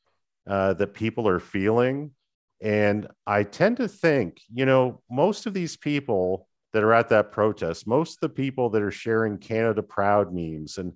uh, 0.48 0.74
that 0.74 0.94
people 0.94 1.28
are 1.28 1.40
feeling. 1.40 2.12
And 2.60 3.08
I 3.26 3.42
tend 3.42 3.78
to 3.78 3.88
think, 3.88 4.40
you 4.52 4.64
know, 4.66 5.02
most 5.10 5.46
of 5.46 5.54
these 5.54 5.76
people 5.76 6.48
that 6.74 6.82
are 6.82 6.92
at 6.92 7.08
that 7.08 7.30
protest, 7.30 7.86
most 7.86 8.16
of 8.16 8.20
the 8.20 8.28
people 8.28 8.68
that 8.70 8.82
are 8.82 8.90
sharing 8.90 9.38
Canada 9.38 9.80
Proud 9.80 10.34
memes, 10.34 10.76
and 10.76 10.92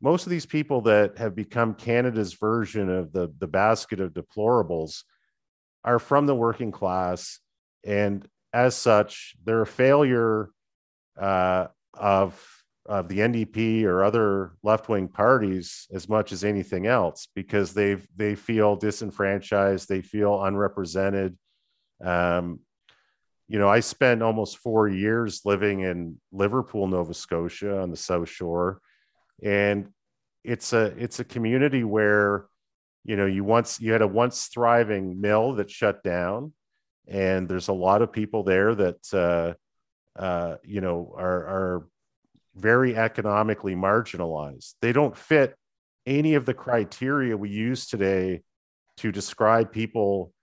most 0.00 0.26
of 0.26 0.30
these 0.30 0.44
people 0.44 0.82
that 0.82 1.16
have 1.18 1.36
become 1.36 1.72
Canada's 1.74 2.34
version 2.34 2.90
of 2.90 3.12
the, 3.12 3.32
the 3.38 3.46
basket 3.46 4.00
of 4.00 4.12
deplorables 4.12 5.04
are 5.84 6.00
from 6.00 6.26
the 6.26 6.34
working 6.34 6.72
class. 6.72 7.38
And 7.84 8.26
as 8.52 8.74
such, 8.74 9.36
they're 9.44 9.62
a 9.62 9.66
failure 9.66 10.50
uh, 11.18 11.68
of 11.94 12.50
of 12.86 13.08
the 13.08 13.20
NDP 13.20 13.84
or 13.84 14.04
other 14.04 14.56
left 14.62 14.90
wing 14.90 15.08
parties 15.08 15.86
as 15.94 16.06
much 16.06 16.32
as 16.32 16.44
anything 16.44 16.86
else 16.86 17.28
because 17.34 17.72
they 17.72 17.96
they 18.16 18.34
feel 18.34 18.76
disenfranchised, 18.76 19.88
they 19.88 20.02
feel 20.02 20.42
unrepresented. 20.42 21.38
Um, 22.04 22.60
you 23.54 23.60
know, 23.60 23.68
I 23.68 23.78
spent 23.78 24.20
almost 24.20 24.58
four 24.58 24.88
years 24.88 25.42
living 25.44 25.82
in 25.82 26.20
Liverpool, 26.32 26.88
Nova 26.88 27.14
Scotia, 27.14 27.78
on 27.82 27.92
the 27.92 27.96
South 27.96 28.28
Shore, 28.28 28.80
and 29.44 29.90
it's 30.42 30.72
a 30.72 30.86
it's 30.98 31.20
a 31.20 31.24
community 31.24 31.84
where 31.84 32.46
you 33.04 33.14
know 33.14 33.26
you 33.26 33.44
once 33.44 33.80
you 33.80 33.92
had 33.92 34.02
a 34.02 34.08
once 34.08 34.46
thriving 34.46 35.20
mill 35.20 35.52
that 35.52 35.70
shut 35.70 36.02
down, 36.02 36.52
and 37.06 37.48
there's 37.48 37.68
a 37.68 37.72
lot 37.72 38.02
of 38.02 38.10
people 38.10 38.42
there 38.42 38.74
that 38.74 39.14
uh, 39.14 39.54
uh, 40.20 40.56
you 40.64 40.80
know 40.80 41.14
are 41.16 41.46
are 41.46 41.88
very 42.56 42.96
economically 42.96 43.76
marginalized. 43.76 44.74
They 44.82 44.92
don't 44.92 45.16
fit 45.16 45.54
any 46.06 46.34
of 46.34 46.44
the 46.44 46.54
criteria 46.54 47.36
we 47.36 47.50
use 47.50 47.86
today 47.86 48.42
to 48.96 49.12
describe 49.12 49.70
people 49.70 50.33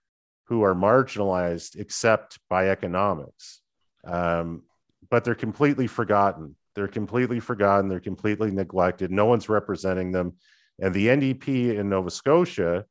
who 0.44 0.62
are 0.62 0.74
marginalized 0.74 1.76
except 1.76 2.38
by 2.48 2.68
economics. 2.68 3.60
Um, 4.04 4.62
but 5.10 5.24
they're 5.24 5.34
completely 5.34 5.86
forgotten. 5.86 6.56
They're 6.74 6.88
completely 6.88 7.40
forgotten. 7.40 7.88
They're 7.88 8.00
completely 8.00 8.50
neglected. 8.50 9.10
No 9.10 9.26
one's 9.26 9.48
representing 9.48 10.12
them. 10.12 10.34
And 10.80 10.94
the 10.94 11.08
NDP 11.08 11.78
in 11.78 11.88
Nova 11.88 12.10
Scotia, 12.10 12.86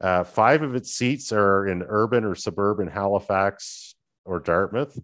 uh, 0.00 0.24
five 0.24 0.62
of 0.62 0.74
its 0.74 0.92
seats 0.92 1.32
are 1.32 1.66
in 1.66 1.84
urban 1.86 2.24
or 2.24 2.34
suburban 2.34 2.88
Halifax 2.88 3.94
or 4.24 4.40
Dartmouth, 4.40 4.98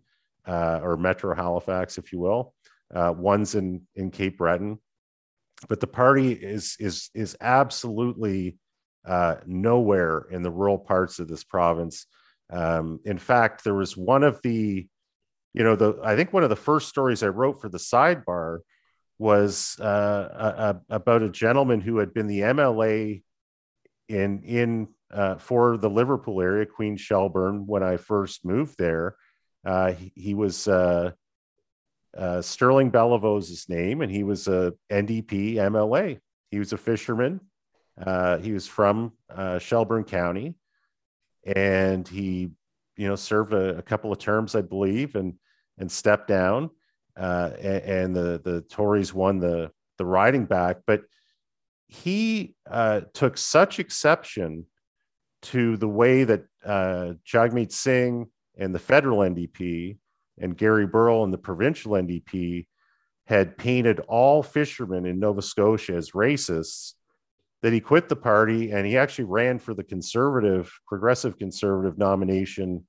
uh, 0.47 0.81
or 0.83 0.97
Metro 0.97 1.35
Halifax, 1.35 1.99
if 1.99 2.13
you 2.13 2.19
will. 2.19 2.55
Uh, 2.93 3.15
one's 3.17 3.55
in 3.55 3.83
in 3.95 4.11
Cape 4.11 4.39
Breton, 4.39 4.79
but 5.69 5.79
the 5.79 5.87
party 5.87 6.33
is 6.33 6.77
is 6.81 7.11
is 7.15 7.37
absolutely 7.41 8.57
uh, 9.07 9.37
nowhere 9.47 10.27
in 10.31 10.43
the 10.43 10.51
rural 10.51 10.79
parts 10.79 11.19
of 11.19 11.29
this 11.29 11.45
province. 11.45 12.07
Um, 12.51 13.01
in 13.05 13.19
fact, 13.19 13.65
there 13.65 13.75
was 13.75 13.97
one 13.97 14.23
of 14.23 14.41
the, 14.43 14.87
you 15.55 15.65
know, 15.65 15.77
the 15.77 16.01
I 16.05 16.17
think 16.17 16.33
one 16.33 16.43
of 16.43 16.51
the 16.51 16.57
first 16.57 16.89
stories 16.89 17.23
I 17.23 17.29
wrote 17.29 17.61
for 17.61 17.69
the 17.69 17.79
sidebar 17.79 18.61
was 19.19 19.77
uh, 19.81 19.85
a, 20.33 20.93
a, 20.93 20.97
about 20.97 21.23
a 21.23 21.29
gentleman 21.29 21.81
who 21.81 21.99
had 21.99 22.15
been 22.15 22.27
the 22.27 22.41
MLA 22.41 23.23
in 24.09 24.43
in 24.43 24.89
uh, 25.13 25.37
for 25.37 25.77
the 25.77 25.91
Liverpool 25.91 26.41
area, 26.41 26.67
Queen 26.67 26.97
Shelburne, 26.97 27.67
when 27.67 27.83
I 27.83 27.97
first 27.97 28.45
moved 28.45 28.77
there. 28.79 29.17
Uh, 29.65 29.93
he, 29.93 30.13
he, 30.15 30.35
was 30.35 30.69
uh, 30.69 31.11
uh, 32.17 32.41
Sterling 32.41 32.91
his 32.93 33.69
name, 33.69 34.01
and 34.03 34.11
he 34.11 34.23
was 34.23 34.49
a 34.49 34.73
NDP 34.91 35.55
MLA. 35.55 36.19
He 36.51 36.59
was 36.59 36.73
a 36.73 36.79
fisherman. 36.79 37.41
Uh, 37.99 38.39
he 38.39 38.53
was 38.53 38.67
from 38.67 39.13
uh, 39.29 39.59
Shelburne 39.59 40.05
County, 40.05 40.55
and 41.45 42.07
he, 42.07 42.51
you 42.97 43.09
know, 43.09 43.17
served 43.17 43.53
a, 43.53 43.79
a, 43.79 43.83
couple 43.83 44.13
of 44.13 44.19
terms, 44.19 44.55
I 44.55 44.63
believe, 44.63 45.17
and 45.17 45.35
and 45.79 45.91
stepped 45.91 46.29
down. 46.29 46.71
Uh, 47.17 47.51
and, 47.59 47.83
and, 47.83 48.17
the 48.17 48.41
the 48.43 48.61
Tories 48.63 49.13
won 49.13 49.39
the 49.39 49.71
the 49.99 50.07
riding 50.07 50.47
back, 50.47 50.79
but 50.87 51.03
he 51.89 52.55
uh, 52.71 53.03
took 53.13 53.37
such 53.37 53.79
exception 53.79 54.67
to 55.43 55.77
the 55.77 55.89
way 55.89 56.25
that 56.25 56.45
uh, 56.65 57.15
Jagmeet 57.27 57.73
Singh 57.73 58.29
and 58.57 58.75
the 58.75 58.79
federal 58.79 59.19
NDP 59.19 59.99
and 60.39 60.57
Gary 60.57 60.87
Burrill 60.87 61.25
and 61.25 61.33
the 61.33 61.39
provincial 61.39 61.93
NDP 61.93 62.67
had 63.27 63.57
painted 63.57 64.01
all 64.01 64.43
fishermen 64.43 65.07
in 65.07 65.19
Nova 65.19 65.43
Scotia 65.43 65.95
as 65.95 66.13
racists 66.13 66.95
that 67.63 67.73
he 67.73 67.81
quit 67.81 68.09
the 68.09 68.17
party 68.17 68.71
and 68.73 68.87
he 68.87 68.97
actually 68.97 69.25
ran 69.25 69.59
for 69.59 69.75
the 69.75 69.85
conservative, 69.85 70.73
progressive 70.87 71.39
conservative 71.39 71.99
nomination 71.99 72.87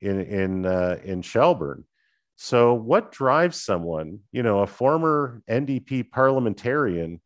in 0.00 0.20
in 0.20 0.66
uh, 0.66 0.98
in 1.04 1.22
Shelburne. 1.22 1.84
So, 2.36 2.72
what 2.72 3.12
drives 3.12 3.62
someone, 3.62 4.20
you 4.32 4.42
know, 4.42 4.60
a 4.60 4.66
former 4.66 5.42
NDP 5.48 6.10
parliamentarian, 6.10 7.20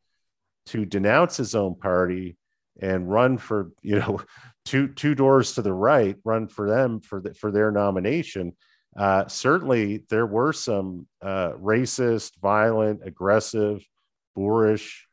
to 0.66 0.85
denounce 0.85 1.37
his 1.37 1.55
own 1.55 1.77
party 1.77 2.37
and 2.81 3.09
run 3.09 3.38
for, 3.38 3.70
you 3.83 3.99
know, 4.01 4.20
two 4.64 4.88
two 4.88 5.14
doors 5.14 5.55
to 5.55 5.62
the 5.62 5.73
right, 5.73 6.16
run 6.25 6.49
for 6.49 6.68
them 6.68 7.01
for 7.01 7.20
the, 7.20 7.35
for 7.35 7.51
their 7.51 7.70
nomination? 7.70 8.55
Uh, 8.97 9.27
certainly, 9.27 10.05
there 10.11 10.27
were 10.27 10.53
some 10.53 11.07
uh, 11.23 11.53
racist, 11.53 12.33
violent, 12.40 13.01
aggressive, 13.05 13.87
boorish 14.35 15.09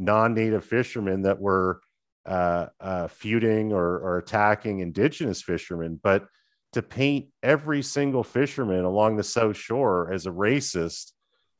non-native 0.00 0.64
fishermen 0.64 1.22
that 1.22 1.40
were 1.40 1.80
uh, 2.26 2.66
uh, 2.80 3.08
feuding 3.08 3.72
or, 3.72 3.98
or, 3.98 4.18
attacking 4.18 4.80
indigenous 4.80 5.40
fishermen, 5.42 5.98
but 6.02 6.26
to 6.72 6.82
paint 6.82 7.26
every 7.42 7.82
single 7.82 8.22
fisherman 8.22 8.84
along 8.84 9.16
the 9.16 9.22
South 9.24 9.56
Shore 9.56 10.12
as 10.12 10.26
a 10.26 10.30
racist, 10.30 11.12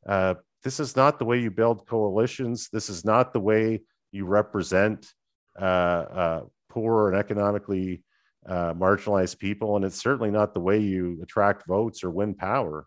uh, 0.07 0.35
this 0.63 0.79
is 0.79 0.95
not 0.95 1.19
the 1.19 1.25
way 1.25 1.39
you 1.39 1.51
build 1.51 1.87
coalitions. 1.87 2.69
This 2.71 2.89
is 2.89 3.03
not 3.03 3.33
the 3.33 3.39
way 3.39 3.81
you 4.11 4.25
represent 4.25 5.11
uh, 5.59 5.63
uh, 5.63 6.41
poor 6.69 7.09
and 7.09 7.17
economically 7.17 8.03
uh, 8.47 8.73
marginalized 8.73 9.39
people, 9.39 9.75
and 9.75 9.85
it's 9.85 10.01
certainly 10.01 10.31
not 10.31 10.53
the 10.53 10.59
way 10.59 10.79
you 10.79 11.19
attract 11.21 11.67
votes 11.67 12.03
or 12.03 12.11
win 12.11 12.33
power. 12.33 12.85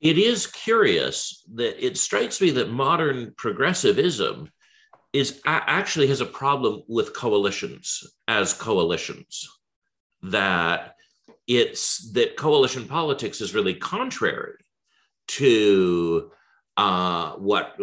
It 0.00 0.18
is 0.18 0.46
curious 0.46 1.42
that 1.54 1.84
it 1.84 1.96
strikes 1.96 2.40
me 2.40 2.50
that 2.50 2.70
modern 2.70 3.34
progressivism 3.36 4.50
is 5.12 5.40
actually 5.44 6.06
has 6.08 6.20
a 6.20 6.26
problem 6.26 6.82
with 6.86 7.14
coalitions 7.14 8.04
as 8.28 8.52
coalitions. 8.52 9.48
That 10.22 10.94
it's 11.46 12.12
that 12.12 12.36
coalition 12.36 12.86
politics 12.86 13.40
is 13.40 13.54
really 13.54 13.74
contrary 13.74 14.54
to 15.28 16.30
uh, 16.76 17.32
what 17.32 17.76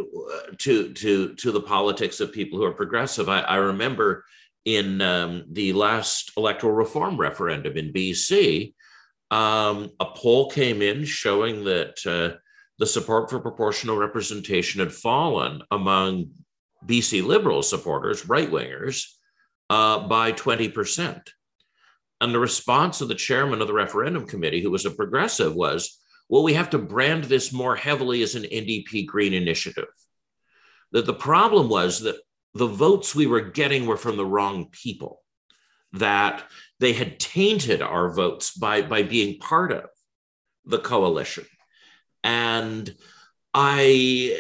to 0.60 0.94
to 0.94 1.36
to 1.36 1.52
the 1.52 1.62
politics 1.62 2.20
of 2.20 2.32
people 2.32 2.60
who 2.60 2.66
are 2.66 2.72
progressive. 2.72 3.28
I, 3.28 3.42
I 3.42 3.56
remember 3.56 4.24
in 4.64 5.02
um, 5.02 5.44
the 5.52 5.74
last 5.74 6.32
electoral 6.38 6.74
reform 6.74 7.18
referendum 7.18 7.78
in 7.78 7.94
BC, 7.94 8.74
um, 9.32 9.92
a 10.00 10.06
poll 10.06 10.50
came 10.50 10.82
in 10.82 11.04
showing 11.06 11.64
that 11.66 11.96
uh, 12.06 12.38
the 12.78 12.86
support 12.86 13.30
for 13.30 13.40
proportional 13.40 13.98
representation 13.98 14.80
had 14.80 14.94
fallen 14.94 15.62
among 15.72 16.32
BC 16.86 17.26
Liberal 17.26 17.64
supporters, 17.64 18.28
right 18.28 18.50
wingers, 18.50 19.06
uh, 19.70 20.08
by 20.08 20.32
20%. 20.32 21.22
And 22.22 22.34
the 22.34 22.40
response 22.40 23.02
of 23.02 23.08
the 23.08 23.16
chairman 23.16 23.62
of 23.62 23.68
the 23.68 23.74
referendum 23.74 24.26
committee, 24.26 24.62
who 24.62 24.72
was 24.72 24.86
a 24.86 24.92
progressive, 24.92 25.54
was 25.54 26.00
well, 26.30 26.44
we 26.44 26.54
have 26.54 26.72
to 26.72 26.80
brand 26.80 27.26
this 27.26 27.54
more 27.54 27.76
heavily 27.76 28.24
as 28.24 28.36
an 28.36 28.44
NDP 28.44 29.06
Green 29.06 29.34
initiative. 29.34 29.86
That 30.92 31.06
the 31.06 31.14
problem 31.14 31.70
was 31.70 32.02
that 32.02 32.16
the 32.54 32.68
votes 32.68 33.14
we 33.14 33.28
were 33.28 33.42
getting 33.42 33.86
were 33.86 33.98
from 33.98 34.18
the 34.18 34.26
wrong 34.26 34.70
people, 34.72 35.22
that 35.94 36.50
they 36.80 36.94
had 36.94 37.20
tainted 37.20 37.82
our 37.82 38.10
votes 38.10 38.58
by, 38.58 38.82
by 38.82 39.04
being 39.04 39.40
part 39.40 39.72
of 39.72 39.86
the 40.66 40.80
coalition. 40.80 41.46
And 42.24 42.94
I, 43.54 44.40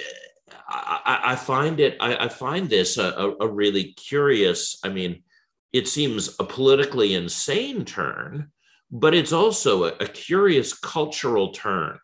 I, 0.67 1.19
I 1.23 1.35
find 1.35 1.79
it, 1.79 1.97
I, 1.99 2.25
I 2.25 2.27
find 2.27 2.69
this 2.69 2.97
a, 2.97 3.35
a, 3.39 3.47
really 3.47 3.93
curious, 3.93 4.79
I 4.83 4.89
mean, 4.89 5.23
it 5.71 5.87
seems 5.87 6.35
a 6.39 6.43
politically 6.43 7.13
insane 7.13 7.85
turn, 7.85 8.51
but 8.91 9.13
it's 9.13 9.33
also 9.33 9.85
a, 9.85 9.93
a 9.99 10.07
curious 10.07 10.77
cultural 10.77 11.51
turn. 11.51 11.99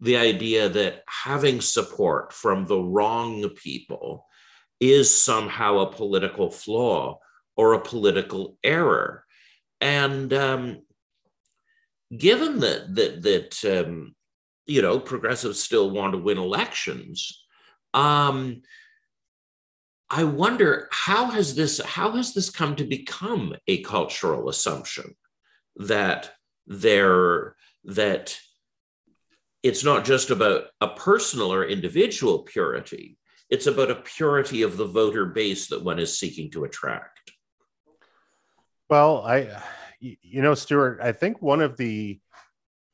The 0.00 0.16
idea 0.16 0.68
that 0.68 1.02
having 1.08 1.60
support 1.60 2.32
from 2.32 2.66
the 2.66 2.78
wrong 2.78 3.48
people 3.50 4.26
is 4.80 5.14
somehow 5.14 5.78
a 5.78 5.92
political 5.92 6.50
flaw 6.50 7.18
or 7.56 7.72
a 7.72 7.80
political 7.80 8.58
error. 8.62 9.24
And 9.86 10.32
um, 10.32 10.82
given 12.10 12.58
that 12.58 12.92
that 12.96 13.22
that 13.22 13.86
um, 13.86 14.16
you 14.66 14.82
know 14.82 14.98
progressives 14.98 15.62
still 15.62 15.90
want 15.90 16.12
to 16.12 16.18
win 16.18 16.38
elections, 16.38 17.44
um, 17.94 18.62
I 20.10 20.24
wonder 20.24 20.88
how 20.90 21.26
has 21.26 21.54
this 21.54 21.80
how 21.84 22.10
has 22.16 22.34
this 22.34 22.50
come 22.50 22.74
to 22.76 22.84
become 22.84 23.54
a 23.68 23.84
cultural 23.84 24.48
assumption 24.48 25.14
that 25.76 26.32
there 26.66 27.54
that 27.84 28.36
it's 29.62 29.84
not 29.84 30.04
just 30.04 30.30
about 30.30 30.64
a 30.80 30.88
personal 30.88 31.52
or 31.52 31.64
individual 31.64 32.40
purity 32.40 33.18
it's 33.48 33.68
about 33.68 33.92
a 33.92 34.02
purity 34.16 34.62
of 34.62 34.76
the 34.76 34.84
voter 34.84 35.26
base 35.26 35.68
that 35.68 35.84
one 35.84 36.00
is 36.00 36.18
seeking 36.18 36.50
to 36.50 36.64
attract 36.64 37.15
well 38.88 39.22
i 39.24 39.48
you 40.00 40.42
know 40.42 40.54
stuart 40.54 40.98
i 41.02 41.12
think 41.12 41.40
one 41.40 41.60
of 41.60 41.76
the 41.76 42.20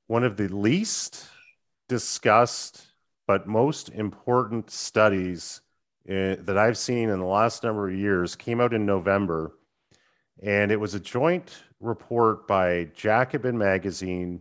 one 0.07 0.25
of 0.25 0.37
the 0.37 0.49
least 0.49 1.27
discussed 1.89 2.87
but 3.27 3.47
most 3.47 3.89
important 3.91 4.71
studies 4.71 5.61
uh, 6.09 6.37
that 6.41 6.57
i've 6.57 6.79
seen 6.79 7.09
in 7.09 7.19
the 7.19 7.25
last 7.25 7.63
number 7.63 7.89
of 7.89 7.95
years 7.95 8.37
came 8.37 8.61
out 8.61 8.75
in 8.75 8.87
november 8.87 9.53
and 10.43 10.73
it 10.73 10.81
was 10.81 10.95
a 10.95 11.01
joint 11.01 11.63
report 11.81 12.47
by 12.47 12.85
jacobin 12.95 13.57
magazine 13.57 14.41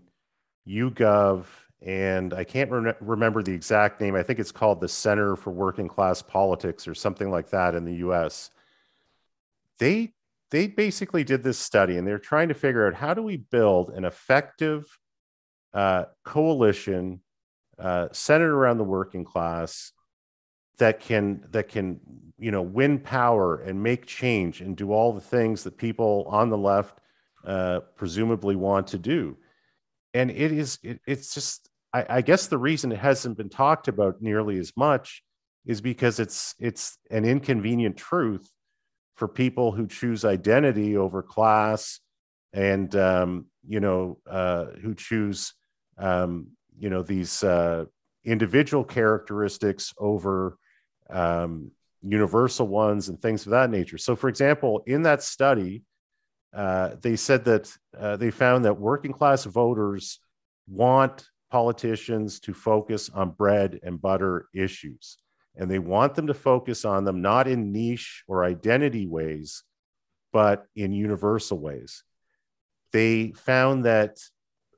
yougov 0.68 1.46
and 1.82 2.34
I 2.34 2.44
can't 2.44 2.70
re- 2.70 2.94
remember 3.00 3.42
the 3.42 3.54
exact 3.54 4.02
name. 4.02 4.16
I 4.16 4.24
think 4.24 4.40
it's 4.40 4.52
called 4.52 4.82
the 4.82 4.88
Center 4.88 5.36
for 5.36 5.52
Working 5.52 5.88
Class 5.88 6.22
Politics 6.22 6.88
or 6.88 6.94
something 6.94 7.32
like 7.32 7.50
that 7.50 7.74
in 7.74 7.86
the 7.86 7.96
U.S. 7.96 8.52
They 9.80 10.14
they 10.52 10.68
basically 10.68 11.24
did 11.24 11.44
this 11.44 11.58
study, 11.58 11.98
and 11.98 12.06
they're 12.06 12.20
trying 12.20 12.50
to 12.50 12.54
figure 12.54 12.86
out 12.86 12.94
how 12.94 13.14
do 13.14 13.24
we 13.24 13.38
build 13.38 13.90
an 13.90 14.06
effective 14.06 14.86
uh, 15.74 16.06
coalition 16.26 17.22
uh, 17.80 18.10
centered 18.12 18.54
around 18.54 18.78
the 18.78 18.84
working 18.84 19.24
class 19.24 19.94
that 20.78 21.00
can 21.00 21.46
that 21.52 21.70
can 21.70 22.00
you 22.38 22.52
know 22.52 22.62
win 22.62 23.00
power 23.00 23.62
and 23.62 23.82
make 23.82 24.06
change 24.06 24.62
and 24.62 24.76
do 24.76 24.92
all 24.92 25.14
the 25.14 25.22
things 25.22 25.64
that 25.64 25.78
people 25.78 26.26
on 26.28 26.50
the 26.50 26.58
left 26.58 27.00
uh, 27.46 27.80
presumably 27.96 28.56
want 28.56 28.88
to 28.88 28.98
do. 28.98 29.38
And 30.14 30.30
it 30.30 30.52
is 30.52 30.80
it, 30.84 31.00
it's 31.08 31.34
just 31.34 31.70
I, 31.94 32.06
I 32.10 32.22
guess 32.22 32.48
the 32.48 32.58
reason 32.58 32.92
it 32.92 33.00
hasn't 33.00 33.38
been 33.38 33.50
talked 33.50 33.88
about 33.88 34.22
nearly 34.22 34.60
as 34.60 34.74
much 34.76 35.24
is 35.66 35.80
because 35.80 36.20
it's 36.20 36.56
it's 36.60 36.98
an 37.10 37.24
inconvenient 37.24 37.96
truth 37.96 38.52
for 39.22 39.28
people 39.28 39.72
who 39.72 39.86
choose 39.86 40.26
identity 40.26 40.98
over 40.98 41.22
class 41.22 42.00
and 42.54 42.96
um, 42.96 43.46
you 43.68 43.80
know 43.80 44.18
uh, 44.28 44.66
who 44.82 44.96
choose 44.96 45.54
um, 46.00 46.48
you 46.80 46.90
know 46.90 47.04
these 47.04 47.44
uh, 47.44 47.86
individual 48.26 48.84
characteristics 48.84 49.94
over 50.00 50.58
um, 51.12 51.70
universal 52.02 52.68
ones 52.68 53.10
and 53.10 53.22
things 53.22 53.46
of 53.46 53.52
that 53.52 53.70
nature. 53.70 54.00
So, 54.00 54.16
for 54.16 54.28
example, 54.28 54.82
in 54.88 55.04
that 55.04 55.22
study, 55.22 55.84
uh, 56.52 56.96
they 57.00 57.16
said 57.16 57.46
that 57.46 57.72
uh, 57.96 58.18
they 58.18 58.32
found 58.32 58.66
that 58.66 58.80
working 58.80 59.14
class 59.14 59.44
voters 59.44 60.20
want 60.68 61.30
politicians 61.52 62.40
to 62.40 62.56
focus 62.56 63.12
on 63.12 63.30
bread 63.30 63.82
and 63.84 64.02
butter 64.02 64.48
issues. 64.56 65.20
And 65.56 65.70
they 65.70 65.80
want 65.80 66.16
them 66.16 66.28
to 66.28 66.34
focus 66.34 66.86
on 66.86 67.04
them 67.04 67.22
not 67.22 67.48
in 67.48 67.72
niche 67.72 68.24
or 68.28 68.44
identity 68.44 69.06
ways, 69.06 69.64
but 70.32 70.66
in 70.76 70.94
universal 70.94 71.60
ways. 71.60 72.04
They 72.94 73.32
found 73.32 73.86
that 73.86 74.18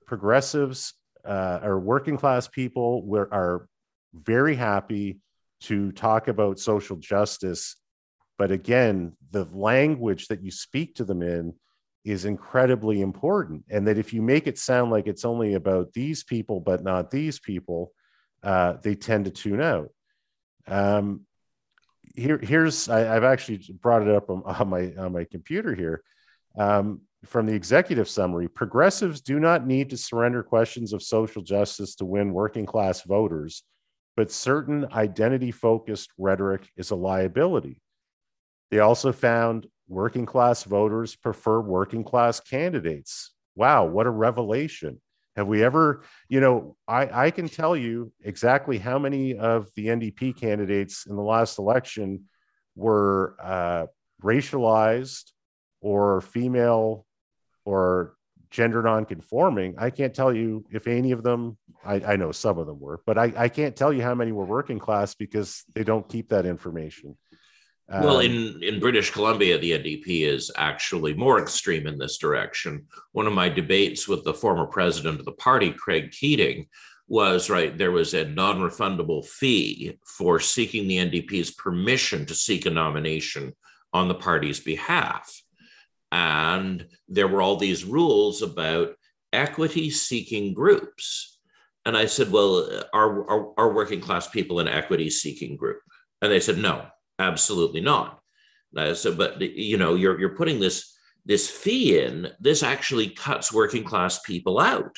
progressives 0.05 0.93
uh, 1.25 1.59
or 1.63 1.79
working 1.79 2.17
class 2.17 2.47
people 2.47 3.05
were, 3.05 3.31
are 3.33 3.67
very 4.13 4.55
happy 4.55 5.19
to 5.61 5.91
talk 5.91 6.27
about 6.27 6.59
social 6.59 6.97
justice. 6.97 7.75
But 8.37 8.51
again, 8.51 9.13
the 9.31 9.45
language 9.45 10.27
that 10.27 10.43
you 10.43 10.51
speak 10.51 10.95
to 10.95 11.05
them 11.05 11.21
in 11.21 11.53
is 12.03 12.25
incredibly 12.25 13.01
important. 13.01 13.63
And 13.69 13.87
that 13.87 13.97
if 13.97 14.13
you 14.13 14.21
make 14.21 14.47
it 14.47 14.59
sound 14.59 14.91
like 14.91 15.07
it's 15.07 15.23
only 15.25 15.53
about 15.53 15.93
these 15.93 16.23
people, 16.23 16.59
but 16.59 16.83
not 16.83 17.11
these 17.11 17.39
people, 17.39 17.93
uh, 18.43 18.73
they 18.83 18.95
tend 18.95 19.25
to 19.25 19.31
tune 19.31 19.61
out. 19.61 19.89
Um, 20.67 21.21
here, 22.15 22.37
here's 22.37 22.89
I, 22.89 22.99
have 22.99 23.23
actually 23.23 23.61
brought 23.81 24.03
it 24.03 24.09
up 24.09 24.29
on, 24.29 24.43
on, 24.45 24.69
my 24.69 24.93
on 24.97 25.13
my 25.13 25.25
computer 25.25 25.73
here. 25.73 26.03
Um, 26.57 27.01
from 27.25 27.45
the 27.45 27.53
executive 27.53 28.09
summary, 28.09 28.49
progressives 28.49 29.21
do 29.21 29.39
not 29.39 29.65
need 29.65 29.89
to 29.91 29.97
surrender 29.97 30.43
questions 30.43 30.91
of 30.91 31.01
social 31.01 31.41
justice 31.41 31.95
to 31.95 32.05
win 32.05 32.33
working 32.33 32.65
class 32.65 33.01
voters, 33.03 33.63
but 34.17 34.31
certain 34.31 34.85
identity 34.91 35.51
focused 35.51 36.11
rhetoric 36.17 36.69
is 36.75 36.91
a 36.91 36.95
liability. 36.95 37.81
They 38.71 38.79
also 38.79 39.11
found 39.11 39.67
working 39.87 40.25
class 40.25 40.63
voters 40.63 41.15
prefer 41.15 41.61
working 41.61 42.03
class 42.03 42.39
candidates. 42.39 43.31
Wow, 43.55 43.85
what 43.85 44.07
a 44.07 44.11
revelation. 44.11 44.99
Have 45.35 45.47
we 45.47 45.63
ever, 45.63 46.03
you 46.29 46.39
know, 46.39 46.75
I, 46.87 47.25
I 47.25 47.31
can 47.31 47.49
tell 47.49 47.75
you 47.75 48.11
exactly 48.23 48.77
how 48.77 48.99
many 48.99 49.35
of 49.35 49.67
the 49.75 49.87
NDP 49.87 50.39
candidates 50.39 51.05
in 51.07 51.15
the 51.15 51.23
last 51.23 51.57
election 51.57 52.25
were 52.75 53.35
uh, 53.41 53.87
racialized 54.23 55.31
or 55.81 56.21
female 56.21 57.05
or 57.65 58.15
gender 58.51 58.83
nonconforming. 58.83 59.75
I 59.79 59.89
can't 59.89 60.13
tell 60.13 60.31
you 60.31 60.65
if 60.71 60.85
any 60.85 61.11
of 61.11 61.23
them, 61.23 61.57
I, 61.83 61.95
I 61.95 62.15
know 62.15 62.31
some 62.31 62.59
of 62.59 62.67
them 62.67 62.79
were, 62.79 63.01
but 63.05 63.17
I, 63.17 63.33
I 63.35 63.49
can't 63.49 63.75
tell 63.75 63.91
you 63.91 64.03
how 64.03 64.13
many 64.13 64.31
were 64.31 64.45
working 64.45 64.77
class 64.77 65.15
because 65.15 65.63
they 65.73 65.83
don't 65.83 66.07
keep 66.07 66.29
that 66.29 66.45
information. 66.45 67.17
Um, 67.89 68.03
well, 68.03 68.19
in, 68.19 68.63
in 68.63 68.79
British 68.79 69.11
Columbia, 69.11 69.57
the 69.57 69.71
NDP 69.71 70.27
is 70.27 70.51
actually 70.55 71.13
more 71.13 71.39
extreme 71.39 71.85
in 71.85 71.97
this 71.97 72.17
direction. 72.17 72.85
One 73.11 73.27
of 73.27 73.33
my 73.33 73.49
debates 73.49 74.07
with 74.07 74.23
the 74.23 74.33
former 74.33 74.65
president 74.65 75.19
of 75.19 75.25
the 75.25 75.33
party, 75.33 75.71
Craig 75.71 76.11
Keating, 76.11 76.67
was 77.07 77.49
right 77.49 77.77
there 77.77 77.91
was 77.91 78.13
a 78.13 78.25
non 78.25 78.59
refundable 78.59 79.25
fee 79.25 79.97
for 80.05 80.39
seeking 80.39 80.87
the 80.87 80.97
NDP's 80.97 81.51
permission 81.51 82.25
to 82.25 82.33
seek 82.33 82.65
a 82.65 82.69
nomination 82.69 83.53
on 83.91 84.07
the 84.07 84.15
party's 84.15 84.59
behalf. 84.59 85.41
And 86.11 86.85
there 87.09 87.27
were 87.27 87.41
all 87.41 87.57
these 87.57 87.83
rules 87.83 88.41
about 88.41 88.95
equity 89.33 89.89
seeking 89.89 90.53
groups. 90.53 91.39
And 91.85 91.97
I 91.97 92.05
said, 92.05 92.31
Well, 92.31 92.83
are, 92.93 93.29
are, 93.29 93.53
are 93.57 93.73
working 93.73 93.99
class 93.99 94.27
people 94.29 94.59
an 94.59 94.67
equity 94.67 95.09
seeking 95.09 95.57
group? 95.57 95.79
And 96.21 96.31
they 96.31 96.39
said, 96.39 96.57
No, 96.57 96.85
Absolutely 97.19 97.81
not. 97.81 98.19
Uh, 98.75 98.93
so, 98.93 99.13
but 99.13 99.39
you 99.41 99.77
know, 99.77 99.95
you're 99.95 100.19
you're 100.19 100.35
putting 100.35 100.59
this 100.59 100.97
this 101.25 101.49
fee 101.49 101.99
in. 101.99 102.29
This 102.39 102.63
actually 102.63 103.09
cuts 103.09 103.53
working 103.53 103.83
class 103.83 104.19
people 104.21 104.59
out, 104.59 104.97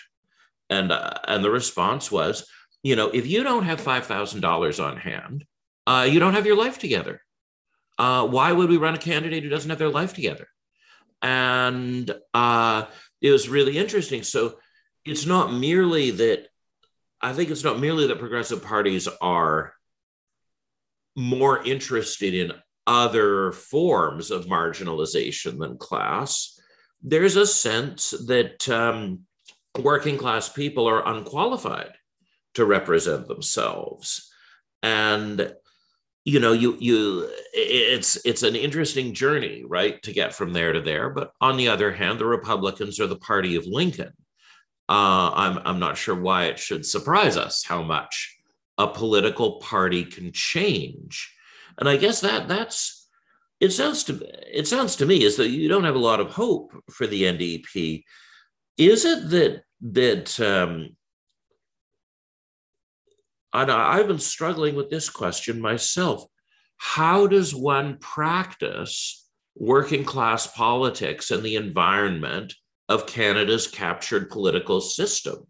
and 0.69 0.91
uh, 0.91 1.13
and 1.27 1.43
the 1.43 1.51
response 1.51 2.11
was, 2.11 2.47
you 2.83 2.95
know, 2.95 3.09
if 3.09 3.27
you 3.27 3.43
don't 3.43 3.63
have 3.65 3.81
five 3.81 4.05
thousand 4.05 4.41
dollars 4.41 4.79
on 4.79 4.97
hand, 4.97 5.45
uh, 5.87 6.07
you 6.09 6.19
don't 6.19 6.33
have 6.33 6.45
your 6.45 6.55
life 6.55 6.79
together. 6.79 7.21
Uh, 7.97 8.25
why 8.27 8.51
would 8.51 8.69
we 8.69 8.77
run 8.77 8.95
a 8.95 8.99
candidate 8.99 9.43
who 9.43 9.49
doesn't 9.49 9.69
have 9.69 9.79
their 9.79 9.89
life 9.89 10.13
together? 10.13 10.47
And 11.21 12.09
uh, 12.33 12.85
it 13.21 13.31
was 13.31 13.49
really 13.49 13.77
interesting. 13.77 14.23
So 14.23 14.59
it's 15.05 15.25
not 15.25 15.53
merely 15.53 16.11
that. 16.11 16.47
I 17.21 17.33
think 17.33 17.49
it's 17.49 17.63
not 17.63 17.79
merely 17.79 18.07
that 18.07 18.19
progressive 18.19 18.63
parties 18.63 19.07
are 19.21 19.73
more 21.15 21.63
interested 21.63 22.33
in 22.33 22.51
other 22.87 23.51
forms 23.51 24.31
of 24.31 24.45
marginalization 24.45 25.59
than 25.59 25.77
class, 25.77 26.59
there's 27.01 27.35
a 27.35 27.47
sense 27.47 28.11
that 28.27 28.67
um, 28.69 29.21
working 29.79 30.17
class 30.17 30.49
people 30.49 30.87
are 30.87 31.07
unqualified 31.07 31.93
to 32.53 32.65
represent 32.65 33.27
themselves. 33.27 34.31
And 34.83 35.53
you 36.25 36.39
know 36.39 36.53
you 36.53 36.75
you 36.79 37.29
it's 37.53 38.17
it's 38.25 38.41
an 38.43 38.55
interesting 38.55 39.13
journey 39.13 39.63
right 39.65 40.01
to 40.01 40.11
get 40.11 40.33
from 40.33 40.51
there 40.51 40.73
to 40.73 40.81
there 40.81 41.11
but 41.11 41.31
on 41.39 41.55
the 41.55 41.67
other 41.67 41.91
hand 41.91 42.19
the 42.19 42.25
republicans 42.25 42.99
are 42.99 43.05
the 43.05 43.15
party 43.15 43.55
of 43.55 43.65
lincoln 43.67 44.11
uh, 44.87 45.31
I'm, 45.33 45.59
I'm 45.65 45.79
not 45.79 45.97
sure 45.97 46.13
why 46.13 46.45
it 46.45 46.59
should 46.59 46.85
surprise 46.85 47.37
us 47.37 47.63
how 47.63 47.81
much 47.81 48.34
a 48.77 48.87
political 48.87 49.59
party 49.59 50.03
can 50.03 50.31
change. 50.31 51.33
And 51.77 51.87
I 51.87 51.97
guess 51.97 52.21
that 52.21 52.47
that's 52.47 53.07
it 53.59 53.71
sounds 53.71 54.03
to 54.05 54.21
it 54.51 54.67
sounds 54.67 54.95
to 54.97 55.05
me 55.05 55.25
as 55.25 55.37
though 55.37 55.43
you 55.43 55.69
don't 55.69 55.85
have 55.85 55.95
a 55.95 55.99
lot 55.99 56.19
of 56.19 56.31
hope 56.31 56.73
for 56.91 57.07
the 57.07 57.23
NDP. 57.23 58.03
Is 58.77 59.05
it 59.05 59.29
that 59.29 59.63
that 59.81 60.39
um, 60.39 60.95
and 63.55 63.71
I've 63.71 64.07
been 64.07 64.19
struggling 64.19 64.75
with 64.75 64.89
this 64.89 65.09
question 65.09 65.61
myself. 65.61 66.25
How 66.75 67.25
does 67.25 67.55
one 67.55 67.97
practice 67.99 69.25
working 69.55 70.03
class 70.03 70.45
politics 70.45 71.31
in 71.31 71.41
the 71.41 71.55
environment 71.55 72.53
of 72.89 73.07
Canada's 73.07 73.65
captured 73.65 74.29
political 74.29 74.81
system? 74.81 75.47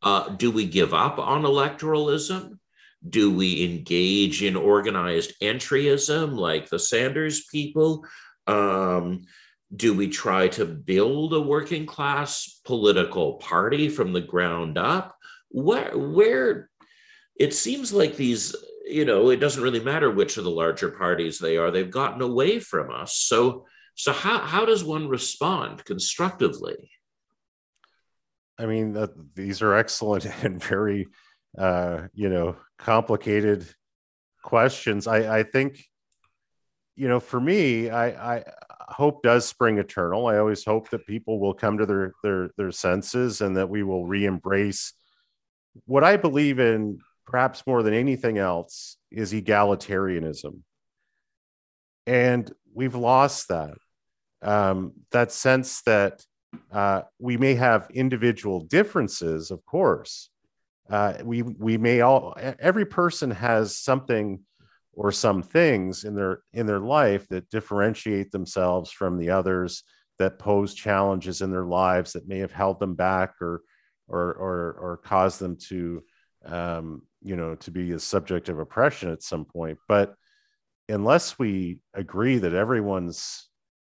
Uh, 0.00 0.28
do 0.28 0.52
we 0.52 0.64
give 0.64 0.94
up 0.94 1.18
on 1.18 1.42
electoralism? 1.42 2.59
Do 3.08 3.30
we 3.34 3.64
engage 3.64 4.42
in 4.42 4.56
organized 4.56 5.32
entryism 5.40 6.36
like 6.36 6.68
the 6.68 6.78
Sanders 6.78 7.46
people? 7.46 8.04
Um, 8.46 9.22
do 9.74 9.94
we 9.94 10.08
try 10.08 10.48
to 10.48 10.66
build 10.66 11.32
a 11.32 11.40
working 11.40 11.86
class 11.86 12.60
political 12.64 13.34
party 13.34 13.88
from 13.88 14.12
the 14.12 14.20
ground 14.20 14.76
up? 14.76 15.16
Where, 15.48 15.96
where 15.96 16.70
it 17.38 17.54
seems 17.54 17.92
like 17.92 18.16
these, 18.16 18.54
you 18.86 19.04
know, 19.04 19.30
it 19.30 19.36
doesn't 19.36 19.62
really 19.62 19.80
matter 19.80 20.10
which 20.10 20.36
of 20.36 20.44
the 20.44 20.50
larger 20.50 20.90
parties 20.90 21.38
they 21.38 21.56
are, 21.56 21.70
they've 21.70 21.90
gotten 21.90 22.20
away 22.20 22.58
from 22.58 22.90
us. 22.90 23.16
So, 23.16 23.66
so 23.94 24.12
how, 24.12 24.38
how 24.40 24.64
does 24.64 24.84
one 24.84 25.08
respond 25.08 25.84
constructively? 25.84 26.90
I 28.58 28.66
mean, 28.66 28.96
uh, 28.96 29.06
these 29.34 29.62
are 29.62 29.74
excellent 29.74 30.26
and 30.44 30.62
very, 30.62 31.08
uh, 31.58 32.08
you 32.14 32.28
know, 32.28 32.56
complicated 32.78 33.66
questions. 34.42 35.06
I, 35.06 35.38
I 35.38 35.42
think, 35.42 35.84
you 36.96 37.08
know, 37.08 37.20
for 37.20 37.40
me, 37.40 37.90
I, 37.90 38.36
I 38.36 38.44
hope 38.88 39.22
does 39.22 39.46
spring 39.46 39.78
eternal. 39.78 40.26
I 40.26 40.38
always 40.38 40.64
hope 40.64 40.90
that 40.90 41.06
people 41.06 41.38
will 41.40 41.54
come 41.54 41.78
to 41.78 41.86
their 41.86 42.12
their 42.22 42.50
their 42.56 42.72
senses 42.72 43.40
and 43.40 43.56
that 43.56 43.68
we 43.68 43.82
will 43.82 44.06
re-embrace 44.06 44.92
what 45.86 46.04
I 46.04 46.16
believe 46.16 46.58
in, 46.58 46.98
perhaps 47.26 47.66
more 47.66 47.82
than 47.82 47.94
anything 47.94 48.38
else, 48.38 48.96
is 49.10 49.32
egalitarianism. 49.32 50.62
And 52.06 52.52
we've 52.74 52.94
lost 52.94 53.48
that. 53.48 53.74
Um, 54.42 54.92
that 55.12 55.32
sense 55.32 55.82
that 55.82 56.24
uh, 56.72 57.02
we 57.18 57.36
may 57.36 57.54
have 57.54 57.88
individual 57.92 58.60
differences, 58.60 59.50
of 59.50 59.64
course. 59.66 60.30
Uh, 60.90 61.14
we 61.24 61.42
we 61.42 61.78
may 61.78 62.00
all 62.00 62.36
every 62.58 62.84
person 62.84 63.30
has 63.30 63.78
something 63.78 64.40
or 64.92 65.12
some 65.12 65.42
things 65.42 66.04
in 66.04 66.14
their 66.14 66.40
in 66.52 66.66
their 66.66 66.80
life 66.80 67.28
that 67.28 67.48
differentiate 67.50 68.32
themselves 68.32 68.90
from 68.90 69.16
the 69.16 69.30
others 69.30 69.84
that 70.18 70.38
pose 70.38 70.74
challenges 70.74 71.42
in 71.42 71.50
their 71.50 71.64
lives 71.64 72.12
that 72.12 72.28
may 72.28 72.38
have 72.38 72.52
held 72.52 72.80
them 72.80 72.94
back 72.94 73.34
or 73.40 73.62
or 74.08 74.32
or, 74.34 74.72
or 74.80 75.00
caused 75.04 75.38
them 75.38 75.56
to 75.56 76.02
um, 76.44 77.02
you 77.22 77.36
know, 77.36 77.54
to 77.56 77.70
be 77.70 77.92
a 77.92 77.98
subject 77.98 78.48
of 78.48 78.58
oppression 78.58 79.10
at 79.10 79.22
some 79.22 79.44
point. 79.44 79.78
But 79.88 80.14
unless 80.88 81.38
we 81.38 81.78
agree 81.94 82.38
that 82.38 82.54
everyone's 82.54 83.48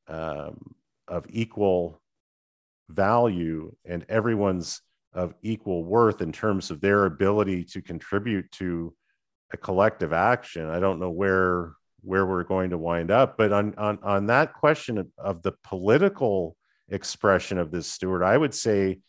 um, 0.09 0.75
of 1.07 1.27
equal 1.29 2.01
value 2.89 3.75
and 3.85 4.05
everyone's 4.09 4.81
of 5.13 5.35
equal 5.43 5.85
worth 5.85 6.21
in 6.21 6.33
terms 6.33 6.71
of 6.71 6.81
their 6.81 7.07
ability 7.07 7.65
to 7.65 7.83
contribute 7.83 8.51
to 8.53 8.95
a 9.53 9.57
collective 9.57 10.13
action, 10.13 10.69
I 10.69 10.81
don't 10.81 11.01
know 11.01 11.11
where 11.11 11.73
where 12.03 12.27
we're 12.27 12.45
going 12.45 12.71
to 12.71 12.79
wind 12.79 13.11
up. 13.11 13.37
But 13.37 13.53
on 13.53 13.75
on 13.77 13.99
on 14.03 14.27
that 14.27 14.55
question 14.55 14.99
of, 14.99 15.09
of 15.19 15.43
the 15.43 15.53
political 15.65 16.57
expression 16.89 17.59
of 17.59 17.71
this, 17.71 17.87
Stuart, 17.87 18.25
I 18.25 18.37
would 18.37 18.55
say, 18.55 19.01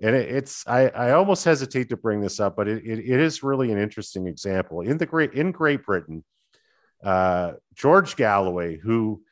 and 0.00 0.14
it, 0.14 0.30
it's 0.30 0.66
I, 0.66 0.88
I 0.88 1.12
almost 1.12 1.44
hesitate 1.44 1.88
to 1.90 1.96
bring 1.96 2.20
this 2.20 2.40
up, 2.40 2.56
but 2.56 2.68
it, 2.68 2.84
it, 2.84 2.98
it 2.98 3.20
is 3.20 3.42
really 3.42 3.72
an 3.72 3.78
interesting 3.78 4.26
example 4.26 4.80
in 4.80 4.98
the 4.98 5.06
great 5.06 5.32
in 5.34 5.52
Great 5.52 5.84
Britain. 5.84 6.24
Uh, 7.02 7.52
George 7.74 8.16
Galloway, 8.16 8.76
who 8.76 9.22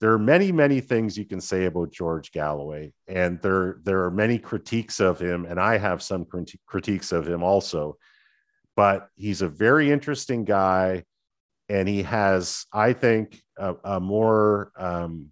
there 0.00 0.12
are 0.12 0.18
many 0.18 0.50
many 0.52 0.80
things 0.80 1.18
you 1.18 1.24
can 1.24 1.40
say 1.40 1.66
about 1.66 1.92
George 1.92 2.32
Galloway, 2.32 2.92
and 3.06 3.40
there 3.42 3.78
there 3.82 4.04
are 4.04 4.10
many 4.10 4.38
critiques 4.38 5.00
of 5.00 5.20
him, 5.20 5.44
and 5.44 5.60
I 5.60 5.78
have 5.78 6.02
some 6.02 6.26
critiques 6.66 7.12
of 7.12 7.26
him 7.26 7.42
also. 7.42 7.96
But 8.76 9.08
he's 9.14 9.42
a 9.42 9.48
very 9.48 9.90
interesting 9.90 10.44
guy 10.44 11.04
and 11.70 11.88
he 11.88 12.02
has, 12.02 12.66
I 12.72 12.92
think, 12.92 13.40
a, 13.56 13.76
a 13.84 14.00
more. 14.00 14.72
Um, 14.76 15.30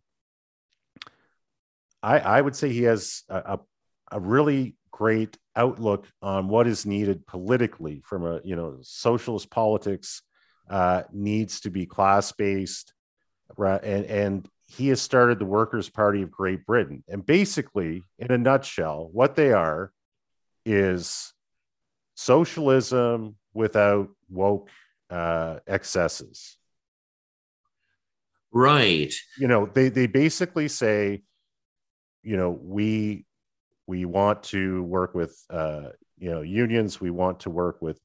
I, 2.01 2.21
I 2.21 2.41
would 2.41 2.55
say 2.55 2.69
he 2.69 2.85
has 2.85 3.25
a, 3.29 3.59
a 4.13 4.21
really 4.21 4.77
great 4.93 5.37
outlook 5.57 6.07
on 6.23 6.47
what 6.47 6.69
is 6.69 6.87
needed 6.87 7.27
politically 7.27 8.01
from 8.05 8.25
a 8.25 8.41
you 8.45 8.55
know 8.55 8.79
socialist 8.83 9.51
politics 9.51 10.23
uh, 10.71 11.03
needs 11.13 11.61
to 11.63 11.71
be 11.71 11.87
class 11.87 12.31
based, 12.31 12.95
right 13.57 13.83
and 13.83 14.05
and 14.05 14.49
he 14.69 14.89
has 14.89 15.01
started 15.01 15.39
the 15.39 15.47
Workers' 15.47 15.89
Party 15.89 16.23
of 16.23 16.31
Great 16.31 16.67
Britain, 16.67 17.03
and 17.09 17.25
basically, 17.25 18.05
in 18.19 18.31
a 18.31 18.39
nutshell, 18.39 19.09
what 19.13 19.35
they 19.35 19.53
are 19.53 19.93
is 20.65 21.33
socialism 22.15 23.37
without 23.55 24.09
woke 24.29 24.69
uh, 25.11 25.59
excesses. 25.67 26.59
Right. 28.53 29.13
You 29.39 29.49
know, 29.49 29.67
they 29.67 29.89
they 29.89 30.07
basically 30.07 30.69
say, 30.69 31.23
you 32.23 32.37
know, 32.37 32.51
we 32.51 33.25
we 33.87 34.05
want 34.05 34.43
to 34.45 34.83
work 34.85 35.15
with 35.15 35.37
uh, 35.49 35.89
you 36.19 36.31
know 36.31 36.43
unions. 36.43 37.01
We 37.01 37.11
want 37.11 37.41
to 37.41 37.51
work 37.51 37.81
with 37.81 37.99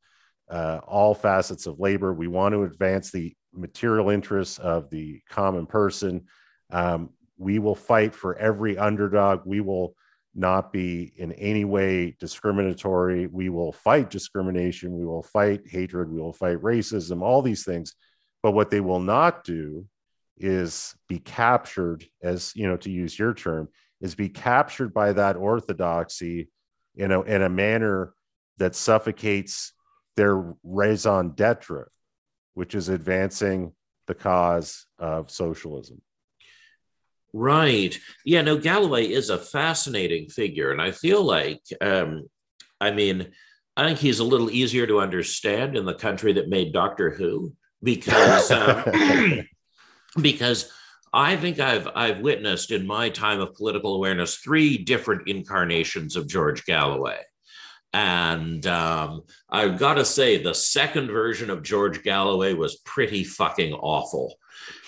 uh, 0.50 0.80
all 0.88 1.14
facets 1.14 1.66
of 1.66 1.80
labor. 1.80 2.14
We 2.14 2.28
want 2.28 2.54
to 2.54 2.64
advance 2.64 3.12
the 3.12 3.36
material 3.54 4.10
interests 4.10 4.60
of 4.60 4.90
the 4.90 5.22
common 5.30 5.66
person. 5.66 6.26
Um, 6.72 7.10
we 7.38 7.60
will 7.60 7.76
fight 7.76 8.16
for 8.16 8.38
every 8.38 8.78
underdog. 8.78 9.42
We 9.46 9.62
will 9.62 9.96
not 10.36 10.74
be 10.74 11.14
in 11.18 11.32
any 11.34 11.66
way 11.66 12.16
discriminatory. 12.20 13.28
We 13.28 13.50
will 13.50 13.72
fight 13.72 14.10
discrimination. 14.10 14.98
We 14.98 15.06
will 15.06 15.24
fight 15.24 15.62
hatred. 15.68 16.12
We 16.12 16.20
will 16.20 16.34
fight 16.34 16.58
racism, 16.58 17.22
all 17.22 17.42
these 17.42 17.64
things. 17.64 17.96
But 18.42 18.52
what 18.52 18.70
they 18.70 18.82
will 18.82 19.00
not 19.00 19.44
do 19.44 19.86
is 20.38 20.96
be 21.08 21.20
captured, 21.20 22.06
as 22.22 22.56
you 22.56 22.68
know, 22.68 22.78
to 22.78 22.92
use 22.92 23.18
your 23.18 23.34
term, 23.34 23.70
is 24.02 24.16
be 24.16 24.30
captured 24.30 24.94
by 24.94 25.14
that 25.14 25.38
orthodoxy 25.38 26.50
in 26.96 27.12
a, 27.12 27.22
in 27.22 27.42
a 27.42 27.50
manner 27.50 28.14
that 28.58 28.76
suffocates 28.76 29.74
their 30.16 30.54
raison 30.64 31.34
d'etre, 31.36 31.86
which 32.54 32.76
is 32.76 32.90
advancing 32.90 33.72
the 34.08 34.14
cause 34.14 34.86
of 35.00 35.32
socialism. 35.32 36.02
Right. 37.34 37.98
Yeah, 38.24 38.42
no, 38.42 38.58
Galloway 38.58 39.08
is 39.08 39.32
a 39.32 39.40
fascinating 39.40 40.30
figure. 40.30 40.72
And 40.72 40.82
I 40.82 40.92
feel 40.92 41.24
like, 41.24 41.62
um, 41.82 42.30
I 42.80 42.92
mean, 42.92 43.32
I 43.76 43.88
think 43.88 43.98
he's 43.98 44.20
a 44.20 44.24
little 44.24 44.52
easier 44.52 44.86
to 44.86 45.00
understand 45.00 45.76
in 45.76 45.86
the 45.86 45.96
country 45.96 46.34
that 46.34 46.50
made 46.50 46.74
Doctor 46.74 47.10
Who 47.10 47.54
because, 47.82 48.52
um, 48.52 49.48
because 50.22 50.72
I 51.12 51.36
think 51.36 51.60
I've, 51.60 51.88
I've 51.96 52.20
witnessed 52.20 52.70
in 52.70 52.86
my 52.86 53.10
time 53.10 53.40
of 53.40 53.56
political 53.56 53.96
awareness 53.96 54.38
three 54.38 54.78
different 54.78 55.28
incarnations 55.28 56.16
of 56.16 56.28
George 56.28 56.66
Galloway. 56.66 57.20
And 57.94 58.66
um, 58.68 59.24
I've 59.50 59.78
got 59.78 59.96
to 59.96 60.06
say, 60.06 60.42
the 60.42 60.56
second 60.56 61.10
version 61.10 61.50
of 61.50 61.64
George 61.64 62.04
Galloway 62.04 62.54
was 62.54 62.78
pretty 62.78 63.24
fucking 63.24 63.74
awful 63.74 64.36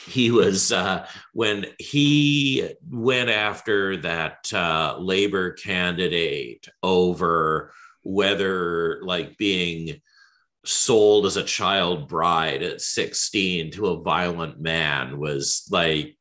he 0.05 0.31
was 0.31 0.71
uh, 0.71 1.07
when 1.33 1.65
he 1.79 2.69
went 2.89 3.29
after 3.29 3.97
that 3.97 4.51
uh, 4.53 4.97
labor 4.99 5.51
candidate 5.51 6.67
over 6.83 7.71
whether 8.03 9.01
like 9.03 9.37
being 9.37 10.01
sold 10.63 11.25
as 11.25 11.37
a 11.37 11.43
child 11.43 12.07
bride 12.07 12.63
at 12.63 12.81
16 12.81 13.71
to 13.71 13.87
a 13.87 14.01
violent 14.01 14.59
man 14.59 15.19
was 15.19 15.67
like 15.71 16.17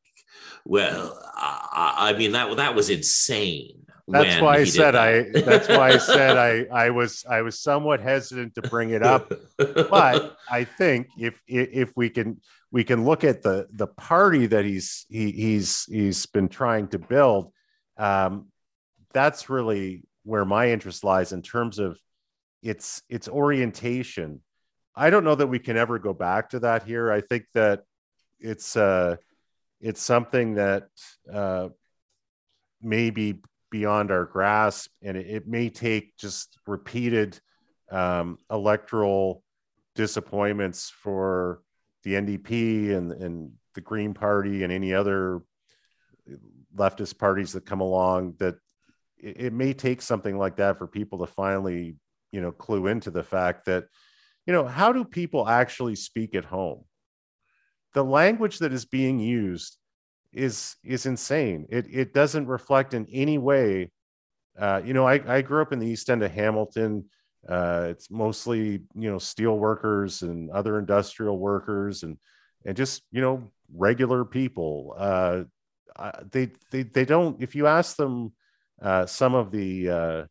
well 0.65 1.19
i, 1.35 2.11
I 2.13 2.17
mean 2.17 2.31
that 2.33 2.55
that 2.57 2.75
was 2.75 2.89
insane 2.89 3.85
that's 4.07 4.41
why 4.41 4.57
I 4.57 4.63
said 4.65 4.95
I. 4.95 5.23
That's 5.33 5.67
why 5.67 5.89
I 5.89 5.97
said 5.97 6.37
I. 6.37 6.65
I 6.85 6.89
was. 6.91 7.25
I 7.27 7.41
was 7.41 7.59
somewhat 7.59 8.01
hesitant 8.01 8.53
to 8.55 8.61
bring 8.61 8.91
it 8.91 9.01
up, 9.01 9.31
but 9.57 10.37
I 10.49 10.63
think 10.63 11.07
if 11.17 11.41
if 11.47 11.91
we 11.97 12.09
can 12.09 12.39
we 12.75 12.83
can 12.83 13.05
look 13.05 13.23
at 13.23 13.41
the 13.41 13.67
the 13.71 13.87
party 13.87 14.47
that 14.47 14.65
he's 14.65 15.05
he, 15.07 15.31
he's 15.31 15.85
he's 15.85 16.25
been 16.25 16.49
trying 16.49 16.89
to 16.89 16.99
build. 16.99 17.53
Um, 17.95 18.47
that's 19.13 19.49
really 19.49 20.03
where 20.23 20.43
my 20.43 20.71
interest 20.71 21.01
lies 21.05 21.31
in 21.31 21.41
terms 21.41 21.79
of 21.79 21.97
its 22.61 23.01
its 23.07 23.29
orientation. 23.29 24.41
I 24.93 25.09
don't 25.09 25.23
know 25.23 25.35
that 25.35 25.47
we 25.47 25.57
can 25.57 25.77
ever 25.77 25.99
go 25.99 26.11
back 26.11 26.49
to 26.49 26.59
that 26.59 26.83
here. 26.83 27.09
I 27.09 27.21
think 27.21 27.45
that 27.53 27.83
it's 28.41 28.75
uh, 28.75 29.15
it's 29.79 30.01
something 30.01 30.55
that 30.55 30.89
uh, 31.31 31.69
maybe 32.81 33.39
beyond 33.71 34.11
our 34.11 34.25
grasp, 34.25 34.91
and 35.01 35.15
it, 35.15 35.27
it 35.27 35.47
may 35.47 35.69
take 35.69 36.17
just 36.17 36.59
repeated 36.67 37.39
um, 37.89 38.37
electoral 38.51 39.43
disappointments 39.95 40.89
for 40.89 41.61
the 42.05 42.13
NDP 42.13 42.95
and, 42.95 43.11
and 43.11 43.51
the 43.73 43.81
Green 43.81 44.13
Party 44.13 44.63
and 44.63 44.71
any 44.71 44.93
other 44.93 45.41
leftist 46.73 47.17
parties 47.17 47.53
that 47.53 47.65
come 47.65 47.81
along 47.81 48.35
that 48.39 48.55
it, 49.17 49.41
it 49.47 49.53
may 49.53 49.73
take 49.73 50.01
something 50.01 50.37
like 50.37 50.57
that 50.57 50.77
for 50.77 50.87
people 50.87 51.19
to 51.19 51.27
finally, 51.27 51.97
you 52.31 52.41
know, 52.41 52.51
clue 52.51 52.87
into 52.87 53.11
the 53.11 53.23
fact 53.23 53.65
that, 53.65 53.85
you 54.45 54.53
know, 54.53 54.65
how 54.65 54.93
do 54.93 55.03
people 55.03 55.49
actually 55.49 55.95
speak 55.95 56.35
at 56.35 56.45
home? 56.45 56.85
The 57.93 58.03
language 58.03 58.59
that 58.59 58.71
is 58.71 58.85
being 58.85 59.19
used 59.19 59.77
is 60.31 60.75
is 60.83 61.05
insane. 61.05 61.65
It 61.69 61.87
it 61.89 62.13
doesn't 62.13 62.47
reflect 62.47 62.93
in 62.93 63.07
any 63.11 63.37
way. 63.37 63.91
Uh, 64.59 64.81
you 64.85 64.93
know, 64.93 65.07
I, 65.07 65.21
I 65.37 65.41
grew 65.41 65.61
up 65.61 65.73
in 65.73 65.79
the 65.79 65.87
East 65.87 66.09
End 66.09 66.21
of 66.21 66.31
Hamilton. 66.31 67.05
Uh, 67.47 67.87
it's 67.89 68.09
mostly 68.09 68.81
you 68.95 69.11
know 69.11 69.17
steel 69.17 69.57
workers 69.57 70.21
and 70.21 70.49
other 70.51 70.79
industrial 70.79 71.37
workers 71.37 72.03
and 72.03 72.17
and 72.65 72.75
just 72.75 73.03
you 73.11 73.21
know 73.21 73.51
regular 73.73 74.25
people. 74.25 74.95
Uh, 74.97 75.43
they 76.31 76.49
they 76.71 76.83
they 76.83 77.05
don't. 77.05 77.41
If 77.41 77.55
you 77.55 77.67
ask 77.67 77.95
them 77.95 78.33
uh, 78.81 79.05
some 79.05 79.35
of 79.35 79.51
the 79.51 79.89
uh, 79.89 80.25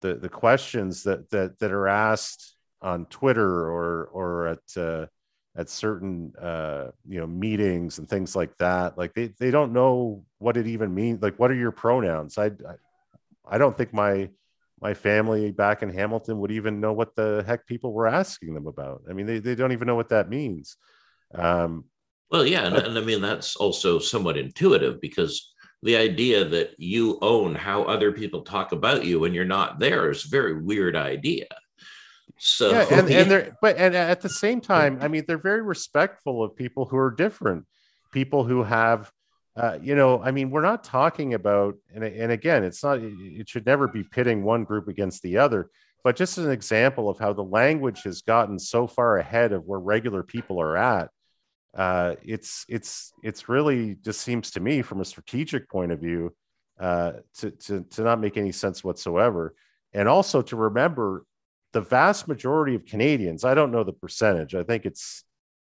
the 0.00 0.14
the 0.14 0.28
questions 0.28 1.02
that 1.04 1.30
that 1.30 1.58
that 1.58 1.72
are 1.72 1.88
asked 1.88 2.56
on 2.82 3.06
Twitter 3.06 3.68
or 3.68 4.04
or 4.12 4.46
at 4.48 4.76
uh, 4.76 5.06
at 5.56 5.68
certain 5.68 6.32
uh, 6.40 6.90
you 7.08 7.20
know 7.20 7.26
meetings 7.26 7.98
and 7.98 8.08
things 8.08 8.36
like 8.36 8.56
that 8.58 8.96
like 8.96 9.12
they, 9.14 9.28
they 9.38 9.50
don't 9.50 9.72
know 9.72 10.24
what 10.38 10.56
it 10.56 10.66
even 10.66 10.94
means 10.94 11.20
like 11.22 11.38
what 11.38 11.50
are 11.50 11.56
your 11.56 11.72
pronouns 11.72 12.38
I, 12.38 12.46
I 12.46 12.74
i 13.48 13.58
don't 13.58 13.76
think 13.76 13.92
my 13.92 14.30
my 14.80 14.94
family 14.94 15.50
back 15.52 15.82
in 15.82 15.90
hamilton 15.90 16.38
would 16.38 16.50
even 16.50 16.80
know 16.80 16.92
what 16.92 17.14
the 17.14 17.44
heck 17.46 17.66
people 17.66 17.92
were 17.92 18.06
asking 18.06 18.54
them 18.54 18.66
about. 18.66 19.02
I 19.08 19.12
mean 19.12 19.26
they, 19.26 19.38
they 19.38 19.54
don't 19.54 19.72
even 19.72 19.86
know 19.86 19.96
what 19.96 20.10
that 20.10 20.28
means. 20.28 20.76
Um, 21.34 21.84
well 22.30 22.46
yeah 22.46 22.66
and, 22.66 22.76
and 22.76 22.98
i 22.98 23.00
mean 23.00 23.20
that's 23.20 23.56
also 23.56 23.98
somewhat 23.98 24.36
intuitive 24.36 25.00
because 25.00 25.52
the 25.82 25.96
idea 25.96 26.44
that 26.44 26.74
you 26.78 27.18
own 27.22 27.54
how 27.54 27.82
other 27.84 28.12
people 28.12 28.42
talk 28.42 28.72
about 28.72 29.04
you 29.04 29.20
when 29.20 29.32
you're 29.32 29.44
not 29.44 29.78
there 29.78 30.10
is 30.10 30.24
a 30.24 30.28
very 30.28 30.60
weird 30.60 30.94
idea. 30.94 31.46
So 32.38 32.70
yeah, 32.70 32.86
and, 32.90 33.10
and 33.10 33.30
they're 33.30 33.56
but 33.62 33.76
and 33.76 33.94
at 33.94 34.20
the 34.20 34.28
same 34.28 34.60
time, 34.60 34.98
I 35.00 35.08
mean, 35.08 35.24
they're 35.26 35.38
very 35.38 35.62
respectful 35.62 36.42
of 36.42 36.54
people 36.54 36.84
who 36.84 36.96
are 36.96 37.10
different, 37.10 37.66
people 38.12 38.44
who 38.44 38.62
have 38.62 39.10
uh, 39.60 39.78
you 39.86 39.94
know, 39.94 40.22
I 40.22 40.30
mean, 40.30 40.50
we're 40.50 40.68
not 40.72 40.82
talking 40.84 41.34
about, 41.34 41.74
and, 41.94 42.02
and 42.04 42.30
again, 42.32 42.64
it's 42.64 42.82
not, 42.82 42.98
it 43.00 43.46
should 43.50 43.66
never 43.66 43.86
be 43.88 44.02
pitting 44.02 44.42
one 44.42 44.64
group 44.64 44.88
against 44.88 45.20
the 45.22 45.36
other. 45.44 45.62
but 46.02 46.16
just 46.16 46.38
an 46.38 46.50
example 46.50 47.08
of 47.08 47.18
how 47.18 47.32
the 47.32 47.44
language 47.44 48.02
has 48.04 48.22
gotten 48.22 48.58
so 48.58 48.86
far 48.86 49.18
ahead 49.18 49.52
of 49.52 49.64
where 49.66 49.78
regular 49.80 50.22
people 50.22 50.60
are 50.60 50.76
at, 50.76 51.10
uh, 51.76 52.16
it's 52.24 52.64
it's 52.68 53.12
it's 53.22 53.48
really 53.48 53.96
just 54.02 54.22
seems 54.22 54.50
to 54.50 54.60
me 54.60 54.82
from 54.82 55.00
a 55.00 55.04
strategic 55.04 55.68
point 55.68 55.92
of 55.92 56.00
view 56.00 56.34
uh, 56.80 57.12
to, 57.36 57.50
to 57.52 57.84
to 57.90 58.02
not 58.02 58.20
make 58.20 58.36
any 58.36 58.50
sense 58.50 58.82
whatsoever, 58.82 59.54
and 59.92 60.08
also 60.08 60.42
to 60.42 60.56
remember 60.56 61.24
the 61.72 61.80
vast 61.80 62.26
majority 62.26 62.74
of 62.74 62.84
Canadians. 62.86 63.44
I 63.44 63.54
don't 63.54 63.70
know 63.70 63.84
the 63.84 63.92
percentage. 63.92 64.54
I 64.54 64.64
think 64.64 64.84
it's 64.84 65.22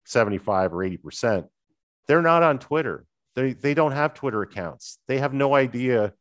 seventy 0.06 0.38
five 0.38 0.74
or 0.74 0.84
eighty 0.84 0.98
percent. 0.98 1.46
They're 2.08 2.22
not 2.22 2.44
on 2.44 2.60
Twitter. 2.60 3.06
They 3.36 3.54
they 3.54 3.74
don't 3.74 3.92
have 3.92 4.14
Twitter 4.14 4.42
accounts. 4.42 5.00
They 5.08 5.20
have 5.20 5.34
no 5.34 5.56
idea 5.56 6.14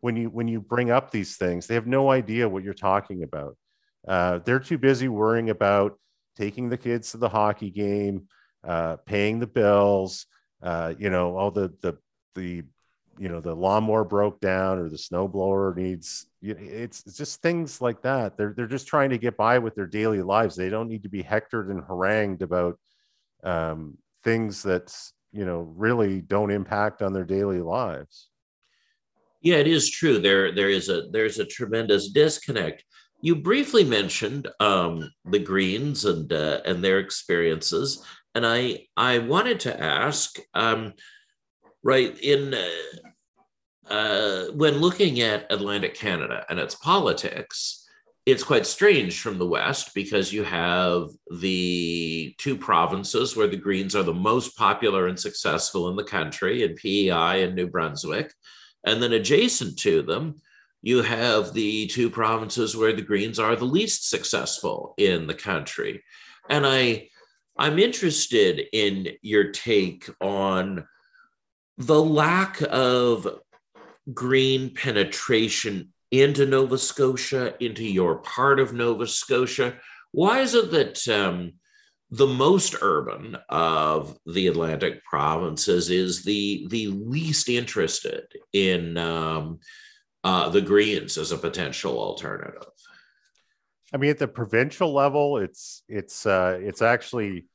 when 0.00 0.16
you 0.16 0.28
when 0.30 0.48
you 0.48 0.60
bring 0.60 0.90
up 0.90 1.10
these 1.10 1.36
things. 1.36 1.66
They 1.66 1.74
have 1.74 1.86
no 1.86 2.10
idea 2.10 2.48
what 2.48 2.62
you're 2.62 2.74
talking 2.74 3.22
about. 3.22 3.56
Uh, 4.06 4.38
they're 4.38 4.60
too 4.60 4.78
busy 4.78 5.08
worrying 5.08 5.50
about 5.50 5.98
taking 6.36 6.68
the 6.68 6.78
kids 6.78 7.10
to 7.10 7.18
the 7.18 7.28
hockey 7.28 7.70
game, 7.70 8.28
uh, 8.66 8.96
paying 9.04 9.40
the 9.40 9.46
bills. 9.46 10.26
Uh, 10.62 10.94
you 10.98 11.10
know, 11.10 11.36
all 11.36 11.50
the 11.50 11.72
the 11.80 11.96
the 12.34 12.62
you 13.18 13.28
know 13.28 13.40
the 13.40 13.54
lawnmower 13.54 14.04
broke 14.04 14.40
down 14.40 14.78
or 14.78 14.88
the 14.88 14.96
snowblower 14.96 15.76
needs. 15.76 16.26
It's, 16.40 17.02
it's 17.06 17.16
just 17.16 17.42
things 17.42 17.80
like 17.80 18.02
that. 18.02 18.36
They're 18.36 18.54
they're 18.56 18.66
just 18.66 18.86
trying 18.86 19.10
to 19.10 19.18
get 19.18 19.36
by 19.36 19.58
with 19.58 19.74
their 19.74 19.86
daily 19.86 20.22
lives. 20.22 20.56
They 20.56 20.70
don't 20.70 20.88
need 20.88 21.02
to 21.02 21.08
be 21.08 21.22
hectored 21.22 21.70
and 21.70 21.82
harangued 21.86 22.42
about 22.42 22.78
um, 23.44 23.98
things 24.24 24.62
that 24.62 24.94
you 25.32 25.44
know 25.44 25.72
really 25.76 26.20
don't 26.20 26.50
impact 26.50 27.02
on 27.02 27.12
their 27.12 27.24
daily 27.24 27.60
lives. 27.60 28.28
Yeah 29.42 29.56
it 29.56 29.66
is 29.66 29.90
true. 29.90 30.18
There 30.18 30.54
there 30.54 30.70
is 30.70 30.88
a 30.88 31.08
there's 31.10 31.38
a 31.38 31.44
tremendous 31.44 32.10
disconnect. 32.10 32.84
You 33.22 33.36
briefly 33.36 33.84
mentioned 33.84 34.48
um, 34.60 35.10
the 35.26 35.38
greens 35.38 36.04
and 36.06 36.32
uh, 36.32 36.60
and 36.64 36.82
their 36.82 36.98
experiences 36.98 38.04
and 38.34 38.46
i 38.46 38.78
i 38.96 39.18
wanted 39.18 39.60
to 39.60 39.82
ask 39.82 40.38
um, 40.54 40.92
right 41.82 42.18
in 42.20 42.54
uh, 42.54 43.92
uh, 43.92 44.44
when 44.52 44.78
looking 44.78 45.20
at 45.20 45.50
atlantic 45.50 45.94
canada 45.94 46.44
and 46.48 46.58
its 46.58 46.74
politics 46.74 47.79
it's 48.26 48.44
quite 48.44 48.66
strange 48.66 49.20
from 49.20 49.38
the 49.38 49.46
West 49.46 49.94
because 49.94 50.32
you 50.32 50.44
have 50.44 51.08
the 51.38 52.34
two 52.38 52.56
provinces 52.56 53.34
where 53.34 53.46
the 53.46 53.56
Greens 53.56 53.96
are 53.96 54.02
the 54.02 54.12
most 54.12 54.56
popular 54.56 55.06
and 55.06 55.18
successful 55.18 55.88
in 55.88 55.96
the 55.96 56.04
country, 56.04 56.62
in 56.62 56.74
PEI 56.74 57.44
and 57.44 57.54
New 57.54 57.66
Brunswick. 57.66 58.32
And 58.84 59.02
then 59.02 59.12
adjacent 59.14 59.78
to 59.80 60.02
them, 60.02 60.36
you 60.82 61.02
have 61.02 61.52
the 61.52 61.86
two 61.86 62.10
provinces 62.10 62.76
where 62.76 62.92
the 62.92 63.02
Greens 63.02 63.38
are 63.38 63.56
the 63.56 63.64
least 63.64 64.08
successful 64.08 64.94
in 64.96 65.26
the 65.26 65.34
country. 65.34 66.02
And 66.48 66.66
I, 66.66 67.08
I'm 67.58 67.78
interested 67.78 68.66
in 68.72 69.08
your 69.22 69.50
take 69.50 70.08
on 70.20 70.86
the 71.78 72.02
lack 72.02 72.62
of 72.70 73.40
green 74.12 74.74
penetration 74.74 75.92
into 76.10 76.46
Nova 76.46 76.78
Scotia, 76.78 77.54
into 77.60 77.84
your 77.84 78.16
part 78.16 78.58
of 78.58 78.72
Nova 78.72 79.06
Scotia. 79.06 79.74
Why 80.12 80.40
is 80.40 80.54
it 80.54 80.70
that 80.72 81.08
um, 81.08 81.52
the 82.10 82.26
most 82.26 82.74
urban 82.82 83.36
of 83.48 84.18
the 84.26 84.48
Atlantic 84.48 85.04
provinces 85.04 85.90
is 85.90 86.24
the 86.24 86.66
the 86.68 86.88
least 86.88 87.48
interested 87.48 88.24
in 88.52 88.96
um, 88.96 89.60
uh, 90.24 90.48
the 90.48 90.60
Greens 90.60 91.16
as 91.16 91.30
a 91.30 91.38
potential 91.38 91.98
alternative? 91.98 92.66
I 93.92 93.96
mean, 93.96 94.10
at 94.10 94.18
the 94.18 94.28
provincial 94.28 94.92
level, 94.92 95.38
it's 95.38 95.82
it's 95.88 96.26
uh, 96.26 96.58
it's 96.60 96.82
actually 96.82 97.46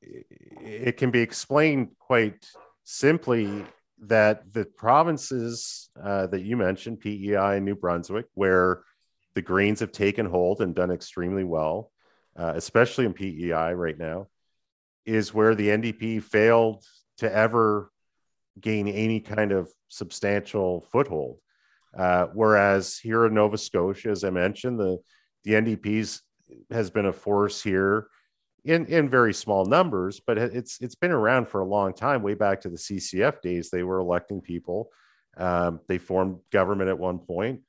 it 0.00 0.96
can 0.96 1.10
be 1.10 1.20
explained 1.20 1.88
quite 1.98 2.46
simply 2.84 3.64
that 4.02 4.52
the 4.52 4.64
provinces 4.64 5.88
uh, 6.02 6.26
that 6.28 6.42
you 6.42 6.56
mentioned, 6.56 7.00
PEI 7.00 7.56
and 7.56 7.64
New 7.64 7.74
Brunswick, 7.74 8.26
where 8.34 8.82
the 9.34 9.42
Greens 9.42 9.80
have 9.80 9.92
taken 9.92 10.26
hold 10.26 10.60
and 10.60 10.74
done 10.74 10.90
extremely 10.90 11.44
well, 11.44 11.90
uh, 12.38 12.52
especially 12.54 13.06
in 13.06 13.12
PEI 13.12 13.72
right 13.74 13.98
now, 13.98 14.28
is 15.04 15.32
where 15.32 15.54
the 15.54 15.68
NDP 15.68 16.22
failed 16.22 16.84
to 17.18 17.32
ever 17.32 17.90
gain 18.60 18.88
any 18.88 19.20
kind 19.20 19.52
of 19.52 19.70
substantial 19.88 20.86
foothold. 20.90 21.38
Uh, 21.96 22.26
whereas 22.34 22.98
here 22.98 23.26
in 23.26 23.34
Nova 23.34 23.56
Scotia, 23.56 24.10
as 24.10 24.24
I 24.24 24.30
mentioned, 24.30 24.78
the 24.78 24.98
the 25.44 25.52
NDP's 25.52 26.22
has 26.70 26.90
been 26.90 27.06
a 27.06 27.12
force 27.12 27.62
here 27.62 28.08
in 28.66 28.86
in 28.86 29.08
very 29.08 29.32
small 29.32 29.64
numbers, 29.64 30.20
but 30.20 30.36
it's 30.36 30.80
it's 30.80 30.96
been 30.96 31.12
around 31.12 31.48
for 31.48 31.60
a 31.60 31.64
long 31.64 31.94
time. 31.94 32.22
Way 32.22 32.34
back 32.34 32.60
to 32.62 32.68
the 32.68 32.76
CCF 32.76 33.40
days, 33.40 33.70
they 33.70 33.84
were 33.84 34.00
electing 34.00 34.40
people. 34.40 34.90
Um, 35.36 35.80
they 35.88 35.98
formed 35.98 36.40
government 36.50 36.90
at 36.90 36.98
one 36.98 37.20
point. 37.20 37.60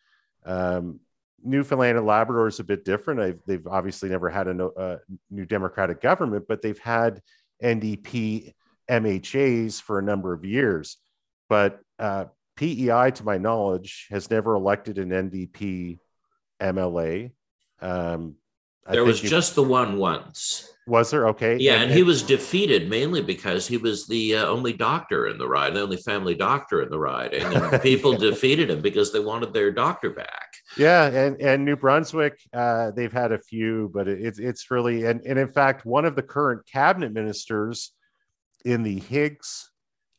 Um, 0.46 1.00
Newfoundland 1.44 1.98
and 1.98 2.08
Labrador 2.08 2.48
is 2.48 2.60
a 2.60 2.64
bit 2.64 2.84
different. 2.84 3.20
I've, 3.20 3.40
they've 3.46 3.68
obviously 3.68 4.10
never 4.10 4.30
had 4.30 4.48
a 4.48 4.54
no, 4.54 4.70
uh, 4.70 4.98
new 5.30 5.46
Democratic 5.46 6.02
government, 6.02 6.46
but 6.48 6.62
they've 6.62 6.80
had 6.80 7.22
NDP 7.64 8.54
MHAs 8.90 9.82
for 9.82 10.00
a 10.00 10.04
number 10.04 10.34
of 10.34 10.46
years. 10.46 10.98
But 11.48 11.80
uh, 12.00 12.26
PEI, 12.56 13.12
to 13.12 13.24
my 13.24 13.38
knowledge, 13.38 14.08
has 14.10 14.32
never 14.32 14.56
elected 14.56 14.98
an 14.98 15.10
NDP 15.10 16.00
MLA. 16.60 17.32
Um, 17.82 18.36
there 18.90 19.06
was 19.06 19.20
just 19.22 19.56
the 19.56 19.64
one 19.64 19.98
once. 19.98 20.70
Was 20.88 21.12
there? 21.12 21.28
Okay. 21.28 21.58
Yeah, 21.58 21.74
and, 21.74 21.84
and 21.84 21.92
he 21.92 22.02
was 22.02 22.24
defeated 22.24 22.90
mainly 22.90 23.22
because 23.22 23.68
he 23.68 23.76
was 23.76 24.08
the 24.08 24.38
uh, 24.38 24.46
only 24.46 24.72
doctor 24.72 25.28
in 25.28 25.38
the 25.38 25.48
ride, 25.48 25.74
the 25.74 25.82
only 25.82 25.98
family 25.98 26.34
doctor 26.34 26.82
in 26.82 26.90
the 26.90 26.98
ride, 26.98 27.34
and 27.34 27.82
people 27.84 28.14
defeated 28.14 28.70
him 28.70 28.82
because 28.82 29.12
they 29.12 29.20
wanted 29.20 29.52
their 29.54 29.70
doctor 29.70 30.10
back. 30.10 30.54
Yeah, 30.78 31.08
and 31.08 31.42
and 31.42 31.66
New 31.66 31.76
Brunswick, 31.76 32.40
uh, 32.54 32.92
they've 32.92 33.12
had 33.12 33.34
a 33.34 33.38
few, 33.38 33.92
but 33.94 34.08
it's 34.08 34.40
it's 34.40 34.72
really 34.72 35.04
and 35.04 35.22
and 35.26 35.38
in 35.38 35.50
fact, 35.50 35.86
one 35.86 36.06
of 36.06 36.16
the 36.16 36.24
current 36.24 36.66
cabinet 36.66 37.12
ministers 37.12 37.92
in 38.64 38.82
the 38.84 39.00
Higgs 39.00 39.70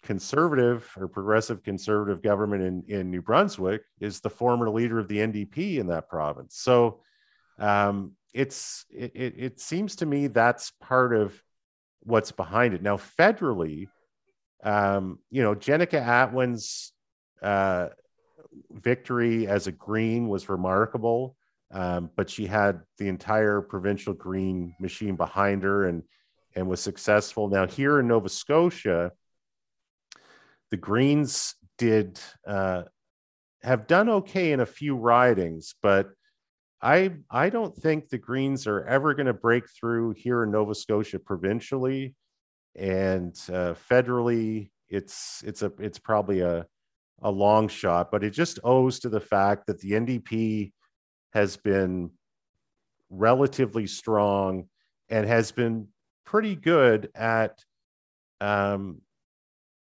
conservative 0.03 0.91
or 0.99 1.09
progressive 1.09 1.63
conservative 1.63 2.23
government 2.23 2.63
in 2.63 2.83
in 2.95 3.11
New 3.11 3.23
Brunswick 3.23 3.83
is 4.01 4.21
the 4.21 4.31
former 4.31 4.69
leader 4.69 4.99
of 4.99 5.09
the 5.09 5.17
NDP 5.17 5.79
in 5.79 5.87
that 5.87 6.11
province. 6.11 6.57
So. 6.59 7.01
Um, 7.59 8.13
it's 8.35 8.85
it, 8.91 9.13
it 9.15 9.61
seems 9.61 9.97
to 9.97 10.07
me 10.07 10.27
that's 10.27 10.73
part 10.81 11.15
of 11.15 11.41
what's 12.01 12.33
behind 12.33 12.75
it. 12.75 12.83
Now, 12.83 12.97
federally, 12.97 13.87
um, 14.63 15.19
you 15.31 15.43
know, 15.43 15.55
Jenica 15.55 16.01
Atwin's 16.01 16.93
uh, 17.43 17.89
victory 18.71 19.47
as 19.47 19.67
a 19.67 19.73
Green 19.73 20.29
was 20.29 20.49
remarkable, 20.49 21.37
um, 21.73 22.11
but 22.17 22.31
she 22.31 22.47
had 22.47 22.81
the 22.99 23.09
entire 23.09 23.61
provincial 23.61 24.15
Green 24.15 24.75
machine 24.81 25.17
behind 25.17 25.63
her 25.63 25.85
and 25.87 26.03
and 26.55 26.67
was 26.67 26.81
successful. 26.81 27.49
Now, 27.49 27.67
here 27.67 28.01
in 28.01 28.09
Nova 28.09 28.29
Scotia, 28.29 29.13
the 30.71 30.77
Greens 30.77 31.55
did 31.77 32.19
uh, 32.47 32.85
have 33.63 33.87
done 33.87 34.09
okay 34.09 34.53
in 34.53 34.61
a 34.61 34.67
few 34.67 34.97
ridings, 34.97 35.75
but 35.83 36.11
I 36.81 37.13
I 37.31 37.51
don't 37.51 37.75
think 37.75 38.09
the 38.09 38.19
Greens 38.19 38.67
are 38.67 38.85
ever 38.85 39.15
going 39.15 39.27
to 39.27 39.35
break 39.35 39.65
through 39.69 40.13
here 40.13 40.45
in 40.45 40.53
Nova 40.53 40.75
Scotia 40.75 41.19
provincially, 41.19 42.15
and 42.77 43.35
uh, 43.49 43.75
federally, 43.91 44.71
it's 44.89 45.43
it's 45.45 45.63
a 45.63 45.73
it's 45.79 45.99
probably 45.99 46.41
a 46.41 46.67
a 47.23 47.31
long 47.31 47.69
shot, 47.69 48.11
but 48.11 48.23
it 48.23 48.31
just 48.31 48.61
owes 48.63 49.01
to 49.01 49.09
the 49.09 49.21
fact 49.21 49.67
that 49.67 49.81
the 49.81 49.93
NDP 49.93 50.73
has 51.33 51.57
been 51.57 52.11
relatively 53.11 53.87
strong 53.87 54.69
and 55.09 55.27
has 55.27 55.51
been 55.51 55.89
pretty 56.25 56.55
good 56.55 57.11
at 57.15 57.59
um, 58.41 59.01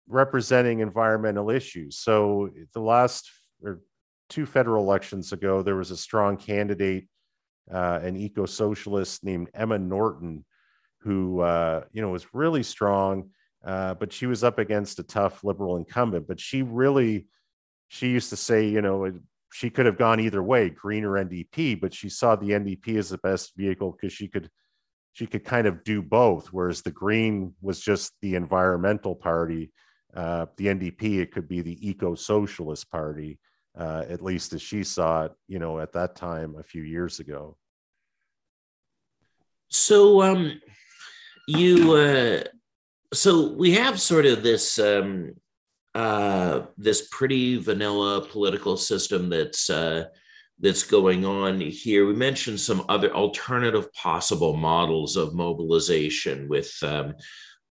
representing 0.08 0.80
environmental 0.80 1.50
issues. 1.50 2.00
So 2.00 2.50
the 2.74 2.82
last 2.82 3.30
or 3.62 3.82
two 4.30 4.46
federal 4.46 4.84
elections 4.84 5.32
ago, 5.32 5.62
there 5.62 5.76
was 5.76 5.92
a 5.92 5.98
strong 5.98 6.38
candidate, 6.38 7.08
uh, 7.72 8.00
an 8.02 8.16
eco 8.16 8.46
socialist 8.46 9.24
named 9.24 9.50
Emma 9.54 9.78
Norton, 9.78 10.46
who 11.02 11.42
uh, 11.42 11.84
you 11.92 12.02
know 12.02 12.10
was 12.10 12.34
really 12.34 12.64
strong, 12.64 13.30
uh, 13.66 13.94
but 13.96 14.12
she 14.12 14.26
was 14.26 14.44
up 14.44 14.60
against 14.60 15.00
a 15.00 15.04
tough 15.04 15.44
liberal 15.44 15.78
incumbent. 15.78 16.28
But 16.28 16.40
she 16.40 16.62
really, 16.62 17.28
she 17.88 18.10
used 18.10 18.30
to 18.30 18.38
say, 18.38 18.68
you 18.68 18.82
know, 18.82 19.12
she 19.54 19.70
could 19.70 19.86
have 19.86 19.98
gone 19.98 20.20
either 20.20 20.44
way, 20.44 20.70
Green 20.70 21.04
or 21.04 21.14
NDP, 21.14 21.80
but 21.80 21.94
she 21.94 22.10
saw 22.10 22.36
the 22.36 22.50
NDP 22.50 22.98
as 22.98 23.10
the 23.10 23.18
best 23.20 23.54
vehicle 23.56 23.92
because 23.92 24.14
she 24.14 24.28
could 24.28 24.50
she 25.14 25.26
could 25.26 25.44
kind 25.44 25.66
of 25.66 25.84
do 25.84 26.02
both. 26.02 26.48
Whereas 26.48 26.84
the 26.84 26.92
Green 26.92 27.56
was 27.62 27.80
just 27.80 28.14
the 28.22 28.36
environmental 28.36 29.16
party. 29.16 29.72
Uh, 30.14 30.46
the 30.58 30.68
NDP, 30.68 31.20
it 31.20 31.32
could 31.32 31.48
be 31.48 31.62
the 31.62 31.90
eco 31.90 32.14
socialist 32.14 32.92
party. 32.92 33.40
Uh, 33.78 34.04
at 34.10 34.24
least 34.24 34.54
as 34.54 34.62
she 34.62 34.84
saw 34.84 35.26
it, 35.26 35.34
you 35.48 35.60
know, 35.60 35.80
at 35.80 35.94
that 35.94 36.16
time 36.16 36.56
a 36.58 36.64
few 36.64 36.84
years 36.84 37.20
ago. 37.20 37.58
So, 39.70 40.22
um, 40.22 40.62
you, 41.48 41.94
uh, 41.94 42.44
so 43.14 43.54
we 43.54 43.72
have 43.74 44.00
sort 44.00 44.26
of 44.26 44.44
this, 44.44 44.80
um, 44.80 45.34
uh, 45.94 46.62
this 46.78 47.08
pretty 47.12 47.58
vanilla 47.58 48.22
political 48.22 48.78
system 48.78 49.30
that's 49.30 49.70
uh, 49.70 50.06
that's 50.60 50.84
going 50.84 51.26
on 51.26 51.60
here. 51.60 52.08
We 52.08 52.14
mentioned 52.14 52.60
some 52.60 52.84
other 52.90 53.14
alternative 53.14 53.92
possible 53.94 54.56
models 54.56 55.16
of 55.16 55.36
mobilization 55.36 56.48
with 56.48 56.72
um, 56.82 57.14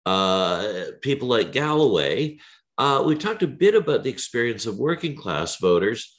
uh, 0.04 0.86
people 1.02 1.28
like 1.28 1.52
Galloway. 1.52 2.38
Uh, 2.78 3.02
we 3.06 3.14
talked 3.16 3.42
a 3.42 3.48
bit 3.48 3.74
about 3.74 4.02
the 4.02 4.10
experience 4.10 4.66
of 4.66 4.78
working 4.78 5.16
class 5.16 5.56
voters. 5.56 6.18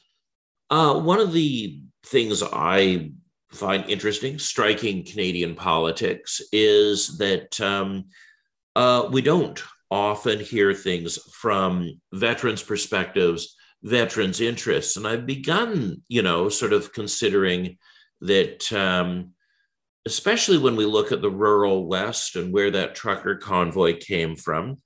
Uh, 0.69 0.99
one 0.99 1.19
of 1.19 1.31
the 1.31 1.81
things 2.05 2.41
I 2.41 3.11
find 3.51 3.89
interesting, 3.89 4.39
striking 4.39 5.05
Canadian 5.05 5.55
politics, 5.55 6.41
is 6.51 7.17
that 7.19 7.59
um, 7.61 8.05
uh, 8.75 9.07
we 9.11 9.21
don't 9.21 9.61
often 9.89 10.39
hear 10.39 10.73
things 10.73 11.17
from 11.31 12.01
veterans' 12.11 12.63
perspectives, 12.63 13.55
veterans' 13.83 14.41
interests. 14.41 14.97
And 14.97 15.07
I've 15.07 15.25
begun, 15.25 16.01
you 16.09 16.21
know, 16.23 16.49
sort 16.49 16.73
of 16.73 16.91
considering 16.91 17.77
that, 18.21 18.71
um, 18.73 19.31
especially 20.05 20.57
when 20.57 20.75
we 20.75 20.85
look 20.85 21.11
at 21.11 21.21
the 21.21 21.29
rural 21.29 21.87
West 21.87 22.35
and 22.35 22.51
where 22.51 22.71
that 22.71 22.95
trucker 22.95 23.35
convoy 23.35 23.97
came 23.97 24.35
from, 24.35 24.77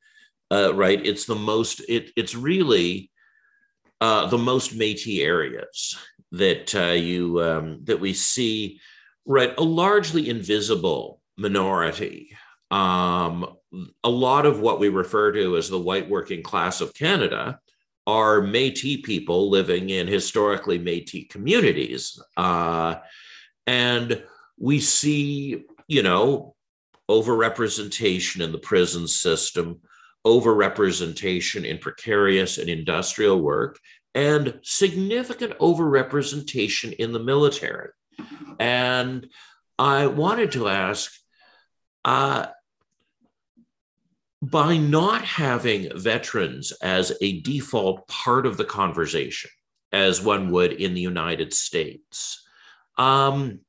uh, 0.52 0.74
right? 0.76 1.04
It's 1.06 1.26
the 1.26 1.36
most, 1.36 1.82
it, 1.88 2.12
it's 2.16 2.36
really 2.36 3.10
uh, 4.02 4.28
the 4.28 4.38
most 4.38 4.78
Métis 4.78 5.24
areas 5.24 5.98
that 6.32 6.76
uh, 6.76 6.94
you 6.94 7.42
um, 7.42 7.80
that 7.84 8.00
we 8.00 8.14
see, 8.14 8.80
right? 9.26 9.54
A 9.58 9.64
largely 9.64 10.30
invisible 10.30 11.22
minority. 11.38 12.36
Um, 12.70 13.56
a 14.04 14.10
lot 14.10 14.46
of 14.46 14.60
what 14.60 14.80
we 14.80 14.90
refer 14.90 15.32
to 15.34 15.58
as 15.58 15.70
the 15.70 15.80
white 15.80 16.10
working 16.10 16.42
class 16.42 16.82
of 16.82 16.94
Canada 16.94 17.60
are 18.08 18.42
Métis 18.42 19.04
people 19.04 19.50
living 19.50 19.90
in 19.90 20.08
historically 20.08 20.80
Métis 20.80 21.30
communities, 21.30 22.20
uh, 22.38 22.96
and 23.68 24.24
we 24.58 24.80
see, 24.80 25.64
you 25.88 26.02
know, 26.02 26.56
overrepresentation 27.10 28.42
in 28.42 28.52
the 28.52 28.58
prison 28.58 29.08
system 29.08 29.82
overrepresentation 30.26 31.66
in 31.66 31.78
precarious 31.78 32.58
and 32.58 32.70
industrial 32.70 33.42
work, 33.42 33.80
and 34.14 34.60
significant 34.62 35.58
overrepresentation 35.60 36.94
in 36.94 37.12
the 37.12 37.20
military. 37.20 37.90
And 38.60 39.28
I 39.80 40.08
wanted 40.08 40.52
to 40.54 40.68
ask 40.68 41.12
uh, 42.06 42.48
by 44.42 44.78
not 44.78 45.24
having 45.24 45.98
veterans 45.98 46.72
as 46.82 47.14
a 47.22 47.42
default 47.42 48.08
part 48.08 48.46
of 48.46 48.58
the 48.58 48.66
conversation, 48.66 49.50
as 49.92 50.22
one 50.22 50.52
would 50.52 50.74
in 50.74 50.94
the 50.94 51.02
United 51.02 51.54
States, 51.54 52.44
um, 52.98 53.60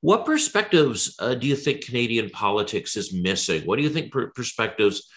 what 0.00 0.24
perspectives 0.24 1.14
uh, 1.18 1.34
do 1.34 1.46
you 1.46 1.56
think 1.56 1.84
Canadian 1.84 2.30
politics 2.30 2.96
is 2.96 3.12
missing? 3.12 3.62
What 3.62 3.76
do 3.76 3.82
you 3.82 3.90
think 3.90 4.12
per- 4.12 4.30
perspectives 4.30 5.08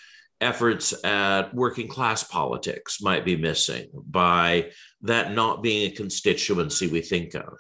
efforts 0.42 0.94
at 1.06 1.54
working 1.54 1.88
class 1.88 2.24
politics 2.24 3.02
might 3.02 3.26
be 3.26 3.36
missing 3.36 3.90
by 3.94 4.72
that 5.02 5.34
not 5.34 5.64
being 5.64 5.92
a 5.92 5.96
constituency 5.96 6.88
we 6.88 7.02
think 7.02 7.34
of? 7.36 7.58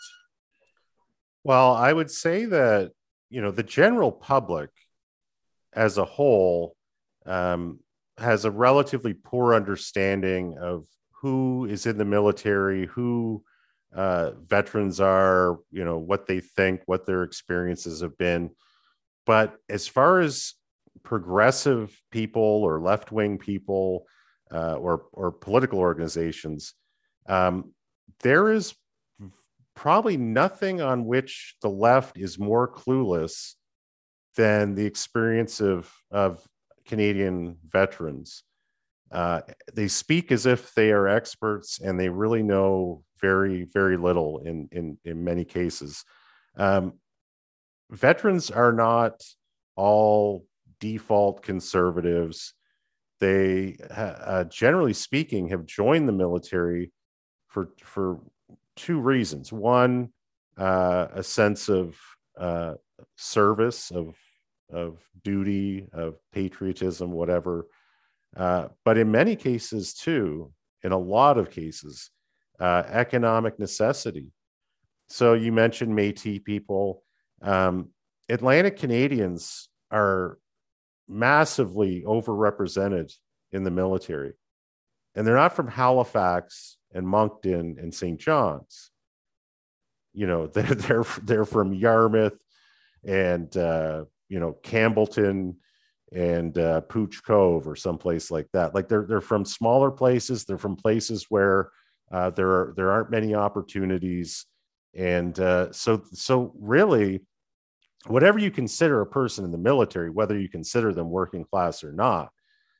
Well, 1.43 1.73
I 1.73 1.91
would 1.91 2.11
say 2.11 2.45
that, 2.45 2.91
you 3.29 3.41
know, 3.41 3.51
the 3.51 3.63
general 3.63 4.11
public 4.11 4.69
as 5.73 5.97
a 5.97 6.05
whole 6.05 6.75
um, 7.25 7.79
has 8.17 8.45
a 8.45 8.51
relatively 8.51 9.13
poor 9.13 9.53
understanding 9.53 10.57
of 10.57 10.85
who 11.21 11.65
is 11.65 11.85
in 11.85 11.97
the 11.97 12.05
military, 12.05 12.85
who 12.87 13.43
uh, 13.95 14.31
veterans 14.47 14.99
are, 14.99 15.59
you 15.71 15.85
know, 15.85 15.97
what 15.97 16.27
they 16.27 16.39
think, 16.39 16.81
what 16.85 17.05
their 17.05 17.23
experiences 17.23 18.01
have 18.01 18.17
been. 18.17 18.51
But 19.25 19.55
as 19.69 19.87
far 19.87 20.19
as 20.19 20.53
progressive 21.01 21.99
people 22.11 22.41
or 22.41 22.79
left 22.79 23.11
wing 23.11 23.37
people 23.37 24.05
uh, 24.51 24.75
or 24.75 25.05
or 25.13 25.31
political 25.31 25.79
organizations, 25.79 26.73
um, 27.27 27.73
there 28.21 28.51
is 28.51 28.75
probably 29.75 30.17
nothing 30.17 30.81
on 30.81 31.05
which 31.05 31.55
the 31.61 31.69
left 31.69 32.17
is 32.17 32.37
more 32.37 32.71
clueless 32.71 33.55
than 34.35 34.75
the 34.75 34.85
experience 34.85 35.59
of 35.59 35.91
of 36.11 36.45
Canadian 36.85 37.57
veterans. 37.67 38.43
Uh, 39.11 39.41
they 39.73 39.87
speak 39.87 40.31
as 40.31 40.45
if 40.45 40.73
they 40.73 40.91
are 40.91 41.07
experts, 41.07 41.79
and 41.79 41.99
they 41.99 42.09
really 42.09 42.43
know 42.43 43.03
very 43.19 43.63
very 43.73 43.97
little 43.97 44.39
in 44.39 44.67
in 44.71 44.97
in 45.05 45.23
many 45.23 45.45
cases. 45.45 46.03
Um, 46.57 46.93
veterans 47.89 48.51
are 48.51 48.73
not 48.73 49.21
all 49.75 50.45
default 50.83 51.41
conservatives. 51.41 52.53
They, 53.21 53.77
uh, 53.89 54.43
generally 54.43 54.91
speaking, 54.91 55.47
have 55.47 55.65
joined 55.65 56.09
the 56.09 56.19
military 56.25 56.91
for 57.47 57.69
for 57.85 58.19
two 58.75 58.99
reasons. 58.99 59.53
One, 59.53 60.09
uh, 60.57 61.07
a 61.13 61.23
sense 61.23 61.69
of 61.69 61.97
uh, 62.37 62.73
service, 63.15 63.91
of 63.91 64.17
of 64.69 64.99
duty, 65.23 65.87
of 65.93 66.15
patriotism, 66.33 67.11
whatever. 67.11 67.67
Uh, 68.35 68.67
but 68.83 68.97
in 68.97 69.09
many 69.09 69.37
cases, 69.37 69.93
too, 69.93 70.51
in 70.83 70.91
a 70.91 70.97
lot 70.97 71.37
of 71.37 71.49
cases, 71.49 72.11
uh, 72.59 72.83
economic 72.89 73.57
necessity. 73.57 74.27
So 75.07 75.33
you 75.33 75.53
mentioned 75.53 75.97
Métis 75.97 76.43
people. 76.43 77.03
Um, 77.41 77.89
Atlantic 78.27 78.77
Canadians 78.77 79.69
are 79.91 80.39
massively 81.07 82.03
overrepresented 82.05 83.13
in 83.51 83.63
the 83.63 83.71
military. 83.71 84.33
And 85.15 85.25
they're 85.25 85.35
not 85.35 85.55
from 85.55 85.67
Halifax 85.67 86.77
and 86.93 87.07
Moncton 87.07 87.77
and 87.79 87.93
St. 87.93 88.19
John's. 88.19 88.91
You 90.13 90.27
know, 90.27 90.47
they're 90.53 90.63
they're 90.63 91.05
they're 91.23 91.45
from 91.45 91.73
Yarmouth 91.73 92.37
and 93.03 93.55
uh, 93.57 94.05
you 94.29 94.39
know 94.39 94.57
Campbellton 94.63 95.55
and 96.11 96.57
uh, 96.57 96.81
Pouch 96.81 97.23
Cove 97.23 97.67
or 97.67 97.75
someplace 97.75 98.29
like 98.31 98.47
that. 98.53 98.75
Like 98.75 98.87
they're 98.87 99.05
they're 99.07 99.21
from 99.21 99.45
smaller 99.45 99.91
places. 99.91 100.45
They're 100.45 100.57
from 100.57 100.75
places 100.75 101.25
where 101.29 101.69
uh, 102.11 102.29
there 102.31 102.49
are 102.49 102.73
there 102.75 102.91
aren't 102.91 103.11
many 103.11 103.33
opportunities, 103.33 104.45
and 104.93 105.37
uh, 105.39 105.71
so 105.71 106.03
so 106.13 106.53
really, 106.59 107.21
whatever 108.07 108.39
you 108.39 108.51
consider 108.51 109.01
a 109.01 109.07
person 109.07 109.45
in 109.45 109.51
the 109.51 109.57
military, 109.57 110.09
whether 110.09 110.39
you 110.39 110.49
consider 110.49 110.93
them 110.93 111.09
working 111.09 111.43
class 111.43 111.83
or 111.83 111.91
not, 111.91 112.31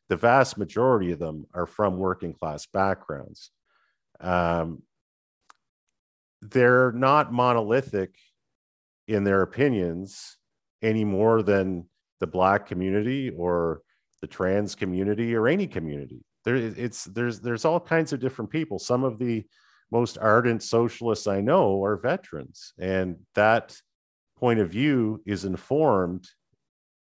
the 0.10 0.18
vast 0.18 0.58
majority 0.58 1.12
of 1.12 1.20
them 1.20 1.46
are 1.54 1.66
from 1.66 1.98
working 1.98 2.34
class 2.34 2.66
backgrounds. 2.66 3.52
Um, 4.20 4.84
they're 6.42 6.92
not 6.92 7.32
monolithic 7.32 8.16
in 9.08 9.24
their 9.24 9.42
opinions 9.42 10.38
any 10.82 11.06
more 11.06 11.42
than 11.42 11.86
the 12.20 12.28
black 12.28 12.68
community 12.68 13.30
or 13.30 13.82
the 14.22 14.28
trans 14.28 14.76
community 14.76 15.36
or 15.36 15.48
any 15.48 15.68
community. 15.68 16.24
There, 16.44 16.56
it's 16.56 17.06
there's 17.06 17.40
there's 17.40 17.64
all 17.66 17.80
kinds 17.80 18.12
of 18.12 18.20
different 18.20 18.52
people. 18.52 18.80
Some 18.80 19.04
of 19.06 19.18
the 19.18 19.46
most 19.92 20.18
ardent 20.18 20.64
socialists 20.64 21.28
I 21.28 21.40
know 21.40 21.82
are 21.84 21.98
veterans, 21.98 22.74
and 22.78 23.18
that 23.36 23.78
point 24.44 24.60
of 24.60 24.70
view 24.70 25.22
is 25.26 25.46
informed 25.46 26.28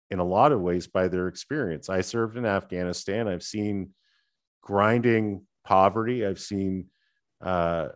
in 0.09 0.20
a 0.20 0.24
lot 0.24 0.53
of 0.53 0.61
ways 0.61 0.87
by 0.87 1.09
their 1.09 1.26
experience. 1.26 1.89
I 1.89 2.01
served 2.01 2.37
in 2.37 2.47
Afghanistan. 2.47 3.26
I've 3.26 3.43
seen 3.43 3.91
grinding 4.62 5.45
poverty. 5.64 6.24
I've 6.24 6.39
seen, 6.39 6.87
uh, 7.41 7.89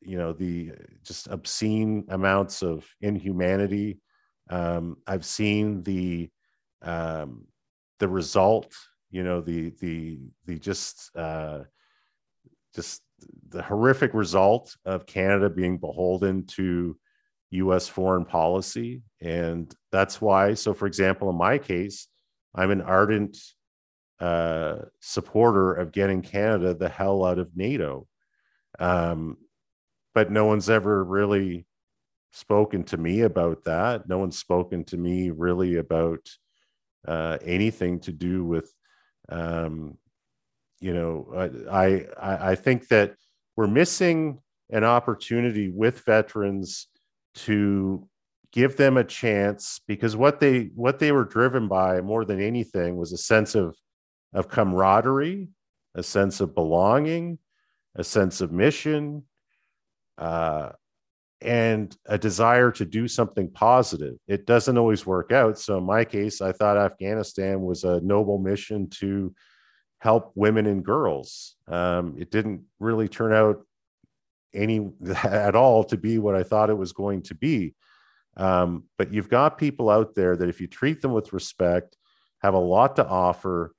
you 0.00 0.18
know, 0.18 0.32
the 0.32 0.72
just 1.04 1.28
obscene 1.28 2.06
amounts 2.08 2.64
of 2.64 2.84
inhumanity. 3.00 4.00
Um, 4.50 4.96
I've 5.06 5.24
seen 5.24 5.84
the 5.84 6.28
um, 6.82 7.46
the 8.00 8.08
result. 8.08 8.74
You 9.12 9.22
know, 9.22 9.40
the 9.40 9.70
the 9.80 10.18
the 10.46 10.58
just 10.58 11.16
uh, 11.16 11.60
just 12.74 13.02
the 13.50 13.62
horrific 13.62 14.14
result 14.14 14.76
of 14.84 15.06
Canada 15.06 15.48
being 15.48 15.78
beholden 15.78 16.44
to 16.56 16.96
US 17.50 17.88
foreign 17.88 18.24
policy. 18.24 19.02
And 19.20 19.72
that's 19.92 20.20
why, 20.20 20.54
so 20.54 20.72
for 20.74 20.86
example, 20.86 21.30
in 21.30 21.36
my 21.36 21.58
case, 21.58 22.08
I'm 22.54 22.70
an 22.70 22.80
ardent 22.80 23.36
uh, 24.20 24.76
supporter 25.00 25.72
of 25.72 25.92
getting 25.92 26.22
Canada 26.22 26.74
the 26.74 26.88
hell 26.88 27.24
out 27.24 27.38
of 27.38 27.56
NATO. 27.56 28.06
Um, 28.78 29.36
but 30.14 30.30
no 30.30 30.46
one's 30.46 30.70
ever 30.70 31.02
really 31.04 31.66
spoken 32.32 32.84
to 32.84 32.96
me 32.96 33.22
about 33.22 33.64
that. 33.64 34.08
No 34.08 34.18
one's 34.18 34.38
spoken 34.38 34.84
to 34.84 34.96
me 34.96 35.30
really 35.30 35.76
about 35.76 36.28
uh, 37.06 37.38
anything 37.44 38.00
to 38.00 38.12
do 38.12 38.44
with, 38.44 38.72
um, 39.28 39.96
you 40.80 40.94
know, 40.94 41.60
I, 41.70 42.06
I 42.20 42.50
I 42.50 42.54
think 42.54 42.88
that 42.88 43.14
we're 43.56 43.66
missing 43.66 44.40
an 44.70 44.84
opportunity 44.84 45.68
with 45.70 46.04
veterans 46.04 46.88
to 47.34 48.08
give 48.52 48.76
them 48.76 48.96
a 48.96 49.04
chance 49.04 49.80
because 49.86 50.16
what 50.16 50.40
they 50.40 50.70
what 50.74 50.98
they 50.98 51.12
were 51.12 51.24
driven 51.24 51.68
by 51.68 52.00
more 52.00 52.24
than 52.24 52.40
anything 52.40 52.96
was 52.96 53.12
a 53.12 53.18
sense 53.18 53.54
of 53.54 53.76
of 54.32 54.48
camaraderie 54.48 55.48
a 55.94 56.02
sense 56.02 56.40
of 56.40 56.54
belonging 56.54 57.38
a 57.96 58.04
sense 58.04 58.40
of 58.40 58.52
mission 58.52 59.22
uh, 60.18 60.70
and 61.40 61.96
a 62.06 62.18
desire 62.18 62.70
to 62.70 62.84
do 62.84 63.08
something 63.08 63.50
positive. 63.50 64.14
It 64.28 64.46
doesn't 64.46 64.76
always 64.76 65.06
work 65.06 65.32
out. 65.32 65.58
So 65.58 65.78
in 65.78 65.84
my 65.84 66.04
case 66.04 66.40
i 66.40 66.52
thought 66.52 66.76
afghanistan 66.76 67.62
was 67.62 67.84
a 67.84 68.00
noble 68.00 68.38
mission 68.38 68.88
to 69.00 69.34
help 70.00 70.32
women 70.34 70.66
and 70.66 70.84
girls. 70.84 71.56
Um, 71.68 72.16
it 72.18 72.30
didn't 72.30 72.62
really 72.78 73.08
turn 73.08 73.32
out 73.32 73.66
any 74.54 74.90
at 75.24 75.54
all 75.54 75.84
to 75.84 75.96
be 75.96 76.18
what 76.18 76.34
i 76.34 76.42
thought 76.42 76.70
it 76.70 76.78
was 76.78 76.92
going 76.92 77.22
to 77.22 77.34
be 77.34 77.74
um, 78.36 78.84
but 78.96 79.12
you've 79.12 79.28
got 79.28 79.58
people 79.58 79.90
out 79.90 80.14
there 80.14 80.36
that 80.36 80.48
if 80.48 80.60
you 80.60 80.66
treat 80.66 81.02
them 81.02 81.12
with 81.12 81.32
respect, 81.32 81.96
have 82.40 82.54
a 82.54 82.58
lot 82.58 82.96
to 82.96 83.06
offer, 83.06 83.74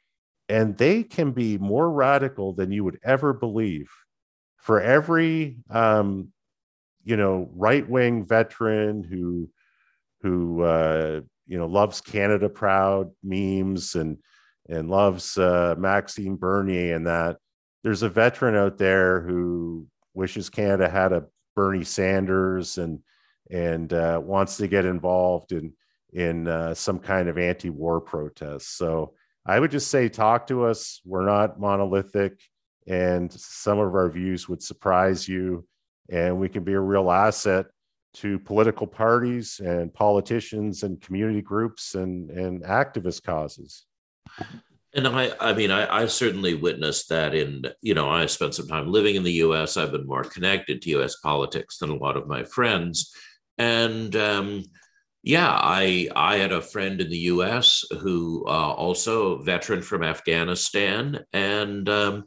and 0.50 0.78
they 0.78 1.04
can 1.04 1.32
be 1.32 1.58
more 1.58 1.90
radical 1.90 2.54
than 2.54 2.72
you 2.72 2.84
would 2.84 3.00
ever 3.04 3.34
believe. 3.34 3.90
For 4.58 4.80
every 4.80 5.58
um, 5.70 6.32
you 7.04 7.18
know 7.18 7.50
right 7.56 7.88
wing 7.90 8.26
veteran 8.26 9.04
who 9.04 9.50
who 10.22 10.62
uh, 10.62 11.22
you 11.48 11.58
know 11.58 11.66
loves 11.66 12.02
Canada 12.02 12.48
proud 12.50 13.10
memes 13.24 13.96
and 13.96 14.18
and 14.70 14.90
loves 14.90 15.38
uh, 15.38 15.76
Maxime 15.78 16.36
Bernier 16.36 16.96
and 16.96 17.08
that 17.08 17.38
there's 17.84 18.04
a 18.04 18.10
veteran 18.10 18.56
out 18.56 18.78
there 18.78 19.22
who 19.22 19.88
wishes 20.14 20.50
Canada 20.50 20.90
had 20.90 21.14
a 21.14 21.26
Bernie 21.56 21.84
Sanders 21.84 22.78
and 22.78 23.00
and 23.50 23.92
uh, 23.92 24.20
wants 24.24 24.58
to 24.58 24.68
get 24.68 24.86
involved 24.86 25.52
in 25.52 25.74
in 26.14 26.48
uh, 26.48 26.74
some 26.74 27.00
kind 27.00 27.30
of 27.30 27.38
anti-war 27.38 28.02
protest. 28.02 28.78
So 28.78 29.14
I 29.46 29.60
would 29.60 29.72
just 29.72 29.90
say, 29.90 30.10
talk 30.10 30.48
to 30.48 30.66
us. 30.66 31.02
We're 31.06 31.26
not 31.26 31.60
monolithic, 31.60 32.40
and 32.88 33.32
some 33.32 33.80
of 33.80 33.96
our 33.96 34.10
views 34.10 34.48
would 34.48 34.62
surprise 34.62 35.28
you, 35.28 35.66
and 36.10 36.40
we 36.40 36.50
can 36.50 36.64
be 36.64 36.74
a 36.74 36.80
real 36.80 37.12
asset 37.12 37.68
to 38.14 38.38
political 38.40 38.88
parties 38.88 39.62
and 39.64 39.94
politicians 39.94 40.84
and 40.84 41.02
community 41.02 41.42
groups 41.42 41.96
and 41.96 42.30
and 42.30 42.64
activist 42.64 43.24
causes. 43.24 43.86
And 44.94 45.08
I, 45.08 45.32
I 45.40 45.54
mean, 45.54 45.72
I, 45.72 46.02
I 46.02 46.06
certainly 46.08 46.54
witnessed 46.54 47.10
that 47.10 47.34
in, 47.34 47.64
you 47.82 47.94
know, 47.94 48.10
I 48.10 48.26
spent 48.26 48.56
some 48.56 48.68
time 48.68 48.92
living 48.92 49.16
in 49.16 49.24
the 49.24 49.32
US. 49.44 49.78
I've 49.78 49.92
been 49.92 50.06
more 50.06 50.24
connected 50.24 50.82
to 50.82 51.02
US 51.02 51.16
politics 51.18 51.78
than 51.78 51.90
a 51.90 51.96
lot 51.96 52.18
of 52.18 52.28
my 52.28 52.44
friends 52.44 53.14
and 53.62 54.16
um, 54.16 54.64
yeah, 55.24 55.52
I 55.52 56.10
I 56.16 56.38
had 56.38 56.52
a 56.52 56.62
friend 56.62 57.00
in 57.00 57.10
the 57.10 57.26
U.S. 57.36 57.86
who 58.00 58.44
uh, 58.48 58.74
also 58.74 59.34
a 59.34 59.44
veteran 59.44 59.84
from 59.84 60.04
Afghanistan, 60.04 61.20
and 61.32 61.88
um, 61.88 62.24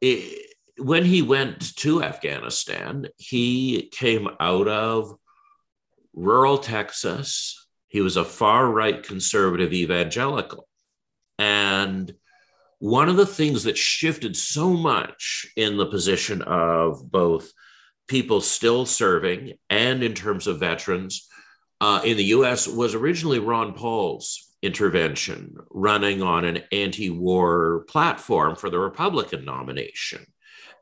it, 0.00 0.54
when 0.78 1.04
he 1.04 1.22
went 1.22 1.76
to 1.78 2.04
Afghanistan, 2.04 3.08
he 3.16 3.90
came 3.92 4.28
out 4.38 4.68
of 4.68 5.16
rural 6.14 6.58
Texas. 6.58 7.66
He 7.88 8.00
was 8.00 8.16
a 8.16 8.24
far 8.24 8.70
right 8.70 9.02
conservative 9.02 9.72
evangelical, 9.72 10.67
and 11.38 12.12
one 12.80 13.08
of 13.08 13.16
the 13.16 13.26
things 13.26 13.64
that 13.64 13.76
shifted 13.76 14.36
so 14.36 14.70
much 14.70 15.46
in 15.56 15.76
the 15.76 15.86
position 15.86 16.42
of 16.42 17.10
both 17.10 17.52
people 18.06 18.40
still 18.40 18.86
serving 18.86 19.54
and 19.68 20.02
in 20.02 20.14
terms 20.14 20.46
of 20.46 20.60
veterans 20.60 21.28
uh, 21.80 22.00
in 22.04 22.16
the 22.16 22.24
US 22.24 22.66
was 22.66 22.94
originally 22.94 23.38
Ron 23.38 23.74
Paul's 23.74 24.48
intervention 24.62 25.56
running 25.70 26.22
on 26.22 26.44
an 26.44 26.62
anti 26.72 27.10
war 27.10 27.84
platform 27.88 28.56
for 28.56 28.70
the 28.70 28.78
Republican 28.78 29.44
nomination. 29.44 30.26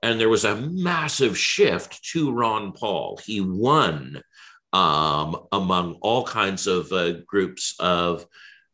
And 0.02 0.20
there 0.20 0.28
was 0.28 0.44
a 0.44 0.56
massive 0.56 1.36
shift 1.36 2.02
to 2.12 2.32
Ron 2.32 2.72
Paul. 2.72 3.18
He 3.24 3.40
won 3.40 4.22
um, 4.72 5.36
among 5.52 5.94
all 6.00 6.24
kinds 6.24 6.66
of 6.66 6.92
uh, 6.92 7.14
groups 7.26 7.74
of 7.78 8.26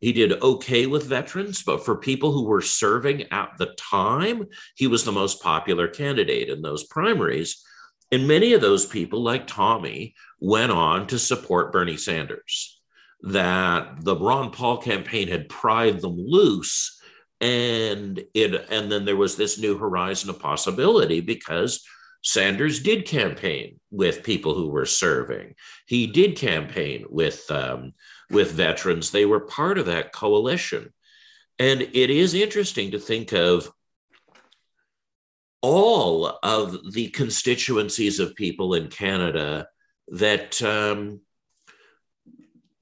he 0.03 0.11
did 0.11 0.41
okay 0.41 0.85
with 0.85 1.05
veterans, 1.05 1.63
but 1.63 1.85
for 1.85 1.95
people 1.95 2.33
who 2.33 2.43
were 2.43 2.59
serving 2.59 3.31
at 3.31 3.53
the 3.57 3.67
time, 3.77 4.47
he 4.75 4.85
was 4.85 5.05
the 5.05 5.13
most 5.13 5.41
popular 5.41 5.87
candidate 5.87 6.49
in 6.49 6.61
those 6.61 6.83
primaries. 6.83 7.63
And 8.11 8.27
many 8.27 8.51
of 8.51 8.59
those 8.59 8.85
people, 8.85 9.23
like 9.23 9.47
Tommy, 9.47 10.13
went 10.41 10.73
on 10.73 11.07
to 11.07 11.17
support 11.17 11.71
Bernie 11.71 11.95
Sanders. 11.95 12.81
That 13.21 14.03
the 14.03 14.17
Ron 14.17 14.51
Paul 14.51 14.79
campaign 14.79 15.29
had 15.29 15.47
pried 15.47 16.01
them 16.01 16.17
loose. 16.17 16.99
And 17.39 18.21
it 18.33 18.67
and 18.69 18.91
then 18.91 19.05
there 19.05 19.15
was 19.15 19.37
this 19.37 19.57
new 19.57 19.77
horizon 19.77 20.29
of 20.29 20.37
possibility 20.37 21.21
because 21.21 21.81
Sanders 22.23 22.81
did 22.81 23.05
campaign 23.05 23.79
with 23.89 24.23
people 24.23 24.53
who 24.53 24.67
were 24.67 24.85
serving. 24.85 25.55
He 25.87 26.07
did 26.07 26.35
campaign 26.35 27.05
with 27.09 27.49
um, 27.49 27.93
with 28.33 28.51
veterans. 28.51 29.11
They 29.11 29.25
were 29.25 29.39
part 29.39 29.77
of 29.77 29.85
that 29.85 30.11
coalition. 30.11 30.93
And 31.59 31.81
it 31.81 32.09
is 32.09 32.33
interesting 32.33 32.91
to 32.91 32.99
think 32.99 33.31
of 33.31 33.71
all 35.61 36.39
of 36.43 36.93
the 36.93 37.09
constituencies 37.09 38.19
of 38.19 38.35
people 38.35 38.73
in 38.73 38.89
Canada 38.89 39.67
that 40.09 40.61
um, 40.61 41.21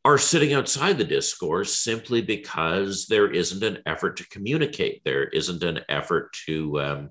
are 0.03 0.17
sitting 0.17 0.53
outside 0.53 0.97
the 0.97 1.03
discourse 1.03 1.77
simply 1.77 2.21
because 2.21 3.05
there 3.05 3.29
isn't 3.29 3.63
an 3.63 3.83
effort 3.85 4.17
to 4.17 4.27
communicate, 4.29 5.03
there 5.05 5.25
isn't 5.25 5.63
an 5.63 5.81
effort 5.89 6.33
to 6.47 6.81
um, 6.81 7.09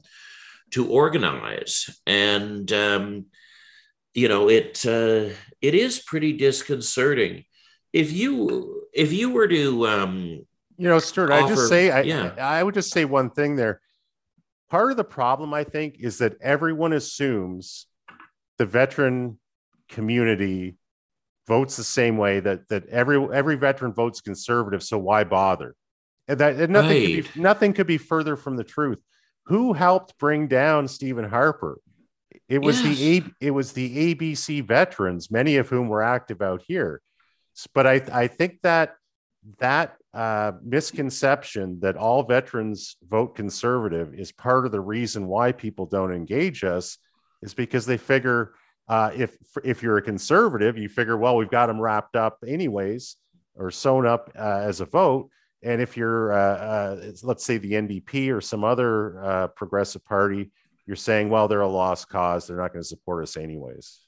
to 0.73 0.89
organize, 0.89 1.89
and 2.07 2.73
um, 2.73 3.27
you 4.15 4.29
know 4.29 4.49
it 4.49 4.85
uh, 4.87 5.33
it 5.61 5.75
is 5.75 6.01
pretty 6.01 6.33
disconcerting. 6.33 7.45
If 7.93 8.13
you 8.13 8.87
if 8.93 9.13
you 9.13 9.31
were 9.31 9.49
to 9.49 9.87
um, 9.87 10.45
you 10.77 10.89
know, 10.89 10.99
Stuart, 10.99 11.31
offer, 11.31 11.45
I 11.45 11.49
just 11.49 11.69
say 11.69 11.91
I, 11.91 12.03
yeah. 12.03 12.35
I 12.39 12.63
would 12.63 12.75
just 12.75 12.93
say 12.93 13.05
one 13.05 13.31
thing 13.31 13.57
there 13.57 13.81
part 14.71 14.91
of 14.91 14.97
the 14.97 15.05
problem, 15.05 15.53
I 15.53 15.65
think, 15.65 15.97
is 15.99 16.19
that 16.19 16.37
everyone 16.41 16.93
assumes 16.93 17.87
the 18.57 18.65
veteran 18.65 19.39
community 19.89 20.77
votes 21.47 21.77
the 21.77 21.85
same 21.85 22.17
way 22.17 22.39
that 22.41 22.69
that 22.69 22.87
every 22.89 23.19
every 23.35 23.57
veteran 23.57 23.93
votes 23.93 24.21
conservative. 24.21 24.83
So 24.83 24.97
why 24.99 25.25
bother? 25.25 25.75
And 26.29 26.39
that 26.39 26.57
and 26.57 26.73
nothing 26.73 26.91
right. 26.91 27.25
could 27.25 27.35
be 27.35 27.41
nothing 27.41 27.73
could 27.73 27.89
be 27.89 27.99
further 27.99 28.37
from 28.37 28.57
the 28.57 28.65
truth. 28.65 29.03
Who 29.47 29.73
helped 29.73 30.17
bring 30.19 30.47
down 30.47 30.87
Stephen 30.87 31.29
Harper? 31.29 31.81
It 32.49 32.63
was 32.63 32.81
yes. 32.83 32.99
the 32.99 33.19
A, 33.19 33.23
it 33.41 33.51
was 33.51 33.73
the 33.73 34.15
ABC 34.15 34.65
veterans, 34.65 35.31
many 35.31 35.57
of 35.57 35.69
whom 35.69 35.89
were 35.89 36.03
active 36.03 36.41
out 36.41 36.63
here. 36.67 37.03
But 37.75 37.87
I 37.87 38.03
I 38.13 38.27
think 38.27 38.61
that 38.63 38.97
that 39.59 39.97
uh, 40.13 40.53
misconception 40.63 41.81
that 41.81 41.97
all 41.97 42.23
veterans 42.23 42.97
vote 43.09 43.37
conservative 43.37 44.15
is 44.15 44.33
part 44.33 44.67
of 44.67 44.73
the 44.73 44.81
reason 44.81 45.27
why 45.27 45.53
people 45.53 45.87
don't 45.87 46.13
engage 46.13 46.65
us 46.65 46.99
is 47.43 47.55
because 47.55 47.87
they 47.87 47.97
figure 47.97 48.53
uh, 48.89 49.13
if 49.15 49.37
if 49.63 49.85
you're 49.85 49.99
a 49.99 50.03
conservative, 50.03 50.77
you 50.77 50.89
figure, 50.89 51.17
well, 51.17 51.37
we've 51.37 51.51
got 51.51 51.67
them 51.67 51.81
wrapped 51.81 52.17
up 52.17 52.39
anyways 52.45 53.17
or 53.55 53.71
sewn 53.71 54.05
up 54.05 54.33
uh, 54.37 54.63
as 54.63 54.81
a 54.81 54.85
vote. 54.85 55.31
And 55.63 55.81
if 55.81 55.97
you're, 55.97 56.33
uh, 56.33 56.57
uh, 56.57 57.13
let's 57.23 57.45
say, 57.45 57.59
the 57.59 57.73
NDP 57.73 58.35
or 58.35 58.41
some 58.41 58.65
other 58.65 59.23
uh, 59.23 59.47
progressive 59.49 60.05
party, 60.05 60.51
you're 60.87 60.97
saying, 60.97 61.29
well, 61.29 61.47
they're 61.47 61.61
a 61.61 61.69
lost 61.69 62.09
cause; 62.09 62.47
they're 62.47 62.57
not 62.57 62.73
going 62.73 62.83
to 62.83 62.89
support 62.89 63.23
us 63.23 63.37
anyways. 63.37 64.01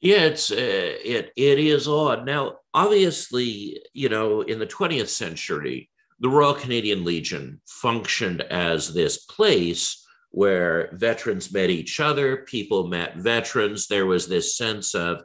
Yeah, 0.00 0.24
it's 0.24 0.50
uh, 0.50 0.56
it 0.56 1.32
it 1.36 1.58
is 1.58 1.88
odd. 1.88 2.26
Now, 2.26 2.58
obviously, 2.74 3.80
you 3.94 4.08
know, 4.08 4.42
in 4.42 4.58
the 4.58 4.66
20th 4.66 5.08
century, 5.08 5.90
the 6.20 6.28
Royal 6.28 6.54
Canadian 6.54 7.04
Legion 7.04 7.60
functioned 7.66 8.42
as 8.42 8.92
this 8.92 9.18
place 9.18 10.06
where 10.30 10.90
veterans 10.92 11.52
met 11.52 11.70
each 11.70 11.98
other, 11.98 12.38
people 12.38 12.88
met 12.88 13.16
veterans. 13.16 13.86
There 13.86 14.06
was 14.06 14.28
this 14.28 14.56
sense 14.56 14.94
of 14.94 15.22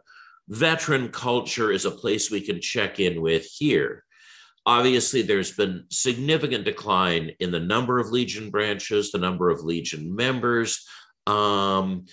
veteran 0.47 1.09
culture 1.09 1.72
is 1.72 1.86
a 1.86 1.91
place 1.91 2.32
we 2.32 2.41
can 2.41 2.61
check 2.61 2.99
in 2.99 3.22
with 3.22 3.45
here. 3.45 4.05
Obviously, 4.65 5.22
there's 5.22 5.51
been 5.51 5.86
significant 5.89 6.65
decline 6.65 7.32
in 7.39 7.51
the 7.51 7.59
number 7.59 7.99
of 7.99 8.11
Legion 8.11 8.51
branches, 8.51 9.11
the 9.11 9.17
number 9.17 9.49
of 9.49 9.63
Legion 9.63 10.15
members. 10.15 10.86
Um, 11.28 12.05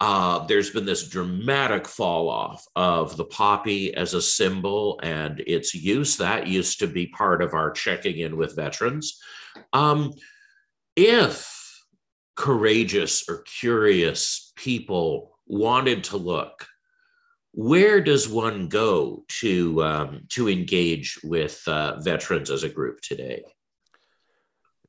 uh, 0.00 0.46
there's 0.46 0.70
been 0.70 0.84
this 0.84 1.08
dramatic 1.08 1.86
fall 1.86 2.28
off 2.28 2.66
of 2.74 3.16
the 3.16 3.24
poppy 3.24 3.94
as 3.94 4.14
a 4.14 4.22
symbol 4.22 4.98
and 5.02 5.40
its 5.46 5.74
use. 5.74 6.16
That 6.16 6.46
used 6.46 6.80
to 6.80 6.86
be 6.86 7.06
part 7.06 7.42
of 7.42 7.54
our 7.54 7.70
checking 7.70 8.18
in 8.18 8.36
with 8.36 8.56
veterans. 8.56 9.20
Um, 9.72 10.12
if 10.96 11.50
courageous 12.36 13.28
or 13.28 13.42
curious 13.42 14.52
people 14.56 15.38
wanted 15.46 16.04
to 16.04 16.16
look, 16.16 16.66
where 17.52 18.00
does 18.00 18.28
one 18.28 18.68
go 18.68 19.24
to 19.40 19.82
um, 19.84 20.26
to 20.30 20.48
engage 20.48 21.20
with 21.22 21.62
uh, 21.68 22.00
veterans 22.00 22.50
as 22.50 22.64
a 22.64 22.68
group 22.68 23.00
today? 23.00 23.44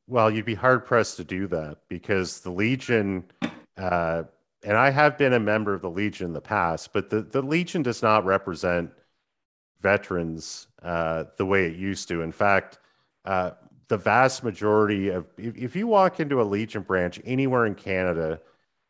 Well, 0.07 0.31
you'd 0.31 0.45
be 0.45 0.55
hard 0.55 0.85
pressed 0.85 1.17
to 1.17 1.23
do 1.23 1.47
that 1.47 1.77
because 1.89 2.39
the 2.41 2.51
Legion, 2.51 3.25
uh, 3.77 4.23
and 4.65 4.75
I 4.75 4.89
have 4.89 5.17
been 5.17 5.33
a 5.33 5.39
member 5.39 5.73
of 5.73 5.81
the 5.81 5.89
Legion 5.89 6.27
in 6.27 6.33
the 6.33 6.41
past, 6.41 6.91
but 6.91 7.09
the, 7.09 7.21
the 7.21 7.41
Legion 7.41 7.83
does 7.83 8.01
not 8.01 8.25
represent 8.25 8.91
veterans 9.81 10.67
uh, 10.81 11.25
the 11.37 11.45
way 11.45 11.67
it 11.67 11.75
used 11.75 12.07
to. 12.07 12.21
In 12.21 12.31
fact, 12.31 12.79
uh, 13.25 13.51
the 13.87 13.97
vast 13.97 14.43
majority 14.43 15.09
of, 15.09 15.27
if, 15.37 15.55
if 15.55 15.75
you 15.75 15.85
walk 15.87 16.19
into 16.19 16.41
a 16.41 16.43
Legion 16.43 16.81
branch 16.81 17.21
anywhere 17.23 17.67
in 17.67 17.75
Canada 17.75 18.41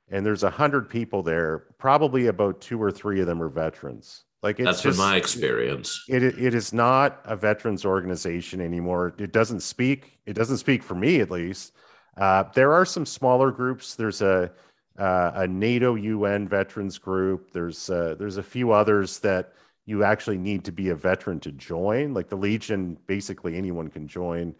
and 0.10 0.26
there's 0.26 0.44
a 0.44 0.50
hundred 0.50 0.90
people 0.90 1.22
there, 1.22 1.66
probably 1.78 2.28
about 2.28 2.62
two 2.62 2.82
or 2.82 2.92
three 2.92 3.20
of 3.20 3.28
them 3.28 3.42
are 3.42 3.50
veterans. 3.50 4.24
Like 4.42 4.60
it's 4.60 4.68
that's 4.68 4.82
just, 4.84 4.98
been 4.98 5.06
my 5.06 5.18
experience. 5.18 6.06
It, 6.08 6.24
it 6.24 6.54
is 6.54 6.72
not 6.72 7.20
a 7.26 7.36
veterans 7.36 7.84
organization 7.84 8.62
anymore. 8.62 9.14
It 9.18 9.34
doesn't 9.34 9.62
speak. 9.62 10.20
It 10.26 10.34
doesn't 10.34 10.58
speak 10.58 10.84
for 10.84 10.96
me 10.96 11.20
at 11.20 11.32
least. 11.32 11.74
Uh, 12.16 12.44
there 12.54 12.72
are 12.72 12.86
some 12.86 13.06
smaller 13.06 13.52
groups. 13.52 13.96
There's 13.96 14.22
a 14.22 14.52
uh, 14.98 15.32
a 15.36 15.48
NATO 15.48 15.96
UN 15.96 16.48
veterans 16.48 16.98
group. 16.98 17.52
There's 17.52 17.90
uh, 17.90 18.16
there's 18.18 18.38
a 18.38 18.44
few 18.44 18.72
others 18.72 19.20
that 19.20 19.54
you 19.86 20.04
actually 20.04 20.38
need 20.38 20.64
to 20.66 20.72
be 20.72 20.90
a 20.90 20.96
veteran 20.96 21.40
to 21.42 21.52
join. 21.52 22.14
Like 22.14 22.30
the 22.30 22.38
Legion, 22.38 22.98
basically 23.08 23.56
anyone 23.56 23.90
can 23.90 24.08
join. 24.08 24.56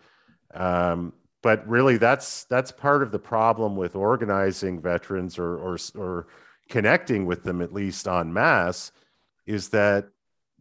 Um, 0.54 1.14
but 1.42 1.68
really, 1.68 1.98
that's 1.98 2.46
that's 2.46 2.72
part 2.72 3.04
of 3.04 3.12
the 3.12 3.20
problem 3.20 3.76
with 3.76 3.96
organizing 3.96 4.82
veterans 4.82 5.38
or 5.38 5.58
or, 5.58 5.78
or 5.96 6.28
connecting 6.70 7.26
with 7.26 7.44
them 7.44 7.62
at 7.62 7.74
least 7.74 8.08
en 8.08 8.34
masse 8.34 8.92
is 9.46 9.70
that 9.70 10.08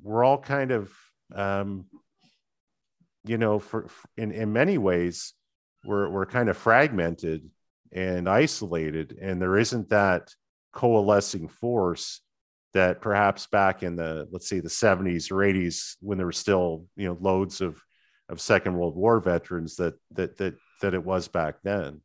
we're 0.03 0.22
all 0.22 0.39
kind 0.39 0.70
of 0.70 0.93
um, 1.35 1.87
you 3.25 3.39
know 3.39 3.59
for, 3.59 3.89
for, 3.89 4.09
in 4.16 4.31
in 4.31 4.53
many 4.53 4.77
ways 4.77 5.33
we're 5.85 6.09
we're 6.09 6.27
kind 6.27 6.49
of 6.49 6.57
fragmented 6.57 7.49
and 7.95 8.29
isolated 8.29 9.17
and 9.21 9.41
there 9.41 9.57
isn't 9.57 9.89
that 9.89 10.35
coalescing 10.73 11.49
force 11.49 12.21
that 12.73 13.01
perhaps 13.01 13.47
back 13.47 13.83
in 13.83 13.97
the 13.97 14.29
let's 14.33 14.49
say 14.49 14.61
the 14.61 14.69
70s 14.69 15.31
or 15.31 15.37
80s 15.37 15.97
when 16.01 16.19
there 16.19 16.27
were 16.27 16.33
still 16.33 16.87
you 16.97 17.07
know 17.07 17.17
loads 17.21 17.61
of 17.61 17.81
of 18.29 18.41
second 18.41 18.75
world 18.77 18.97
war 18.97 19.21
veterans 19.21 19.77
that 19.77 19.95
that 20.13 20.37
that 20.39 20.55
that 20.83 20.95
it 20.95 21.05
was 21.05 21.29
back 21.29 21.57
then 21.63 22.01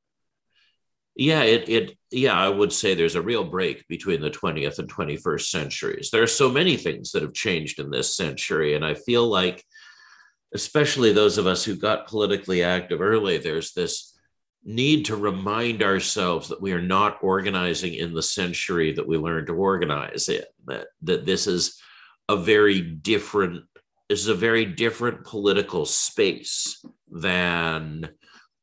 yeah, 1.19 1.41
it 1.41 1.67
it 1.67 1.97
yeah, 2.11 2.33
I 2.33 2.47
would 2.47 2.71
say 2.71 2.93
there's 2.93 3.15
a 3.15 3.21
real 3.21 3.43
break 3.43 3.85
between 3.89 4.21
the 4.21 4.31
20th 4.31 4.79
and 4.79 4.89
21st 4.89 5.47
centuries. 5.49 6.11
There 6.11 6.23
are 6.23 6.27
so 6.27 6.49
many 6.49 6.77
things 6.77 7.11
that 7.11 7.23
have 7.23 7.33
changed 7.33 7.79
in 7.79 7.89
this 7.89 8.15
century, 8.15 8.75
and 8.75 8.85
I 8.85 8.93
feel 8.93 9.27
like, 9.27 9.61
especially 10.53 11.11
those 11.11 11.37
of 11.37 11.45
us 11.45 11.65
who 11.65 11.75
got 11.75 12.07
politically 12.07 12.63
active 12.63 13.01
early, 13.01 13.37
there's 13.37 13.73
this 13.73 14.08
need 14.63 15.05
to 15.05 15.15
remind 15.15 15.81
ourselves 15.81 16.49
that 16.49 16.61
we 16.61 16.73
are 16.73 16.81
not 16.81 17.17
organizing 17.21 17.93
in 17.93 18.13
the 18.13 18.23
century 18.23 18.93
that 18.93 19.07
we 19.07 19.17
learned 19.17 19.47
to 19.47 19.53
organize 19.53 20.29
in. 20.29 20.43
That 20.65 20.87
that 21.03 21.25
this 21.25 21.47
is 21.47 21.81
a 22.27 22.37
very 22.37 22.81
different 22.81 23.63
this 24.09 24.19
is 24.21 24.27
a 24.27 24.35
very 24.35 24.65
different 24.65 25.23
political 25.23 25.85
space 25.85 26.83
than 27.09 28.09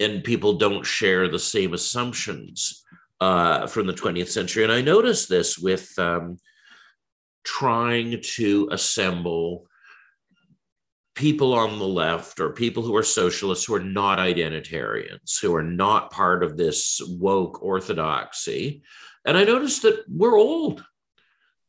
and 0.01 0.25
people 0.25 0.55
don't 0.55 0.85
share 0.85 1.29
the 1.29 1.39
same 1.39 1.73
assumptions 1.73 2.85
uh, 3.21 3.67
from 3.67 3.87
the 3.87 3.95
20th 3.95 4.29
century. 4.29 4.63
And 4.63 4.73
I 4.73 4.83
noticed 4.83 5.29
this 5.29 5.59
with 5.59 5.99
um, 5.99 6.39
trying 7.45 8.21
to 8.35 8.69
assemble 8.73 9.67
people 11.17 11.55
on 11.55 11.79
the 11.79 11.87
left 11.87 12.39
or 12.39 12.51
people 12.51 12.83
who 12.85 12.95
are 12.95 13.03
socialists 13.03 13.65
who 13.65 13.75
are 13.75 13.83
not 13.83 14.19
identitarians, 14.19 15.41
who 15.41 15.55
are 15.57 15.63
not 15.63 16.13
part 16.13 16.45
of 16.45 16.57
this 16.57 17.01
woke 17.05 17.63
orthodoxy. 17.63 18.83
And 19.25 19.37
I 19.37 19.43
noticed 19.43 19.83
that 19.83 20.05
we're 20.09 20.39
old, 20.39 20.85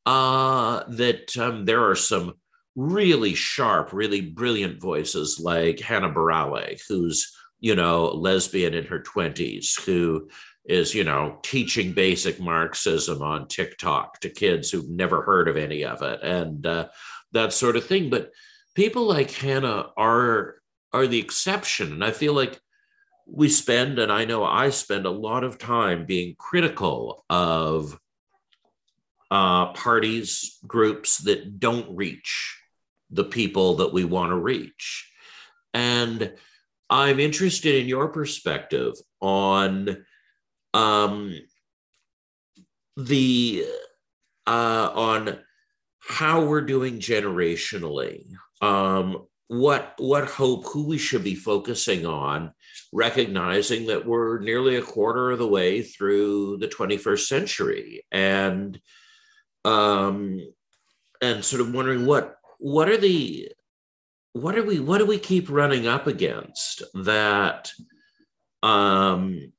uh, 0.05 0.83
that 0.89 1.35
um, 1.37 1.65
there 1.65 1.89
are 1.89 1.95
some 1.95 2.35
really 2.75 3.33
sharp, 3.33 3.93
really 3.93 4.21
brilliant 4.21 4.79
voices 4.79 5.39
like 5.39 5.79
Hannah 5.79 6.13
Barale, 6.13 6.79
who's 6.87 7.33
you 7.59 7.75
know, 7.75 8.07
lesbian 8.07 8.73
in 8.73 8.85
her 8.85 8.99
20s 8.99 9.81
who 9.81 10.29
is, 10.65 10.93
you 10.93 11.03
know, 11.03 11.39
teaching 11.43 11.93
basic 11.93 12.39
Marxism 12.39 13.21
on 13.21 13.47
TikTok 13.47 14.19
to 14.19 14.29
kids 14.29 14.69
who've 14.69 14.89
never 14.89 15.21
heard 15.21 15.47
of 15.47 15.57
any 15.57 15.83
of 15.83 16.01
it 16.01 16.21
and 16.21 16.65
uh, 16.65 16.87
that 17.31 17.53
sort 17.53 17.75
of 17.75 17.85
thing. 17.85 18.09
But 18.09 18.31
people 18.77 19.07
like 19.07 19.31
Hannah 19.31 19.89
are 19.97 20.57
are 20.93 21.07
the 21.07 21.19
exception, 21.19 21.91
and 21.91 22.03
I 22.03 22.11
feel 22.11 22.33
like 22.33 22.61
we 23.25 23.49
spend, 23.49 23.97
and 23.97 24.11
I 24.11 24.23
know 24.23 24.45
I 24.45 24.69
spend 24.69 25.05
a 25.05 25.09
lot 25.09 25.43
of 25.43 25.57
time 25.57 26.05
being 26.05 26.35
critical 26.37 27.25
of 27.29 27.99
uh, 29.31 29.73
parties, 29.73 30.59
groups 30.65 31.17
that 31.23 31.59
don't 31.59 31.97
reach 31.97 32.55
the 33.09 33.23
people 33.23 33.77
that 33.77 33.93
we 33.93 34.05
want 34.05 34.29
to 34.29 34.37
reach, 34.37 35.11
and 35.73 36.33
I'm 36.87 37.19
interested 37.19 37.81
in 37.81 37.87
your 37.87 38.09
perspective 38.09 38.93
on 39.19 40.05
um, 40.75 41.33
the 42.95 43.65
uh, 44.45 44.91
on 44.93 45.39
how 45.99 46.45
we're 46.45 46.61
doing 46.61 46.99
generationally. 46.99 48.23
Um, 48.61 49.27
what 49.49 49.93
what 49.97 50.25
hope 50.25 50.65
who 50.65 50.85
we 50.85 50.97
should 50.97 51.23
be 51.23 51.35
focusing 51.35 52.05
on 52.05 52.51
recognizing 52.91 53.85
that 53.85 54.05
we're 54.05 54.39
nearly 54.39 54.75
a 54.75 54.81
quarter 54.81 55.31
of 55.31 55.39
the 55.39 55.47
way 55.47 55.81
through 55.81 56.57
the 56.57 56.67
21st 56.67 57.27
century 57.27 58.05
and 58.11 58.77
um 59.63 60.37
and 61.21 61.45
sort 61.45 61.61
of 61.61 61.73
wondering 61.73 62.05
what 62.05 62.35
what 62.59 62.89
are 62.89 62.97
the 62.97 63.49
what 64.33 64.53
do 64.53 64.65
we 64.65 64.81
what 64.81 64.97
do 64.97 65.05
we 65.05 65.17
keep 65.17 65.49
running 65.49 65.87
up 65.87 66.07
against 66.07 66.83
that 66.93 67.71
um, 68.63 69.53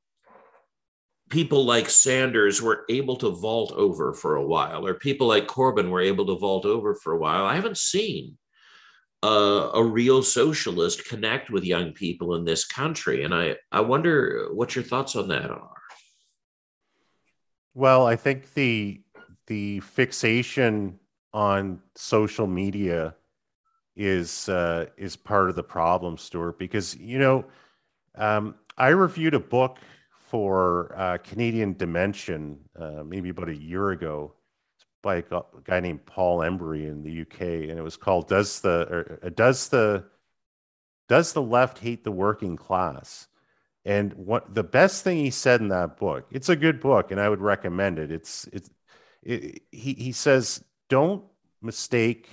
people 1.31 1.65
like 1.65 1.89
Sanders 1.89 2.61
were 2.61 2.85
able 2.89 3.17
to 3.17 3.31
vault 3.31 3.73
over 3.73 4.13
for 4.13 4.37
a 4.37 4.47
while, 4.47 4.87
or 4.87 4.95
people 4.95 5.27
like 5.27 5.47
Corbyn 5.47 5.91
were 5.91 6.01
able 6.01 6.27
to 6.27 6.39
vault 6.39 6.65
over 6.65 6.95
for 6.95 7.13
a 7.13 7.19
while. 7.19 7.45
I 7.45 7.55
haven't 7.55 7.79
seen 7.79 8.37
a, 9.23 9.71
a 9.75 9.83
real 9.83 10.23
socialist 10.23 11.07
connect 11.07 11.51
with 11.51 11.65
young 11.65 11.93
people 11.93 12.35
in 12.37 12.45
this 12.45 12.65
country, 12.65 13.25
and 13.25 13.35
I 13.35 13.57
I 13.73 13.81
wonder 13.81 14.49
what 14.53 14.75
your 14.75 14.85
thoughts 14.85 15.17
on 15.17 15.29
that 15.29 15.51
are. 15.51 15.71
Well, 17.75 18.07
I 18.07 18.17
think 18.17 18.55
the 18.55 19.01
the 19.47 19.81
fixation 19.81 20.99
on 21.33 21.81
social 21.95 22.47
media 22.47 23.15
is 23.97 24.49
uh, 24.49 24.87
is 24.97 25.17
part 25.17 25.51
of 25.51 25.57
the 25.57 25.65
problem, 25.65 26.17
Stuart. 26.17 26.59
Because 26.59 26.97
you 26.97 27.19
know, 27.19 27.45
um, 28.15 28.55
I 28.77 28.89
reviewed 28.89 29.35
a 29.35 29.41
book 29.41 29.79
for 30.13 30.95
uh, 30.97 31.19
Canadian 31.19 31.75
Dimension 31.75 32.59
uh, 32.79 33.03
maybe 33.05 33.31
about 33.31 33.49
a 33.49 33.57
year 33.57 33.91
ago 33.91 34.35
by 35.03 35.17
a 35.17 35.43
guy 35.65 35.81
named 35.81 36.07
Paul 36.07 36.41
Embery 36.41 36.89
in 36.89 37.03
the 37.03 37.23
UK, 37.23 37.69
and 37.69 37.79
it 37.79 37.83
was 37.83 37.97
called 37.97 38.29
"Does 38.29 38.61
the 38.61 38.87
or, 38.91 39.21
uh, 39.23 39.29
Does 39.31 39.69
the 39.69 40.05
Does 41.09 41.33
the 41.33 41.43
Left 41.43 41.79
Hate 41.79 42.05
the 42.05 42.13
Working 42.13 42.57
Class?" 42.57 43.29
And 43.85 44.13
what 44.15 44.55
the 44.55 44.65
best 44.65 45.05
thing 45.05 45.19
he 45.19 45.31
said 45.31 45.61
in 45.61 45.69
that 45.69 45.97
book, 45.97 46.27
it's 46.31 46.49
a 46.49 46.57
good 46.57 46.81
book, 46.81 47.11
and 47.11 47.21
I 47.21 47.29
would 47.29 47.41
recommend 47.41 47.99
it. 47.99 48.11
It's 48.11 48.49
it's 48.53 48.71
it, 49.23 49.63
he 49.71 49.95
he 49.95 50.13
says 50.13 50.63
don't 50.89 51.25
mistake 51.63 52.29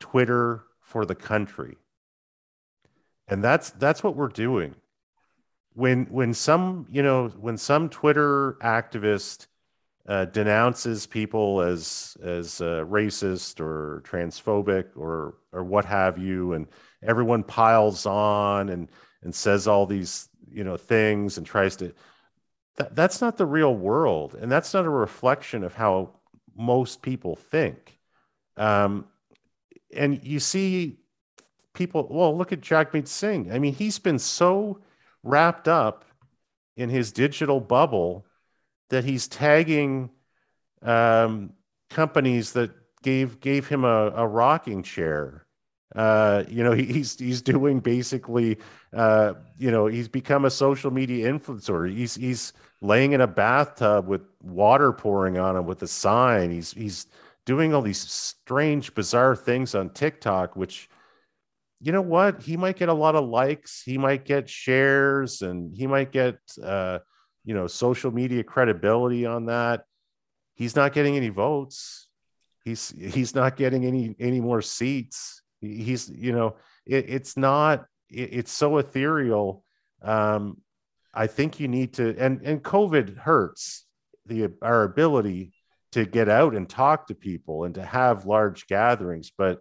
Twitter 0.00 0.64
for 0.80 1.04
the 1.04 1.14
country. 1.14 1.76
And 3.26 3.42
that's 3.42 3.70
that's 3.70 4.02
what 4.02 4.16
we're 4.16 4.28
doing. 4.28 4.74
When 5.72 6.06
when 6.06 6.34
some, 6.34 6.86
you 6.90 7.02
know, 7.02 7.28
when 7.28 7.56
some 7.56 7.88
Twitter 7.88 8.58
activist 8.62 9.46
uh, 10.06 10.26
denounces 10.26 11.06
people 11.06 11.60
as 11.60 12.16
as 12.22 12.60
uh, 12.60 12.84
racist 12.86 13.60
or 13.60 14.02
transphobic 14.04 14.96
or 14.96 15.36
or 15.52 15.64
what 15.64 15.84
have 15.84 16.18
you, 16.18 16.52
and 16.52 16.66
everyone 17.02 17.42
piles 17.42 18.06
on 18.06 18.68
and 18.68 18.90
and 19.22 19.34
says 19.34 19.66
all 19.66 19.86
these 19.86 20.28
you 20.52 20.64
know 20.64 20.76
things 20.76 21.38
and 21.38 21.46
tries 21.46 21.76
to 21.76 21.92
that, 22.76 22.94
that's 22.94 23.20
not 23.20 23.36
the 23.36 23.46
real 23.46 23.74
world, 23.74 24.36
and 24.40 24.50
that's 24.50 24.74
not 24.74 24.84
a 24.84 24.90
reflection 24.90 25.64
of 25.64 25.74
how 25.74 26.10
most 26.56 27.02
people 27.02 27.36
think. 27.36 27.98
Um, 28.56 29.06
and 29.94 30.22
you 30.24 30.40
see 30.40 30.98
people. 31.72 32.06
Well, 32.10 32.36
look 32.36 32.52
at 32.52 32.60
Jagmeet 32.60 33.08
Singh. 33.08 33.52
I 33.52 33.58
mean, 33.58 33.74
he's 33.74 33.98
been 33.98 34.18
so 34.18 34.80
wrapped 35.22 35.68
up 35.68 36.04
in 36.76 36.90
his 36.90 37.12
digital 37.12 37.60
bubble 37.60 38.26
that 38.90 39.04
he's 39.04 39.28
tagging 39.28 40.10
um, 40.82 41.52
companies 41.90 42.52
that 42.52 42.70
gave 43.02 43.40
gave 43.40 43.68
him 43.68 43.84
a, 43.84 44.12
a 44.14 44.26
rocking 44.26 44.82
chair. 44.82 45.46
Uh, 45.94 46.44
you 46.48 46.64
know, 46.64 46.72
he, 46.74 46.84
he's 46.84 47.18
he's 47.18 47.42
doing 47.42 47.80
basically, 47.80 48.58
uh, 48.92 49.34
you 49.56 49.70
know, 49.70 49.86
he's 49.86 50.08
become 50.08 50.44
a 50.44 50.50
social 50.50 50.90
media 50.90 51.30
influencer. 51.30 51.90
He's 51.90 52.14
he's 52.14 52.52
laying 52.80 53.12
in 53.12 53.20
a 53.20 53.26
bathtub 53.26 54.06
with 54.06 54.22
water 54.42 54.92
pouring 54.92 55.38
on 55.38 55.56
him 55.56 55.66
with 55.66 55.82
a 55.82 55.88
sign. 55.88 56.50
He's 56.50 56.72
he's 56.72 57.06
doing 57.46 57.74
all 57.74 57.82
these 57.82 58.00
strange, 58.00 58.94
bizarre 58.94 59.36
things 59.36 59.74
on 59.74 59.90
TikTok, 59.90 60.56
which 60.56 60.88
you 61.80 61.92
know 61.92 62.02
what? 62.02 62.42
He 62.42 62.56
might 62.56 62.76
get 62.76 62.88
a 62.88 62.94
lot 62.94 63.14
of 63.14 63.28
likes, 63.28 63.82
he 63.82 63.98
might 63.98 64.24
get 64.24 64.48
shares, 64.48 65.42
and 65.42 65.76
he 65.76 65.86
might 65.86 66.12
get 66.12 66.38
uh, 66.62 67.00
you 67.44 67.54
know, 67.54 67.66
social 67.66 68.10
media 68.10 68.42
credibility 68.42 69.26
on 69.26 69.46
that. 69.46 69.84
He's 70.54 70.76
not 70.76 70.92
getting 70.92 71.16
any 71.16 71.28
votes. 71.28 72.08
He's 72.64 72.94
he's 72.98 73.34
not 73.34 73.56
getting 73.56 73.84
any 73.84 74.16
any 74.18 74.40
more 74.40 74.62
seats. 74.62 75.42
He's 75.60 76.08
you 76.08 76.32
know, 76.32 76.56
it, 76.86 77.06
it's 77.08 77.36
not. 77.36 77.86
It, 78.08 78.30
it's 78.32 78.52
so 78.52 78.78
ethereal. 78.78 79.64
Um, 80.02 80.58
I 81.12 81.26
think 81.26 81.60
you 81.60 81.68
need 81.68 81.94
to, 81.94 82.16
and 82.18 82.40
and 82.42 82.62
COVID 82.62 83.18
hurts 83.18 83.86
the 84.26 84.50
our 84.62 84.84
ability 84.84 85.52
to 85.92 86.04
get 86.04 86.28
out 86.28 86.54
and 86.54 86.68
talk 86.68 87.06
to 87.06 87.14
people 87.14 87.64
and 87.64 87.74
to 87.74 87.84
have 87.84 88.26
large 88.26 88.66
gatherings. 88.66 89.30
But 89.36 89.60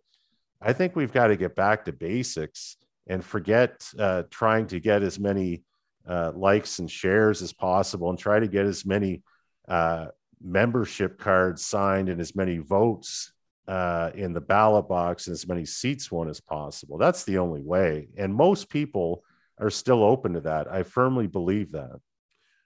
I 0.61 0.73
think 0.73 0.95
we've 0.95 1.13
got 1.13 1.27
to 1.27 1.35
get 1.35 1.55
back 1.55 1.85
to 1.85 1.91
basics 1.91 2.77
and 3.05 3.23
forget 3.23 3.87
uh, 3.99 4.23
trying 4.31 4.67
to 4.67 4.79
get 4.79 5.03
as 5.03 5.19
many 5.19 5.63
uh, 6.07 6.31
likes 6.35 6.79
and 6.79 6.89
shares 6.89 7.41
as 7.41 7.53
possible 7.53 8.09
and 8.09 8.19
try 8.19 8.39
to 8.39 8.47
get 8.47 8.65
as 8.65 8.85
many 8.85 9.23
uh, 9.67 10.07
membership 10.41 11.17
cards 11.17 11.65
signed 11.65 12.09
and 12.09 12.19
as 12.19 12.35
many 12.35 12.57
votes 12.57 13.31
uh, 13.67 14.11
in 14.13 14.33
the 14.33 14.41
ballot 14.41 14.87
box 14.87 15.27
and 15.27 15.33
as 15.33 15.47
many 15.47 15.65
seats 15.65 16.11
won 16.11 16.29
as 16.29 16.41
possible. 16.41 16.97
That's 16.97 17.23
the 17.23 17.37
only 17.37 17.61
way. 17.61 18.09
And 18.17 18.35
most 18.35 18.69
people 18.69 19.23
are 19.59 19.69
still 19.69 20.03
open 20.03 20.33
to 20.33 20.41
that. 20.41 20.71
I 20.71 20.83
firmly 20.83 21.27
believe 21.27 21.71
that. 21.71 21.99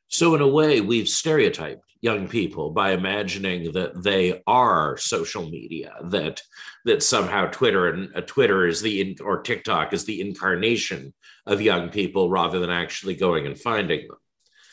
So, 0.09 0.35
in 0.35 0.41
a 0.41 0.47
way, 0.47 0.81
we've 0.81 1.09
stereotyped 1.09 1.83
young 2.01 2.27
people 2.27 2.71
by 2.71 2.91
imagining 2.91 3.71
that 3.73 4.03
they 4.03 4.41
are 4.47 4.97
social 4.97 5.49
media, 5.49 5.95
that 6.05 6.41
that 6.85 7.03
somehow 7.03 7.47
Twitter 7.47 7.89
and 7.89 8.15
uh, 8.15 8.21
Twitter 8.21 8.65
is 8.67 8.81
the 8.81 9.17
or 9.21 9.41
TikTok 9.41 9.93
is 9.93 10.05
the 10.05 10.21
incarnation 10.21 11.13
of 11.45 11.61
young 11.61 11.89
people, 11.89 12.29
rather 12.29 12.59
than 12.59 12.69
actually 12.69 13.15
going 13.15 13.45
and 13.45 13.59
finding 13.59 14.07
them. 14.07 14.17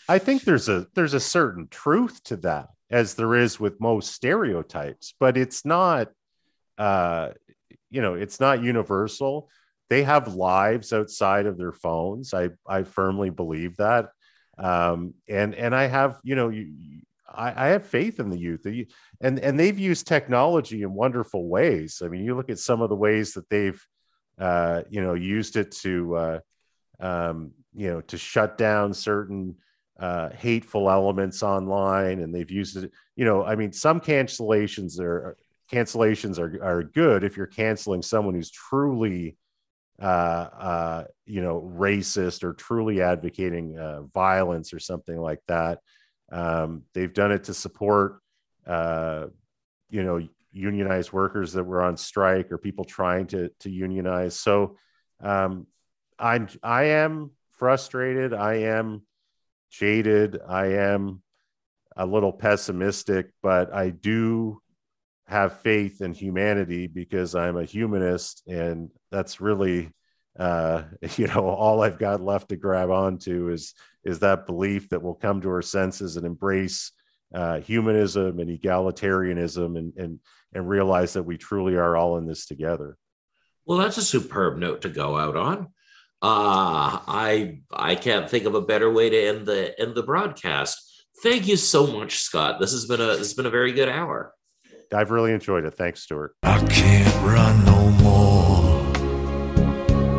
I 0.09 0.19
think 0.19 0.43
there's 0.43 0.69
a 0.69 0.87
there's 0.95 1.15
a 1.15 1.21
certain 1.21 1.67
truth 1.69 2.23
to 2.25 2.37
that, 2.39 2.69
as 2.91 3.15
there 3.15 3.35
is 3.35 3.59
with 3.59 3.81
most 3.81 4.13
stereotypes, 4.13 5.15
but 5.19 5.37
it's 5.37 5.65
not, 5.65 6.11
uh, 6.79 7.31
you 7.91 8.03
know, 8.03 8.15
it's 8.15 8.39
not 8.39 8.63
universal. 8.63 9.49
They 9.91 10.03
have 10.03 10.35
lives 10.35 10.93
outside 10.93 11.47
of 11.47 11.59
their 11.59 11.73
phones. 11.73 12.35
I 12.35 12.51
I 12.67 12.85
firmly 12.85 13.31
believe 13.31 13.79
that 13.79 14.11
um, 14.59 15.15
and 15.29 15.55
and 15.55 15.75
I 15.75 15.87
have 15.87 16.19
you 16.23 16.35
know 16.35 16.49
you, 16.49 17.03
I, 17.29 17.67
I, 17.67 17.69
have 17.69 17.87
faith 17.87 18.21
in 18.21 18.31
the 18.31 18.39
youth, 18.39 18.67
and 19.21 19.39
and 19.39 19.59
they've 19.59 19.79
used 19.79 20.07
technology 20.07 20.83
in 20.83 20.95
wonderful 20.95 21.49
ways. 21.49 22.03
I 22.05 22.09
mean, 22.09 22.25
you 22.25 22.37
look 22.37 22.51
at 22.51 22.59
some 22.59 22.81
of 22.81 22.89
the 22.89 22.97
ways 22.97 23.35
that 23.35 23.49
they've 23.49 23.85
uh, 24.39 24.83
you 24.91 25.03
know 25.03 25.15
used 25.15 25.57
it 25.57 25.73
to 25.73 26.17
uh, 26.17 26.39
um, 27.01 27.53
you 27.75 27.89
know 27.89 28.01
to 28.03 28.19
shut 28.19 28.57
down 28.57 28.95
certain 28.95 29.57
uh, 29.99 30.31
hateful 30.31 30.91
elements 30.91 31.43
online, 31.43 32.21
and 32.21 32.35
they've 32.35 32.51
used 32.51 32.77
it. 32.77 32.93
You 33.17 33.25
know, 33.25 33.45
I 33.45 33.57
mean, 33.57 33.73
some 33.73 34.01
cancellations 34.01 35.01
are 35.01 35.37
cancellations 35.73 36.39
are 36.39 36.63
are 36.63 36.83
good 36.85 37.25
if 37.25 37.37
you're 37.37 37.47
canceling 37.47 38.03
someone 38.03 38.35
who's 38.35 38.51
truly 38.51 39.37
uh, 40.01 40.05
uh, 40.05 41.05
you 41.25 41.41
know, 41.41 41.61
racist 41.77 42.43
or 42.43 42.53
truly 42.53 43.01
advocating 43.01 43.79
uh, 43.79 44.03
violence 44.03 44.73
or 44.73 44.79
something 44.79 45.19
like 45.19 45.41
that. 45.49 45.81
Um, 46.33 46.83
they've 46.95 47.13
done 47.13 47.33
it 47.33 47.45
to 47.45 47.55
support, 47.55 48.21
uh, 48.67 49.27
you 49.91 50.03
know, 50.03 50.27
unionized 50.53 51.13
workers 51.13 51.53
that 51.53 51.65
were 51.65 51.83
on 51.83 51.97
strike 51.97 52.51
or 52.51 52.59
people 52.59 52.85
trying 52.85 53.27
to 53.29 53.51
to 53.61 53.71
unionize. 53.71 54.39
So 54.39 54.77
um, 55.21 55.67
I'm 56.19 56.49
I 56.63 56.85
am 56.85 57.31
frustrated. 57.53 58.33
I 58.35 58.55
am 58.55 59.03
jaded. 59.71 60.41
I 60.47 60.67
am 60.75 61.23
a 61.97 62.07
little 62.07 62.33
pessimistic, 62.33 63.31
but 63.43 63.73
I 63.73 63.91
do 63.91 64.61
have 65.27 65.61
faith 65.61 66.01
in 66.01 66.13
humanity 66.13 66.87
because 66.87 67.35
I'm 67.35 67.57
a 67.57 67.65
humanist, 67.65 68.43
and 68.47 68.91
that's 69.11 69.41
really, 69.41 69.91
uh, 70.39 70.83
you 71.17 71.27
know, 71.27 71.49
all 71.49 71.83
I've 71.83 71.99
got 71.99 72.21
left 72.21 72.51
to 72.51 72.57
grab 72.57 72.91
onto 72.91 73.51
is 73.51 73.75
is 74.05 74.19
that 74.19 74.47
belief 74.47 74.91
that 74.91 75.03
we'll 75.03 75.15
come 75.15 75.41
to 75.41 75.49
our 75.49 75.63
senses 75.63 76.19
and 76.19 76.27
embrace 76.27 76.93
uh, 77.35 77.61
humanism 77.61 78.39
and 78.39 78.51
egalitarianism, 78.51 79.79
and 79.79 79.93
and 79.97 80.21
and 80.53 80.69
realize 80.69 81.15
that 81.15 81.25
we 81.25 81.37
truly 81.37 81.77
are 81.77 81.97
all 81.97 82.19
in 82.19 82.27
this 82.27 82.47
together. 82.47 82.97
Well, 83.67 83.79
that's 83.79 83.97
a 83.97 84.03
superb 84.03 84.59
note 84.59 84.83
to 84.83 84.91
go 84.91 85.17
out 85.17 85.37
on. 85.37 85.69
Uh, 86.23 87.01
I 87.07 87.61
I 87.73 87.95
can't 87.95 88.29
think 88.29 88.45
of 88.45 88.55
a 88.55 88.61
better 88.61 88.91
way 88.91 89.11
to 89.11 89.27
end 89.27 89.47
the 89.47 89.79
end 89.81 89.95
the 89.95 90.03
broadcast. 90.03 91.07
Thank 91.23 91.47
you 91.47 91.57
so 91.57 91.87
much, 91.87 92.17
Scott. 92.19 92.61
This 92.61 92.73
has 92.73 92.87
been 92.87 93.01
a 93.01 93.07
this 93.07 93.19
has 93.19 93.35
been 93.35 93.47
a 93.47 93.51
very 93.51 93.73
good 93.73 93.89
hour. 93.89 94.35
I've 94.93 95.11
really 95.11 95.33
enjoyed 95.33 95.65
it. 95.65 95.75
Thanks, 95.75 96.03
Stuart. 96.03 96.35
I 96.43 96.59
can't 96.67 97.15
run 97.25 97.65
no 97.65 97.91
more 98.03 98.83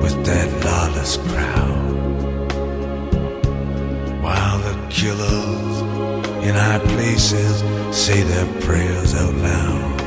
with 0.02 0.26
that 0.26 0.66
lawless 0.66 1.18
crowd. 1.18 1.86
While 4.24 4.60
the 4.60 4.88
killers 4.90 5.82
in 6.48 6.56
high 6.56 6.80
places 6.80 7.64
say 7.96 8.22
their 8.22 8.62
prayers 8.62 9.16
out 9.16 9.34
loud. 9.36 10.02